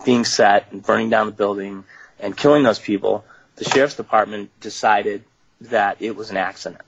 being 0.06 0.26
set 0.26 0.72
and 0.72 0.84
burning 0.84 1.10
down 1.10 1.26
the 1.26 1.32
building 1.32 1.84
and 2.20 2.38
killing 2.38 2.64
those 2.64 2.80
people, 2.80 3.26
the 3.56 3.66
sheriff's 3.66 3.96
department 3.96 4.52
decided 4.62 5.24
that 5.62 5.98
it 6.00 6.16
was 6.16 6.30
an 6.30 6.38
accident. 6.38 6.82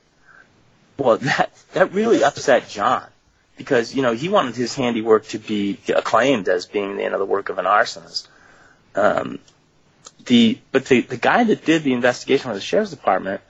Well, 0.98 1.18
that 1.22 1.52
that 1.74 1.94
really 1.94 2.24
upset 2.24 2.70
John 2.70 3.04
because 3.58 3.96
you 3.96 4.02
know 4.02 4.14
he 4.14 4.30
wanted 4.30 4.56
his 4.56 4.76
handiwork 4.76 5.28
to 5.28 5.40
be 5.40 5.78
acclaimed 5.90 6.50
as 6.50 6.66
being 6.66 7.00
you 7.00 7.10
know 7.10 7.18
the 7.18 7.26
work 7.26 7.50
of 7.50 7.58
an 7.58 7.66
arsonist. 7.66 8.28
Um, 8.96 9.40
the 10.26 10.60
but 10.72 10.86
the 10.86 11.02
the 11.02 11.18
guy 11.18 11.44
that 11.44 11.66
did 11.66 11.84
the 11.84 11.94
investigation 11.94 12.50
with 12.50 12.58
the 12.58 12.66
sheriff's 12.66 12.92
department, 12.92 13.42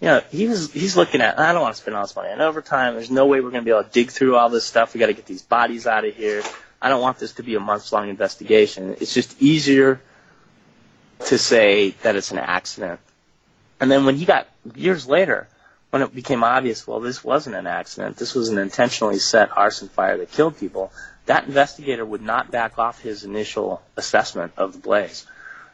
you 0.00 0.08
know, 0.08 0.22
he 0.30 0.46
was 0.46 0.72
he's 0.72 0.96
looking 0.96 1.20
at 1.20 1.38
I 1.38 1.52
don't 1.52 1.62
want 1.62 1.74
to 1.74 1.80
spend 1.82 1.96
all 1.96 2.02
this 2.02 2.16
money 2.16 2.30
on 2.30 2.40
overtime. 2.40 2.94
There's 2.94 3.10
no 3.10 3.26
way 3.26 3.40
we're 3.40 3.50
going 3.50 3.62
to 3.62 3.64
be 3.64 3.70
able 3.70 3.84
to 3.84 3.90
dig 3.90 4.10
through 4.10 4.36
all 4.36 4.48
this 4.48 4.64
stuff. 4.64 4.94
We 4.94 5.00
got 5.00 5.06
to 5.06 5.14
get 5.14 5.26
these 5.26 5.42
bodies 5.42 5.86
out 5.86 6.04
of 6.04 6.14
here. 6.14 6.42
I 6.80 6.88
don't 6.88 7.02
want 7.02 7.18
this 7.18 7.32
to 7.34 7.42
be 7.42 7.54
a 7.56 7.60
months 7.60 7.92
long 7.92 8.08
investigation. 8.08 8.96
It's 9.00 9.12
just 9.12 9.40
easier 9.42 10.00
to 11.26 11.36
say 11.38 11.90
that 12.02 12.16
it's 12.16 12.30
an 12.30 12.38
accident. 12.38 13.00
And 13.80 13.90
then 13.90 14.04
when 14.06 14.16
he 14.16 14.24
got 14.24 14.48
years 14.74 15.06
later, 15.06 15.48
when 15.90 16.02
it 16.02 16.14
became 16.14 16.44
obvious, 16.44 16.86
well, 16.86 17.00
this 17.00 17.22
wasn't 17.22 17.56
an 17.56 17.66
accident. 17.66 18.16
This 18.16 18.34
was 18.34 18.48
an 18.48 18.58
intentionally 18.58 19.18
set 19.18 19.56
arson 19.56 19.88
fire 19.88 20.16
that 20.18 20.30
killed 20.30 20.58
people. 20.58 20.92
That 21.26 21.46
investigator 21.46 22.04
would 22.04 22.22
not 22.22 22.50
back 22.50 22.78
off 22.78 23.00
his 23.00 23.24
initial 23.24 23.82
assessment 23.96 24.52
of 24.56 24.72
the 24.72 24.78
blaze. 24.78 25.26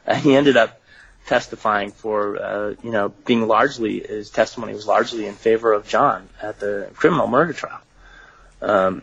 And 0.06 0.18
he 0.18 0.34
ended 0.34 0.56
up 0.56 0.80
testifying 1.26 1.90
for, 1.90 2.40
uh, 2.40 2.74
you 2.82 2.90
know, 2.90 3.10
being 3.26 3.46
largely, 3.46 4.00
his 4.00 4.30
testimony 4.30 4.72
was 4.72 4.86
largely 4.86 5.26
in 5.26 5.34
favor 5.34 5.72
of 5.72 5.86
John 5.86 6.28
at 6.40 6.60
the 6.60 6.90
criminal 6.94 7.26
murder 7.26 7.52
trial. 7.52 7.80
Um, 8.62 9.02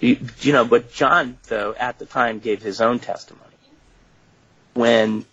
you, 0.00 0.52
know, 0.52 0.64
but 0.64 0.92
John, 0.92 1.38
though, 1.46 1.74
at 1.78 1.98
the 1.98 2.06
time 2.06 2.40
gave 2.40 2.60
his 2.60 2.80
own 2.80 2.98
testimony. 2.98 3.46
When, 4.74 5.24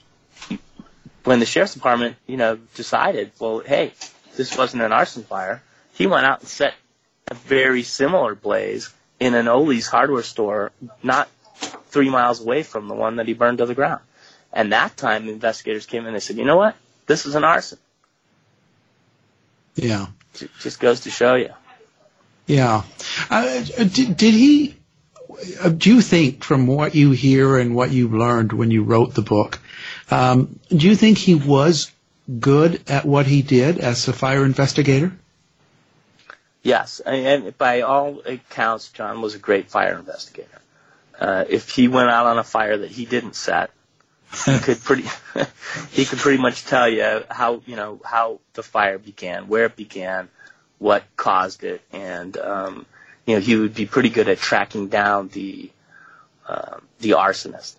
when 1.24 1.40
the 1.40 1.46
sheriff's 1.46 1.74
department, 1.74 2.18
you 2.28 2.38
know, 2.38 2.60
decided, 2.76 3.32
well, 3.40 3.60
hey, 3.60 3.94
this 4.40 4.58
wasn't 4.58 4.82
an 4.82 4.94
arson 4.94 5.24
fire, 5.24 5.62
he 5.96 6.08
went 6.08 6.26
out 6.26 6.40
and 6.40 6.48
set 6.48 6.74
a 7.28 7.34
very 7.34 7.84
similar 7.84 8.36
blaze 8.36 8.90
in 9.20 9.36
an 9.36 9.50
Ole's 9.50 9.86
hardware 9.86 10.24
store 10.24 10.72
not 11.04 11.28
three 11.88 12.10
miles 12.10 12.40
away 12.40 12.64
from 12.64 12.88
the 12.88 12.96
one 12.96 13.18
that 13.18 13.28
he 13.28 13.34
burned 13.34 13.58
to 13.58 13.66
the 13.66 13.76
ground. 13.76 14.00
And 14.54 14.72
that 14.72 14.96
time, 14.96 15.26
the 15.26 15.34
investigators 15.34 15.86
came 15.86 16.04
in 16.04 16.08
and 16.08 16.16
they 16.16 16.22
said, 16.22 16.38
you 16.38 16.46
know 16.46 16.56
what? 16.56 16.78
This 17.06 17.26
is 17.26 17.36
an 17.36 17.44
arson. 17.44 17.80
Yeah. 19.76 20.08
It 20.40 20.50
just 20.62 20.80
goes 20.80 21.02
to 21.02 21.10
show 21.10 21.36
you. 21.36 21.50
Yeah. 22.48 22.84
Uh, 23.30 23.62
did, 23.62 24.16
did 24.16 24.34
he? 24.34 24.78
Uh, 25.62 25.70
do 25.70 25.96
you 25.96 26.02
think, 26.02 26.46
from 26.46 26.66
what 26.66 26.96
you 26.96 27.12
hear 27.12 27.58
and 27.58 27.76
what 27.76 27.92
you 27.92 28.08
learned 28.08 28.54
when 28.54 28.72
you 28.72 28.84
wrote 28.84 29.14
the 29.16 29.22
book, 29.22 29.60
um, 30.10 30.60
do 30.70 30.88
you 30.88 30.96
think 30.96 31.18
he 31.18 31.36
was 31.36 31.92
good 32.40 32.82
at 32.88 33.06
what 33.06 33.26
he 33.26 33.42
did 33.42 33.80
as 33.80 34.08
a 34.08 34.14
fire 34.14 34.46
investigator? 34.46 35.12
Yes, 36.62 37.00
and 37.00 37.58
by 37.58 37.82
all 37.82 38.22
accounts, 38.26 38.90
John 38.90 39.22
was 39.22 39.34
a 39.34 39.40
great 39.40 39.70
fire 39.70 39.98
investigator. 39.98 40.60
Uh, 41.18 41.46
if 41.50 41.70
he 41.70 41.88
went 41.88 42.10
out 42.10 42.26
on 42.28 42.38
a 42.38 42.44
fire 42.44 42.78
that 42.78 42.92
he 42.92 43.06
didn't 43.06 43.36
set, 43.36 43.72
he 44.46 44.60
could 44.60 44.82
pretty 44.82 45.06
he 45.92 46.06
could 46.06 46.20
pretty 46.20 46.42
much 46.42 46.66
tell 46.66 46.88
you 46.88 47.24
how 47.30 47.62
you 47.66 47.76
know 47.76 48.00
how 48.04 48.40
the 48.54 48.64
fire 48.64 49.00
began, 49.00 49.48
where 49.48 49.66
it 49.66 49.76
began, 49.76 50.30
what 50.78 51.04
caused 51.16 51.64
it, 51.64 51.82
and 51.92 52.38
um, 52.38 52.86
you 53.26 53.36
know 53.36 53.42
he 53.42 53.56
would 53.56 53.74
be 53.74 53.86
pretty 53.86 54.10
good 54.10 54.28
at 54.28 54.38
tracking 54.38 54.90
down 54.90 55.30
the 55.30 55.72
uh, 56.48 56.78
the 57.00 57.12
arsonist. 57.12 57.76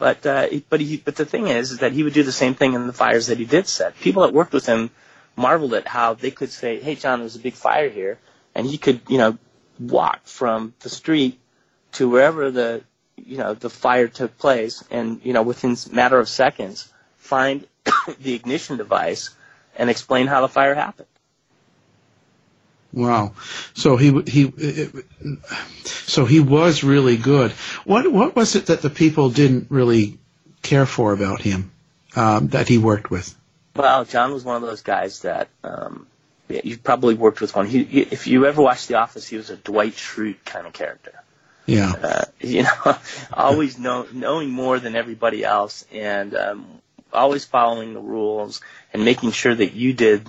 But 0.00 0.24
uh, 0.24 0.48
but 0.70 0.80
he 0.80 0.96
but 0.96 1.14
the 1.16 1.26
thing 1.26 1.48
is, 1.48 1.72
is 1.72 1.78
that 1.80 1.92
he 1.92 2.02
would 2.02 2.14
do 2.14 2.22
the 2.22 2.32
same 2.32 2.54
thing 2.54 2.72
in 2.72 2.86
the 2.86 2.92
fires 2.94 3.26
that 3.26 3.36
he 3.36 3.44
did 3.44 3.68
set. 3.68 4.00
People 4.00 4.22
that 4.22 4.32
worked 4.32 4.54
with 4.54 4.64
him 4.64 4.88
marveled 5.36 5.74
at 5.74 5.86
how 5.86 6.14
they 6.14 6.30
could 6.30 6.50
say, 6.50 6.80
"Hey, 6.80 6.94
John, 6.94 7.20
there's 7.20 7.36
a 7.36 7.38
big 7.48 7.52
fire 7.52 7.90
here," 7.90 8.18
and 8.54 8.66
he 8.66 8.78
could 8.78 9.02
you 9.08 9.18
know 9.18 9.36
walk 9.78 10.20
from 10.24 10.72
the 10.80 10.88
street 10.88 11.38
to 11.92 12.08
wherever 12.08 12.50
the 12.50 12.82
you 13.16 13.36
know 13.36 13.52
the 13.52 13.68
fire 13.68 14.08
took 14.08 14.38
place, 14.38 14.82
and 14.90 15.20
you 15.22 15.34
know 15.34 15.42
within 15.42 15.76
a 15.76 15.94
matter 15.94 16.18
of 16.18 16.30
seconds 16.30 16.90
find 17.18 17.66
the 18.22 18.32
ignition 18.32 18.78
device 18.78 19.28
and 19.76 19.90
explain 19.90 20.26
how 20.28 20.40
the 20.40 20.48
fire 20.48 20.74
happened. 20.74 21.08
Wow. 22.92 23.34
So 23.74 23.96
he 23.96 24.20
he 24.22 24.52
so 25.84 26.24
he 26.24 26.40
was 26.40 26.82
really 26.82 27.16
good. 27.16 27.52
What 27.84 28.10
what 28.10 28.34
was 28.34 28.56
it 28.56 28.66
that 28.66 28.82
the 28.82 28.90
people 28.90 29.30
didn't 29.30 29.70
really 29.70 30.18
care 30.62 30.86
for 30.86 31.12
about 31.12 31.40
him 31.40 31.70
um, 32.16 32.48
that 32.48 32.68
he 32.68 32.78
worked 32.78 33.10
with? 33.10 33.34
Well, 33.76 34.04
John 34.04 34.32
was 34.32 34.44
one 34.44 34.56
of 34.56 34.62
those 34.62 34.82
guys 34.82 35.20
that 35.20 35.48
um, 35.62 36.06
you 36.48 36.76
probably 36.76 37.14
worked 37.14 37.40
with 37.40 37.54
one. 37.54 37.66
He, 37.66 37.84
he, 37.84 38.00
if 38.00 38.26
you 38.26 38.46
ever 38.46 38.60
watched 38.60 38.88
The 38.88 38.94
Office, 38.94 39.26
he 39.28 39.36
was 39.36 39.50
a 39.50 39.56
Dwight 39.56 39.92
Schrute 39.92 40.44
kind 40.44 40.66
of 40.66 40.72
character. 40.72 41.12
Yeah. 41.66 41.92
Uh, 41.92 42.24
you 42.40 42.64
know, 42.64 42.96
always 43.32 43.78
know, 43.78 44.06
knowing 44.12 44.50
more 44.50 44.80
than 44.80 44.96
everybody 44.96 45.44
else, 45.44 45.86
and 45.92 46.34
um, 46.34 46.66
always 47.12 47.44
following 47.44 47.94
the 47.94 48.00
rules 48.00 48.60
and 48.92 49.04
making 49.04 49.30
sure 49.30 49.54
that 49.54 49.72
you 49.72 49.92
did 49.92 50.28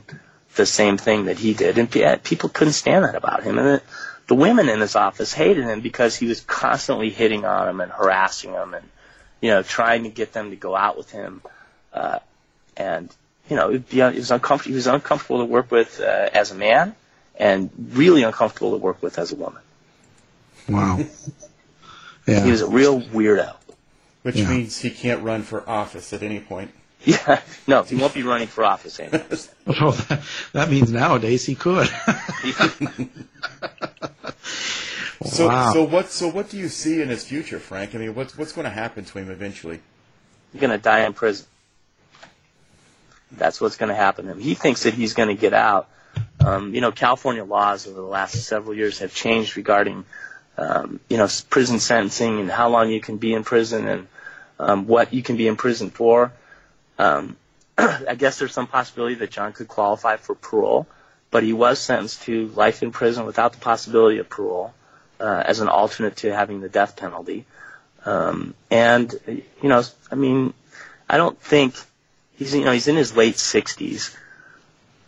the 0.56 0.66
same 0.66 0.97
thing 0.97 1.26
that 1.26 1.39
he 1.39 1.54
did. 1.54 1.78
And 1.78 1.89
people 2.24 2.49
couldn't 2.49 2.74
stand 2.74 3.06
that 3.06 3.16
about 3.16 3.43
him. 3.43 3.58
And 3.58 3.68
the, 3.68 3.82
the 4.28 4.36
women 4.36 4.70
in 4.70 4.80
his 4.80 4.95
office 4.95 5.34
hated 5.34 5.64
him 5.66 5.82
because 5.82 6.16
he 6.16 6.26
was 6.28 6.41
constantly 6.41 7.10
hitting 7.10 7.45
on 7.45 7.68
them 7.68 7.82
and 7.82 7.91
harassing 7.91 8.52
them, 8.52 8.74
and 8.74 8.86
you 9.41 9.49
know, 9.49 9.64
trying 9.64 10.04
to 10.04 10.10
get 10.10 10.34
them 10.34 10.52
to 10.52 10.56
go 10.56 10.76
out 10.76 10.97
with 10.97 11.12
him. 11.12 11.41
Uh, 11.93 12.20
and 12.78 13.14
you 13.49 13.56
know, 13.56 13.72
it, 13.72 13.93
it 13.93 14.16
was 14.16 14.32
uncomfortable. 14.32 14.72
He 14.72 14.76
was 14.76 14.88
uncomfortable 14.88 15.39
to 15.39 15.45
work 15.45 15.72
with 15.72 15.99
uh, 15.99 16.30
as 16.34 16.52
a 16.52 16.56
man, 16.56 16.95
and 17.36 17.70
really 17.93 18.24
uncomfortable 18.24 18.72
to 18.72 18.78
work 18.78 19.02
with 19.02 19.18
as 19.20 19.32
a 19.32 19.36
woman. 19.36 19.62
Wow. 20.70 20.99
Yeah. 22.28 22.45
He 22.45 22.52
was 22.52 22.62
a 22.62 22.68
real 22.70 23.02
weirdo. 23.02 23.56
Which 24.22 24.36
Yeah. 24.36 24.49
means 24.49 24.80
he 24.80 24.91
can't 24.91 25.24
run 25.24 25.41
for 25.41 25.68
office 25.68 26.14
at 26.14 26.22
any 26.22 26.39
point. 26.39 26.72
Yeah, 27.04 27.41
no, 27.68 27.82
he 27.84 27.95
won't 27.95 28.14
be 28.14 28.22
running 28.24 28.47
for 28.47 28.64
office 28.64 28.99
anymore. 28.99 29.26
Well, 29.66 29.91
that, 29.91 30.22
that 30.54 30.70
means 30.70 30.91
nowadays 30.91 31.45
he 31.45 31.56
could. 31.56 31.89
So, 35.24 35.47
Wow. 35.47 35.72
so 35.74 35.84
what? 35.84 36.10
So 36.10 36.28
what 36.30 36.49
do 36.49 36.58
you 36.58 36.68
see 36.68 36.99
in 37.02 37.10
his 37.10 37.24
future, 37.24 37.60
Frank? 37.60 37.93
I 37.93 37.99
mean, 37.99 38.16
what's 38.16 38.36
what's 38.38 38.54
going 38.54 38.66
to 38.66 38.72
happen 38.72 39.06
to 39.06 39.20
him 39.20 39.30
eventually? 39.30 39.80
You're 40.52 40.62
going 40.62 40.72
to 40.72 40.80
die 40.80 41.06
in 41.06 41.14
prison. 41.14 41.45
That's 43.32 43.62
what's 43.62 43.78
going 43.78 43.89
to 43.89 43.95
happen 43.95 44.26
to 44.26 44.32
him. 44.32 44.39
He 44.39 44.56
thinks 44.56 44.84
that 44.84 44.93
he's 44.95 45.14
going 45.14 45.30
to 45.30 45.39
get 45.39 45.54
out. 45.54 45.88
Um, 46.43 46.74
you 46.74 46.82
know, 46.82 46.91
California 46.91 47.43
laws 47.43 47.88
over 47.88 47.95
the 48.02 48.08
last 48.08 48.34
several 48.43 48.76
years 48.76 48.99
have 48.99 49.14
changed 49.14 49.56
regarding, 49.56 50.06
um, 50.58 50.99
you 51.08 51.18
know, 51.18 51.28
prison 51.49 51.80
sentencing 51.80 52.39
and 52.39 52.49
how 52.52 52.70
long 52.70 52.89
you 52.89 52.99
can 52.99 53.18
be 53.18 53.34
in 53.34 53.43
prison 53.43 53.88
and 53.88 54.08
um, 54.60 54.88
what 54.88 55.14
you 55.14 55.22
can 55.24 55.38
be 55.38 55.47
in 55.47 55.56
prison 55.56 55.91
for. 55.91 56.34
Um, 57.02 57.36
I 57.78 58.16
guess 58.16 58.38
there's 58.38 58.54
some 58.54 58.68
possibility 58.68 59.16
that 59.16 59.32
John 59.32 59.54
could 59.54 59.68
qualify 59.68 60.18
for 60.18 60.36
parole, 60.36 60.88
but 61.32 61.41
he 61.41 61.52
was 61.52 61.80
sentenced 61.80 62.24
to 62.24 62.47
life 62.49 62.84
in 62.84 62.91
prison 62.91 63.26
without 63.26 63.54
the 63.54 63.60
possibility 63.60 64.20
of 64.20 64.30
parole 64.30 64.74
uh, 65.20 65.43
as 65.45 65.62
an 65.62 65.68
alternate 65.68 66.18
to 66.18 66.34
having 66.34 66.62
the 66.62 66.70
death 66.70 66.95
penalty. 66.95 67.45
Um, 68.06 68.54
and 68.70 69.14
you 69.28 69.70
know, 69.70 69.84
I 70.12 70.16
mean, 70.16 70.54
I 71.10 71.18
don't 71.18 71.39
think 71.39 71.76
he's 72.38 72.54
you 72.54 72.66
know 72.66 72.72
he's 72.72 72.88
in 72.88 72.95
his 72.95 73.16
late 73.16 73.36
60s. 73.36 74.16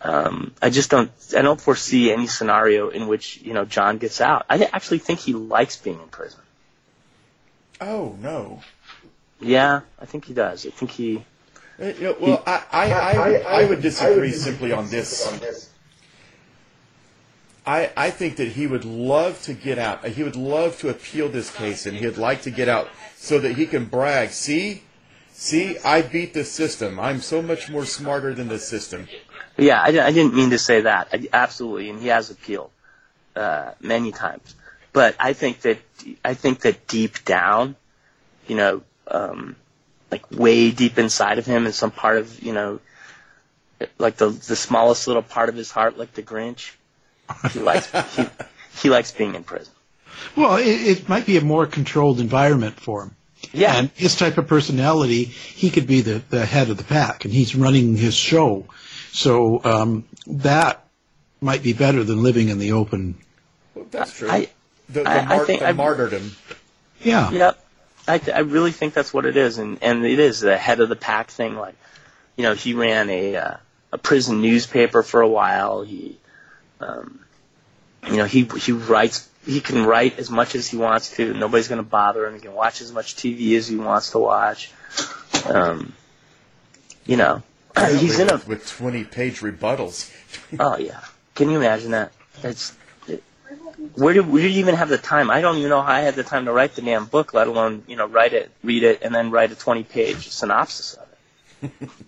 Um, 0.00 0.52
I 0.60 0.70
just 0.70 0.90
don't 0.90 1.10
I 1.36 1.42
don't 1.42 1.60
foresee 1.60 2.12
any 2.12 2.26
scenario 2.26 2.88
in 2.88 3.06
which 3.06 3.40
you 3.40 3.54
know 3.54 3.64
John 3.64 3.98
gets 3.98 4.20
out. 4.20 4.46
I 4.50 4.64
actually 4.64 4.98
think 4.98 5.20
he 5.20 5.32
likes 5.32 5.76
being 5.76 6.00
in 6.00 6.08
prison. 6.08 6.40
Oh 7.80 8.16
no. 8.20 8.62
Yeah, 9.40 9.80
I 10.00 10.06
think 10.06 10.24
he 10.24 10.34
does. 10.34 10.66
I 10.66 10.70
think 10.70 10.90
he. 10.90 11.24
Uh, 11.80 11.86
you 11.86 12.00
know, 12.00 12.16
well, 12.20 12.42
I, 12.46 12.62
I, 12.70 12.92
I, 12.92 13.62
I 13.62 13.64
would 13.64 13.82
disagree 13.82 14.30
simply 14.30 14.72
on 14.72 14.88
this. 14.88 15.70
I, 17.66 17.90
I 17.96 18.10
think 18.10 18.36
that 18.36 18.48
he 18.48 18.66
would 18.66 18.84
love 18.84 19.40
to 19.42 19.54
get 19.54 19.78
out. 19.78 20.06
He 20.06 20.22
would 20.22 20.36
love 20.36 20.78
to 20.80 20.90
appeal 20.90 21.28
this 21.28 21.50
case, 21.50 21.86
and 21.86 21.96
he'd 21.96 22.18
like 22.18 22.42
to 22.42 22.50
get 22.50 22.68
out 22.68 22.88
so 23.16 23.38
that 23.38 23.56
he 23.56 23.66
can 23.66 23.86
brag. 23.86 24.30
See, 24.30 24.82
see, 25.32 25.78
I 25.78 26.02
beat 26.02 26.34
the 26.34 26.44
system. 26.44 27.00
I'm 27.00 27.20
so 27.20 27.40
much 27.40 27.70
more 27.70 27.86
smarter 27.86 28.34
than 28.34 28.48
the 28.48 28.58
system. 28.58 29.08
Yeah, 29.56 29.80
I, 29.80 29.88
I 29.88 30.12
didn't 30.12 30.34
mean 30.34 30.50
to 30.50 30.58
say 30.58 30.82
that. 30.82 31.08
I, 31.12 31.26
absolutely, 31.32 31.88
and 31.90 32.00
he 32.00 32.08
has 32.08 32.30
appealed 32.30 32.70
uh, 33.34 33.72
many 33.80 34.12
times. 34.12 34.54
But 34.92 35.16
I 35.18 35.32
think 35.32 35.60
that 35.62 35.78
I 36.24 36.34
think 36.34 36.60
that 36.60 36.86
deep 36.86 37.24
down, 37.24 37.76
you 38.46 38.56
know, 38.56 38.82
um, 39.08 39.56
like 40.14 40.30
way 40.30 40.70
deep 40.70 40.98
inside 40.98 41.38
of 41.38 41.46
him, 41.46 41.66
in 41.66 41.72
some 41.72 41.90
part 41.90 42.18
of 42.18 42.40
you 42.42 42.52
know, 42.52 42.80
like 43.98 44.16
the 44.16 44.28
the 44.28 44.56
smallest 44.56 45.06
little 45.08 45.22
part 45.22 45.48
of 45.48 45.56
his 45.56 45.70
heart, 45.70 45.98
like 45.98 46.12
the 46.14 46.22
Grinch, 46.22 46.72
he 47.52 47.58
likes 47.60 47.90
he, 48.16 48.24
he 48.82 48.90
likes 48.90 49.10
being 49.12 49.34
in 49.34 49.42
prison. 49.44 49.72
Well, 50.36 50.56
it, 50.56 50.66
it 50.66 51.08
might 51.08 51.26
be 51.26 51.36
a 51.36 51.40
more 51.40 51.66
controlled 51.66 52.20
environment 52.20 52.78
for 52.78 53.02
him. 53.02 53.16
Yeah. 53.52 53.76
And 53.76 53.90
his 53.94 54.14
type 54.16 54.38
of 54.38 54.46
personality, 54.46 55.24
he 55.24 55.70
could 55.70 55.86
be 55.86 56.00
the, 56.00 56.22
the 56.30 56.46
head 56.46 56.70
of 56.70 56.76
the 56.78 56.84
pack, 56.84 57.24
and 57.24 57.34
he's 57.34 57.54
running 57.54 57.96
his 57.96 58.14
show. 58.14 58.64
So 59.12 59.62
um, 59.64 60.04
that 60.26 60.86
might 61.40 61.62
be 61.62 61.72
better 61.72 62.04
than 62.04 62.22
living 62.22 62.48
in 62.48 62.58
the 62.58 62.72
open. 62.72 63.16
Well, 63.74 63.86
that's 63.90 64.16
true. 64.16 64.30
I- 64.30 64.48
the 64.88 65.02
the, 65.02 65.08
I- 65.08 65.36
I 65.36 65.38
think 65.44 65.60
the 65.62 65.72
martyrdom. 65.74 66.32
Yeah. 67.02 67.30
Yep. 67.30 67.63
I, 68.06 68.20
I 68.34 68.40
really 68.40 68.72
think 68.72 68.94
that's 68.94 69.14
what 69.14 69.24
it 69.26 69.36
is, 69.36 69.58
and 69.58 69.78
and 69.82 70.04
it 70.04 70.18
is 70.18 70.40
the 70.40 70.56
head 70.56 70.80
of 70.80 70.88
the 70.88 70.96
pack 70.96 71.30
thing. 71.30 71.56
Like, 71.56 71.74
you 72.36 72.42
know, 72.42 72.54
he 72.54 72.74
ran 72.74 73.08
a 73.08 73.36
uh, 73.36 73.56
a 73.92 73.98
prison 73.98 74.42
newspaper 74.42 75.02
for 75.02 75.20
a 75.20 75.28
while. 75.28 75.82
He, 75.82 76.18
um, 76.80 77.20
you 78.06 78.16
know, 78.16 78.26
he 78.26 78.44
he 78.58 78.72
writes. 78.72 79.28
He 79.46 79.60
can 79.60 79.84
write 79.84 80.18
as 80.18 80.30
much 80.30 80.54
as 80.54 80.66
he 80.68 80.78
wants 80.78 81.16
to. 81.16 81.34
Nobody's 81.34 81.68
going 81.68 81.82
to 81.82 81.88
bother 81.88 82.26
him. 82.26 82.34
He 82.34 82.40
can 82.40 82.54
watch 82.54 82.80
as 82.80 82.90
much 82.90 83.14
TV 83.14 83.56
as 83.58 83.68
he 83.68 83.76
wants 83.76 84.12
to 84.12 84.18
watch. 84.18 84.70
Um, 85.46 85.92
you 87.04 87.18
know, 87.18 87.42
he's 87.76 88.18
in 88.18 88.30
a 88.30 88.40
with 88.46 88.66
20 88.66 89.04
page 89.04 89.40
rebuttals. 89.40 90.10
Oh 90.58 90.76
yeah, 90.76 91.00
can 91.34 91.50
you 91.50 91.58
imagine 91.58 91.90
that? 91.92 92.12
It's 92.42 92.70
it, 92.70 92.76
where 93.94 94.14
did 94.14 94.30
where 94.30 94.42
did 94.42 94.52
you 94.52 94.60
even 94.60 94.74
have 94.74 94.88
the 94.88 94.98
time? 94.98 95.30
I 95.30 95.40
don't 95.40 95.58
even 95.58 95.70
know 95.70 95.82
how 95.82 95.92
I 95.92 96.00
had 96.00 96.14
the 96.14 96.24
time 96.24 96.46
to 96.46 96.52
write 96.52 96.74
the 96.74 96.82
damn 96.82 97.06
book, 97.06 97.34
let 97.34 97.46
alone 97.46 97.84
you 97.86 97.96
know 97.96 98.06
write 98.06 98.32
it, 98.32 98.50
read 98.62 98.82
it, 98.82 99.02
and 99.02 99.14
then 99.14 99.30
write 99.30 99.52
a 99.52 99.54
twenty 99.54 99.82
page 99.82 100.30
synopsis 100.30 100.94
of 100.94 101.72
it. 101.80 101.90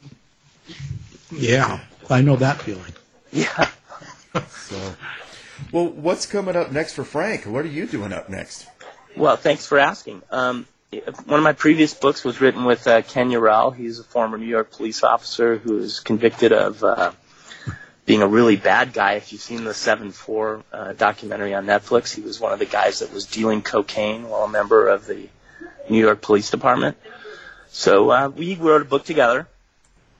Yeah. 1.33 1.81
I 2.09 2.23
know 2.23 2.37
that 2.37 2.62
feeling. 2.62 2.93
Yeah. 3.33 3.69
So, 4.49 4.95
well, 5.73 5.89
what's 5.89 6.27
coming 6.27 6.57
up 6.57 6.71
next 6.73 6.95
for 6.95 7.05
Frank? 7.05 7.45
What 7.45 7.64
are 7.64 7.69
you 7.69 7.87
doing 7.87 8.12
up 8.12 8.29
next? 8.31 8.67
Well, 9.17 9.37
thanks 9.37 9.67
for 9.67 9.79
asking. 9.79 10.23
Um, 10.31 10.67
one 11.25 11.39
of 11.39 11.43
my 11.43 11.53
previous 11.53 11.93
books 11.93 12.23
was 12.25 12.41
written 12.41 12.64
with 12.64 12.87
uh, 12.87 13.03
Ken 13.03 13.31
Eurell. 13.31 13.73
He's 13.73 13.99
a 13.99 14.05
former 14.05 14.39
New 14.39 14.47
York 14.47 14.71
police 14.71 15.03
officer 15.03 15.57
who 15.59 15.75
was 15.75 16.01
convicted 16.01 16.53
of 16.53 16.83
uh, 16.85 17.12
being 18.07 18.23
a 18.23 18.27
really 18.27 18.57
bad 18.57 18.93
guy. 18.93 19.15
If 19.15 19.33
you've 19.33 19.43
seen 19.43 19.65
the 19.65 19.75
Seven 19.75 20.13
Four 20.13 20.63
uh, 20.73 20.93
documentary 20.93 21.53
on 21.55 21.67
Netflix, 21.67 22.15
he 22.15 22.23
was 22.23 22.41
one 22.41 22.53
of 22.53 22.61
the 22.61 22.65
guys 22.65 23.01
that 23.01 23.13
was 23.13 23.27
dealing 23.27 23.63
cocaine 23.63 24.29
while 24.29 24.45
a 24.45 24.49
member 24.49 24.89
of 24.89 25.07
the 25.07 25.29
New 25.91 26.01
York 26.01 26.23
Police 26.23 26.51
Department. 26.51 26.97
So 27.69 28.11
uh, 28.11 28.29
we 28.29 28.55
wrote 28.55 28.83
a 28.83 28.87
book 28.87 29.05
together. 29.05 29.49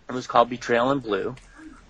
It 0.09 0.13
was 0.13 0.27
called 0.27 0.51
Betrayal 0.51 0.91
in 0.91 0.99
Blue, 0.99 1.35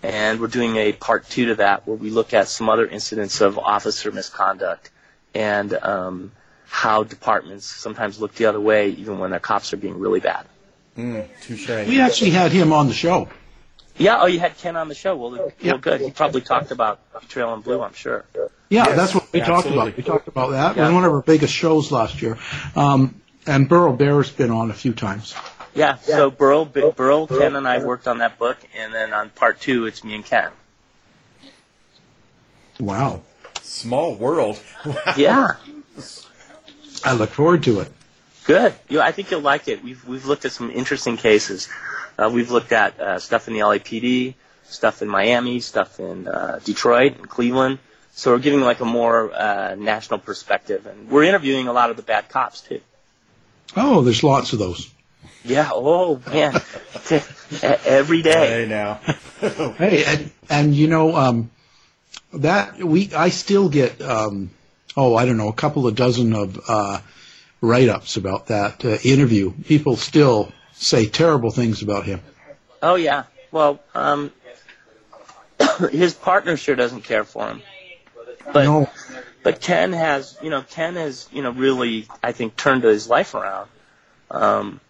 and 0.02 0.38
we're 0.38 0.46
doing 0.46 0.76
a 0.76 0.92
part 0.92 1.28
two 1.28 1.46
to 1.46 1.54
that 1.56 1.86
where 1.86 1.96
we 1.96 2.10
look 2.10 2.34
at 2.34 2.48
some 2.48 2.68
other 2.68 2.86
incidents 2.86 3.40
of 3.40 3.58
officer 3.58 4.12
misconduct 4.12 4.90
and 5.34 5.72
um, 5.74 6.32
how 6.66 7.02
departments 7.02 7.66
sometimes 7.66 8.20
look 8.20 8.34
the 8.34 8.46
other 8.46 8.60
way 8.60 8.90
even 8.90 9.18
when 9.18 9.30
their 9.30 9.40
cops 9.40 9.72
are 9.72 9.76
being 9.76 9.98
really 9.98 10.20
bad. 10.20 10.46
Mm, 10.96 11.26
touche. 11.42 11.68
We 11.86 12.00
actually 12.00 12.30
had 12.30 12.52
him 12.52 12.72
on 12.72 12.88
the 12.88 12.94
show. 12.94 13.28
Yeah, 13.98 14.18
oh, 14.20 14.26
you 14.26 14.38
had 14.40 14.56
Ken 14.58 14.76
on 14.76 14.88
the 14.88 14.94
show. 14.94 15.16
Well, 15.16 15.30
well 15.32 15.52
Yep. 15.60 15.80
good. 15.80 16.00
He 16.02 16.10
probably 16.10 16.40
talked 16.42 16.70
about 16.70 17.00
Betrayal 17.12 17.54
in 17.54 17.60
Blue, 17.62 17.80
I'm 17.82 17.94
sure. 17.94 18.24
Yeah, 18.34 18.48
Yes, 18.68 18.96
that's 18.96 19.14
what 19.14 19.32
we 19.32 19.40
talked 19.40 19.66
absolutely. 19.66 19.82
about. 19.88 19.96
We 19.96 20.02
talked 20.02 20.28
about 20.28 20.50
that. 20.50 20.76
It 20.76 20.80
was 20.80 20.92
one 20.92 21.04
of 21.04 21.12
our 21.12 21.22
biggest 21.22 21.52
shows 21.54 21.90
last 21.92 22.20
year. 22.20 22.36
Um, 22.74 23.20
and 23.46 23.68
Burl 23.68 23.92
Barer's 23.94 24.30
been 24.30 24.50
on 24.50 24.70
a 24.70 24.74
few 24.74 24.92
times. 24.92 25.34
Yeah, 25.74 25.96
so 25.96 26.30
Burl, 26.30 26.64
Burl, 26.64 27.26
Ken, 27.26 27.54
and 27.54 27.68
I 27.68 27.84
worked 27.84 28.08
on 28.08 28.18
that 28.18 28.38
book, 28.38 28.56
and 28.76 28.92
then 28.94 29.12
on 29.12 29.28
part 29.30 29.60
two, 29.60 29.86
it's 29.86 30.02
me 30.02 30.14
and 30.14 30.24
Ken. 30.24 30.50
Wow. 32.80 33.22
Small 33.62 34.14
world. 34.14 34.60
Yeah, 35.16 35.52
I 37.04 37.12
look 37.14 37.30
forward 37.30 37.62
to 37.64 37.80
it. 37.80 37.92
good. 38.44 38.74
You, 38.88 39.00
I 39.00 39.12
think 39.12 39.30
you'll 39.30 39.40
like 39.40 39.68
it. 39.68 39.82
We've 39.82 40.04
we've 40.06 40.24
looked 40.26 40.44
at 40.44 40.52
some 40.52 40.70
interesting 40.70 41.16
cases. 41.16 41.68
Uh, 42.18 42.30
we've 42.32 42.50
looked 42.50 42.72
at 42.72 42.98
uh, 42.98 43.18
stuff 43.18 43.48
in 43.48 43.54
the 43.54 43.60
LAPD, 43.60 44.34
stuff 44.64 45.02
in 45.02 45.08
Miami, 45.08 45.60
stuff 45.60 46.00
in 46.00 46.26
uh, 46.28 46.60
Detroit 46.64 47.16
and 47.16 47.28
Cleveland. 47.28 47.78
So 48.14 48.32
we're 48.32 48.38
giving 48.38 48.62
like 48.62 48.80
a 48.80 48.86
more 48.86 49.30
uh, 49.32 49.74
national 49.74 50.20
perspective, 50.20 50.86
and 50.86 51.10
we're 51.10 51.24
interviewing 51.24 51.68
a 51.68 51.72
lot 51.72 51.90
of 51.90 51.96
the 51.96 52.02
bad 52.02 52.30
cops 52.30 52.62
too. 52.62 52.80
Oh, 53.76 54.00
there's 54.00 54.22
lots 54.22 54.54
of 54.54 54.58
those. 54.58 54.90
Yeah. 55.44 55.70
Oh 55.72 56.20
man, 56.26 56.54
every 57.62 58.22
day. 58.22 58.64
Hey 58.64 58.66
now. 58.68 59.00
Hey, 59.76 60.02
and, 60.06 60.32
and 60.48 60.74
you 60.74 60.88
know 60.88 61.14
um, 61.14 61.50
that 62.32 62.82
we 62.82 63.12
I 63.14 63.28
still 63.28 63.68
get 63.68 64.00
um, 64.00 64.48
oh 64.96 65.14
I 65.14 65.26
don't 65.26 65.36
know 65.36 65.48
a 65.48 65.52
couple 65.52 65.86
of 65.86 65.94
dozen 65.94 66.32
of 66.32 66.58
uh, 66.66 67.00
write-ups 67.60 68.16
about 68.16 68.46
that 68.46 68.82
uh, 68.82 68.96
interview. 69.04 69.52
People 69.64 69.96
still 69.96 70.50
say 70.78 71.06
terrible 71.06 71.50
things 71.50 71.82
about 71.82 72.04
him. 72.04 72.20
Oh 72.82 72.94
yeah. 72.94 73.24
Well, 73.50 73.80
um, 73.94 74.32
his 75.90 76.14
partner 76.14 76.56
sure 76.56 76.76
doesn't 76.76 77.02
care 77.02 77.24
for 77.24 77.48
him. 77.48 77.62
But 78.52 78.64
no, 78.64 78.90
but 79.42 79.60
Ken 79.60 79.92
has, 79.92 80.36
you 80.42 80.50
know, 80.50 80.62
Ken 80.62 80.94
has, 80.96 81.28
you 81.32 81.42
know, 81.42 81.50
really, 81.50 82.06
I 82.22 82.32
think, 82.32 82.56
turned 82.56 82.82
his 82.84 83.08
life 83.08 83.34
around 83.34 83.68
um, 84.30 84.80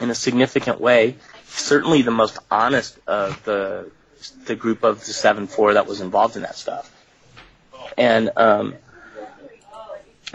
in 0.00 0.10
a 0.10 0.14
significant 0.14 0.80
way. 0.80 1.16
Certainly, 1.46 2.02
the 2.02 2.10
most 2.10 2.38
honest 2.50 2.98
of 3.06 3.42
the 3.44 3.90
the 4.46 4.56
group 4.56 4.82
of 4.82 5.00
the 5.00 5.12
seven 5.12 5.46
four 5.46 5.74
that 5.74 5.86
was 5.86 6.00
involved 6.00 6.36
in 6.36 6.42
that 6.42 6.56
stuff. 6.56 6.92
And 7.96 8.30
um, 8.36 8.74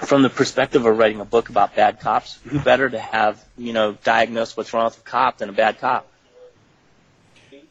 from 0.02 0.24
the 0.24 0.30
perspective 0.30 0.86
of 0.86 0.98
writing 0.98 1.22
a 1.22 1.26
book 1.26 1.50
about 1.50 1.76
bad 1.76 2.00
cops, 2.00 2.40
who 2.48 2.60
better 2.60 2.90
to 2.90 3.00
have, 3.00 3.44
you 3.58 3.74
know, 3.74 3.94
diagnose 4.04 4.58
what's 4.58 4.74
wrong 4.74 4.86
with 4.86 4.98
a 4.98 5.02
cop 5.02 5.38
than 5.38 5.50
a 5.50 5.54
bad 5.54 5.80
cop? 5.80 6.08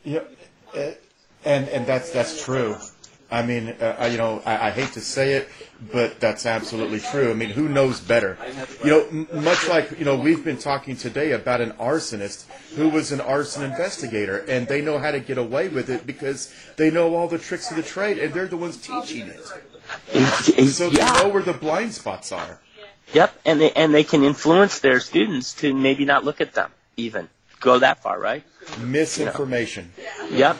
Yeah, 0.05 0.21
uh, 0.75 0.91
and 1.45 1.69
and 1.69 1.87
that's 1.87 2.11
that's 2.11 2.45
true. 2.45 2.77
I 3.31 3.43
mean, 3.43 3.69
uh, 3.81 4.09
you 4.11 4.19
know, 4.19 4.43
I, 4.45 4.69
I 4.69 4.71
hate 4.71 4.93
to 4.93 5.01
say 5.01 5.33
it, 5.33 5.49
but 5.91 6.21
that's 6.21 6.45
absolutely 6.45 7.01
true. 7.01 7.31
I 7.31 7.35
mean, 7.35 7.49
who 7.49 7.67
knows 7.67 7.99
better? 7.99 8.37
You 8.85 8.91
know, 8.91 9.07
m- 9.07 9.29
much 9.43 9.69
like 9.69 9.99
you 9.99 10.05
know, 10.05 10.17
we've 10.17 10.45
been 10.45 10.59
talking 10.59 10.97
today 10.97 11.33
about 11.33 11.63
an 11.63 11.73
arsonist 11.73 12.45
who 12.75 12.91
was 12.91 13.11
an 13.11 13.21
arson 13.21 13.65
investigator, 13.65 14.45
and 14.49 14.69
they 14.69 14.83
know 14.83 14.99
how 14.99 15.13
to 15.13 15.21
get 15.21 15.39
away 15.39 15.69
with 15.69 15.89
it 15.89 16.07
because 16.07 16.53
they 16.77 16.91
know 16.91 17.15
all 17.15 17.27
the 17.27 17.39
tricks 17.39 17.71
of 17.71 17.77
the 17.77 17.83
trade, 17.83 18.19
and 18.19 18.35
they're 18.35 18.47
the 18.47 18.57
ones 18.57 18.77
teaching 18.77 19.27
it. 19.29 19.41
So 20.67 20.91
they 20.91 20.97
yeah. 20.97 21.13
know 21.13 21.29
where 21.29 21.43
the 21.43 21.53
blind 21.53 21.95
spots 21.95 22.33
are. 22.33 22.61
Yep, 23.13 23.41
and 23.45 23.61
they 23.61 23.73
and 23.73 23.93
they 23.93 24.05
can 24.05 24.25
influence 24.25 24.81
their 24.81 25.01
students 25.01 25.55
to 25.55 25.75
maybe 25.75 26.05
not 26.05 26.25
look 26.25 26.41
at 26.41 26.55
them 26.55 26.71
even 26.97 27.29
go 27.61 27.79
that 27.79 28.03
far, 28.03 28.19
right? 28.19 28.45
Misinformation. 28.79 29.93
Yep. 30.31 30.59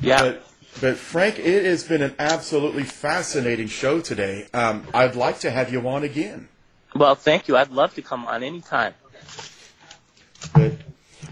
Yeah. 0.00 0.22
But, 0.22 0.46
but 0.80 0.96
Frank, 0.96 1.38
it 1.38 1.64
has 1.64 1.84
been 1.84 2.02
an 2.02 2.14
absolutely 2.18 2.84
fascinating 2.84 3.68
show 3.68 4.00
today. 4.00 4.48
Um, 4.52 4.86
I'd 4.92 5.14
like 5.14 5.40
to 5.40 5.50
have 5.50 5.72
you 5.72 5.86
on 5.88 6.02
again. 6.02 6.48
Well, 6.94 7.14
thank 7.14 7.48
you. 7.48 7.56
I'd 7.56 7.70
love 7.70 7.94
to 7.94 8.02
come 8.02 8.26
on 8.26 8.42
anytime. 8.42 8.94
But 10.52 10.72